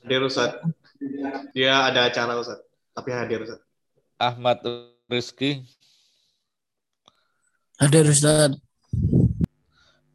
Hadir 0.00 0.24
Ustaz. 0.24 0.56
Dia 1.52 1.92
ada 1.92 2.08
acara 2.08 2.40
Ustaz 2.40 2.64
tapi 2.96 3.12
hadir 3.12 3.44
Ustaz. 3.44 3.60
Ahmad 4.16 4.64
Rizky. 5.12 5.68
Hadir 7.76 8.08
Ustaz. 8.08 8.56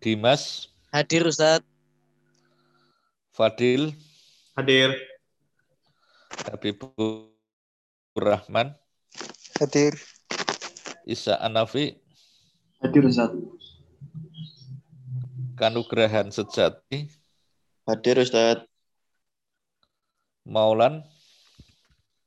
Dimas. 0.02 0.74
Hadir 0.90 1.30
Ustaz. 1.30 1.62
Fadil. 3.38 3.94
Hadir. 4.58 4.98
Habibur 6.50 7.37
Rahman. 8.18 8.74
Hadir. 9.61 9.93
Isa 11.05 11.38
Anafi. 11.38 12.01
Hadir 12.82 13.05
Ustaz. 13.05 13.32
Kanugrahan 15.57 16.34
Sejati. 16.34 17.13
Hadir 17.86 18.18
Ustaz. 18.18 18.65
Maulan. 20.45 21.05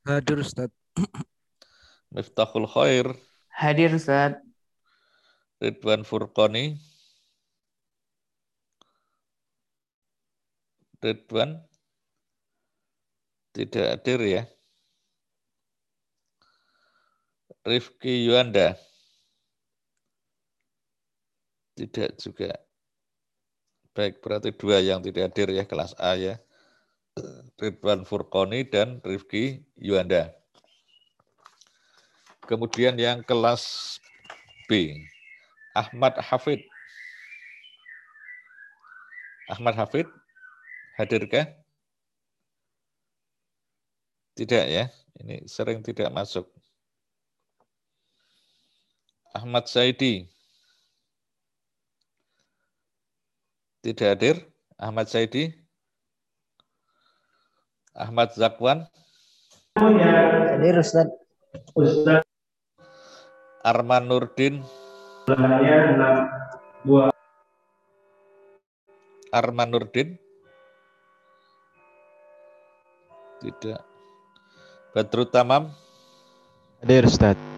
Hadir 0.07 0.39
Ustaz. 0.39 0.71
Miftahul 2.15 2.67
Khair. 2.71 3.11
Hadir 3.51 3.91
Ustaz. 3.95 4.39
Ridwan 5.61 6.07
Furqani. 6.07 6.79
Ridwan 11.03 11.59
tidak 13.51 13.99
hadir 13.99 14.19
ya. 14.23 14.43
Rifki 17.61 18.25
Yuanda 18.25 18.73
tidak 21.77 22.17
juga. 22.21 22.51
Baik, 23.91 24.23
berarti 24.23 24.49
dua 24.55 24.79
yang 24.79 25.03
tidak 25.03 25.31
hadir 25.31 25.51
ya 25.51 25.63
kelas 25.67 25.91
A 25.99 26.15
ya. 26.15 26.39
Ridwan 27.59 28.07
Furqoni 28.07 28.63
dan 28.63 29.03
Rifki 29.03 29.61
Yuanda. 29.75 30.31
Kemudian 32.47 32.95
yang 32.95 33.19
kelas 33.21 33.97
B, 34.67 34.95
Ahmad 35.75 36.15
Hafid. 36.19 36.63
Ahmad 39.51 39.75
Hafid, 39.75 40.07
hadirkah? 40.95 41.51
Tidak 44.31 44.65
ya, 44.71 44.87
ini 45.19 45.43
sering 45.43 45.83
tidak 45.83 46.07
masuk. 46.15 46.47
Ahmad 49.31 49.63
Saidi. 49.71 50.27
Tidak 53.81 54.07
hadir. 54.11 54.35
Ahmad 54.75 55.07
Saidi. 55.07 55.55
Ahmad 57.95 58.35
Zakwan. 58.35 58.85
Hadir 59.79 60.75
Ustaz. 60.83 61.07
Ustaz. 61.75 62.27
Arman 63.63 64.11
Nurdin. 64.11 64.67
Arman 69.31 69.69
Nurdin. 69.71 70.19
Tidak. 73.39 73.79
Badrut 74.91 75.31
Tamam. 75.31 75.71
Hadir 76.83 77.07
Ustaz. 77.07 77.50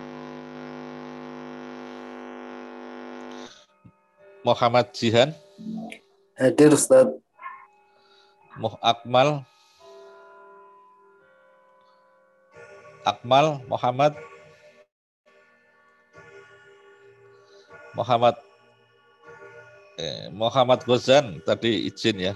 Muhammad 4.44 4.92
Jihan. 4.92 5.32
Hadir 6.36 6.76
Ustaz. 6.76 7.08
Muh 8.60 8.76
Akmal. 8.84 9.48
Akmal 13.04 13.60
Muhammad 13.68 14.16
Muhammad 17.96 18.36
eh, 20.00 20.32
Muhammad 20.32 20.80
Ghazan 20.88 21.40
tadi 21.44 21.88
izin 21.88 22.32
ya. 22.32 22.34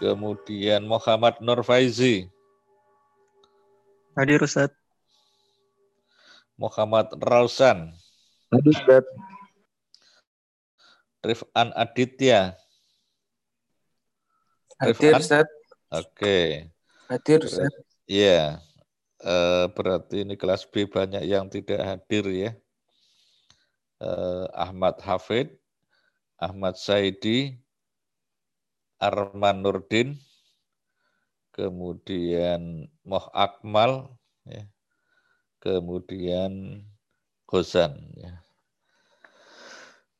Kemudian 0.00 0.84
Muhammad 0.84 1.40
Nur 1.44 1.60
Faizi. 1.64 2.28
Hadir 4.16 4.40
Ustaz. 4.44 4.72
Muhammad 6.56 7.12
Rausan. 7.20 7.92
Hadir 8.48 8.72
Ustaz. 8.72 9.04
Rifan 11.20 11.68
Aditya. 11.76 12.56
Hadir? 14.80 15.12
Ustaz. 15.20 15.44
Oke. 15.92 16.72
Hadir 17.12 17.44
Ustaz. 17.44 17.68
Iya. 18.08 18.64
Eh, 19.20 19.66
berarti 19.76 20.24
ini 20.24 20.38
kelas 20.40 20.64
B 20.64 20.88
banyak 20.88 21.28
yang 21.28 21.52
tidak 21.52 21.82
hadir 21.82 22.24
ya. 22.32 22.50
Eh, 24.00 24.46
Ahmad 24.56 24.96
Hafid, 25.04 25.52
Ahmad 26.40 26.80
Saidi, 26.80 27.58
Arman 28.96 29.60
Nurdin, 29.60 30.16
kemudian 31.52 32.86
Moh 33.02 33.26
Akmal, 33.34 34.08
ya. 34.46 34.64
kemudian 35.58 36.82
Ghozan. 37.48 37.96
Ya. 38.12 38.44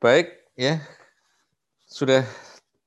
Baik, 0.01 0.49
ya 0.57 0.81
sudah 1.85 2.24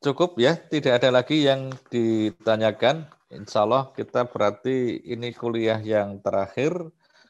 cukup 0.02 0.34
ya, 0.42 0.58
tidak 0.58 0.98
ada 0.98 1.14
lagi 1.14 1.46
yang 1.46 1.70
ditanyakan. 1.94 3.06
Insya 3.30 3.64
Allah 3.64 3.94
kita 3.94 4.26
berarti 4.26 4.98
ini 5.06 5.30
kuliah 5.30 5.78
yang 5.78 6.20
terakhir, 6.26 6.74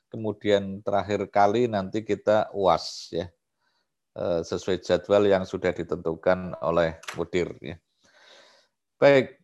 kemudian 0.08 0.80
terakhir 0.80 1.28
kali 1.28 1.68
nanti 1.68 2.08
kita 2.08 2.48
uas 2.56 3.12
ya, 3.12 3.28
eh, 4.16 4.42
sesuai 4.48 4.80
jadwal 4.80 5.28
yang 5.28 5.44
sudah 5.44 5.76
ditentukan 5.76 6.56
oleh 6.64 6.96
mudir 7.20 7.52
ya. 7.60 7.76
Baik, 8.96 9.36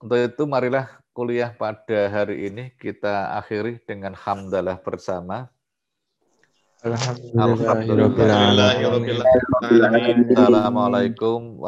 untuk 0.00 0.18
itu 0.18 0.44
marilah 0.48 0.88
kuliah 1.12 1.52
pada 1.52 2.08
hari 2.08 2.48
ini 2.48 2.72
kita 2.80 3.36
akhiri 3.36 3.84
dengan 3.84 4.16
hamdalah 4.16 4.80
bersama. 4.80 5.52
Alhamdulillahirabbil 6.82 8.26
alamin. 8.26 9.22
Assalamualaikum 10.34 11.54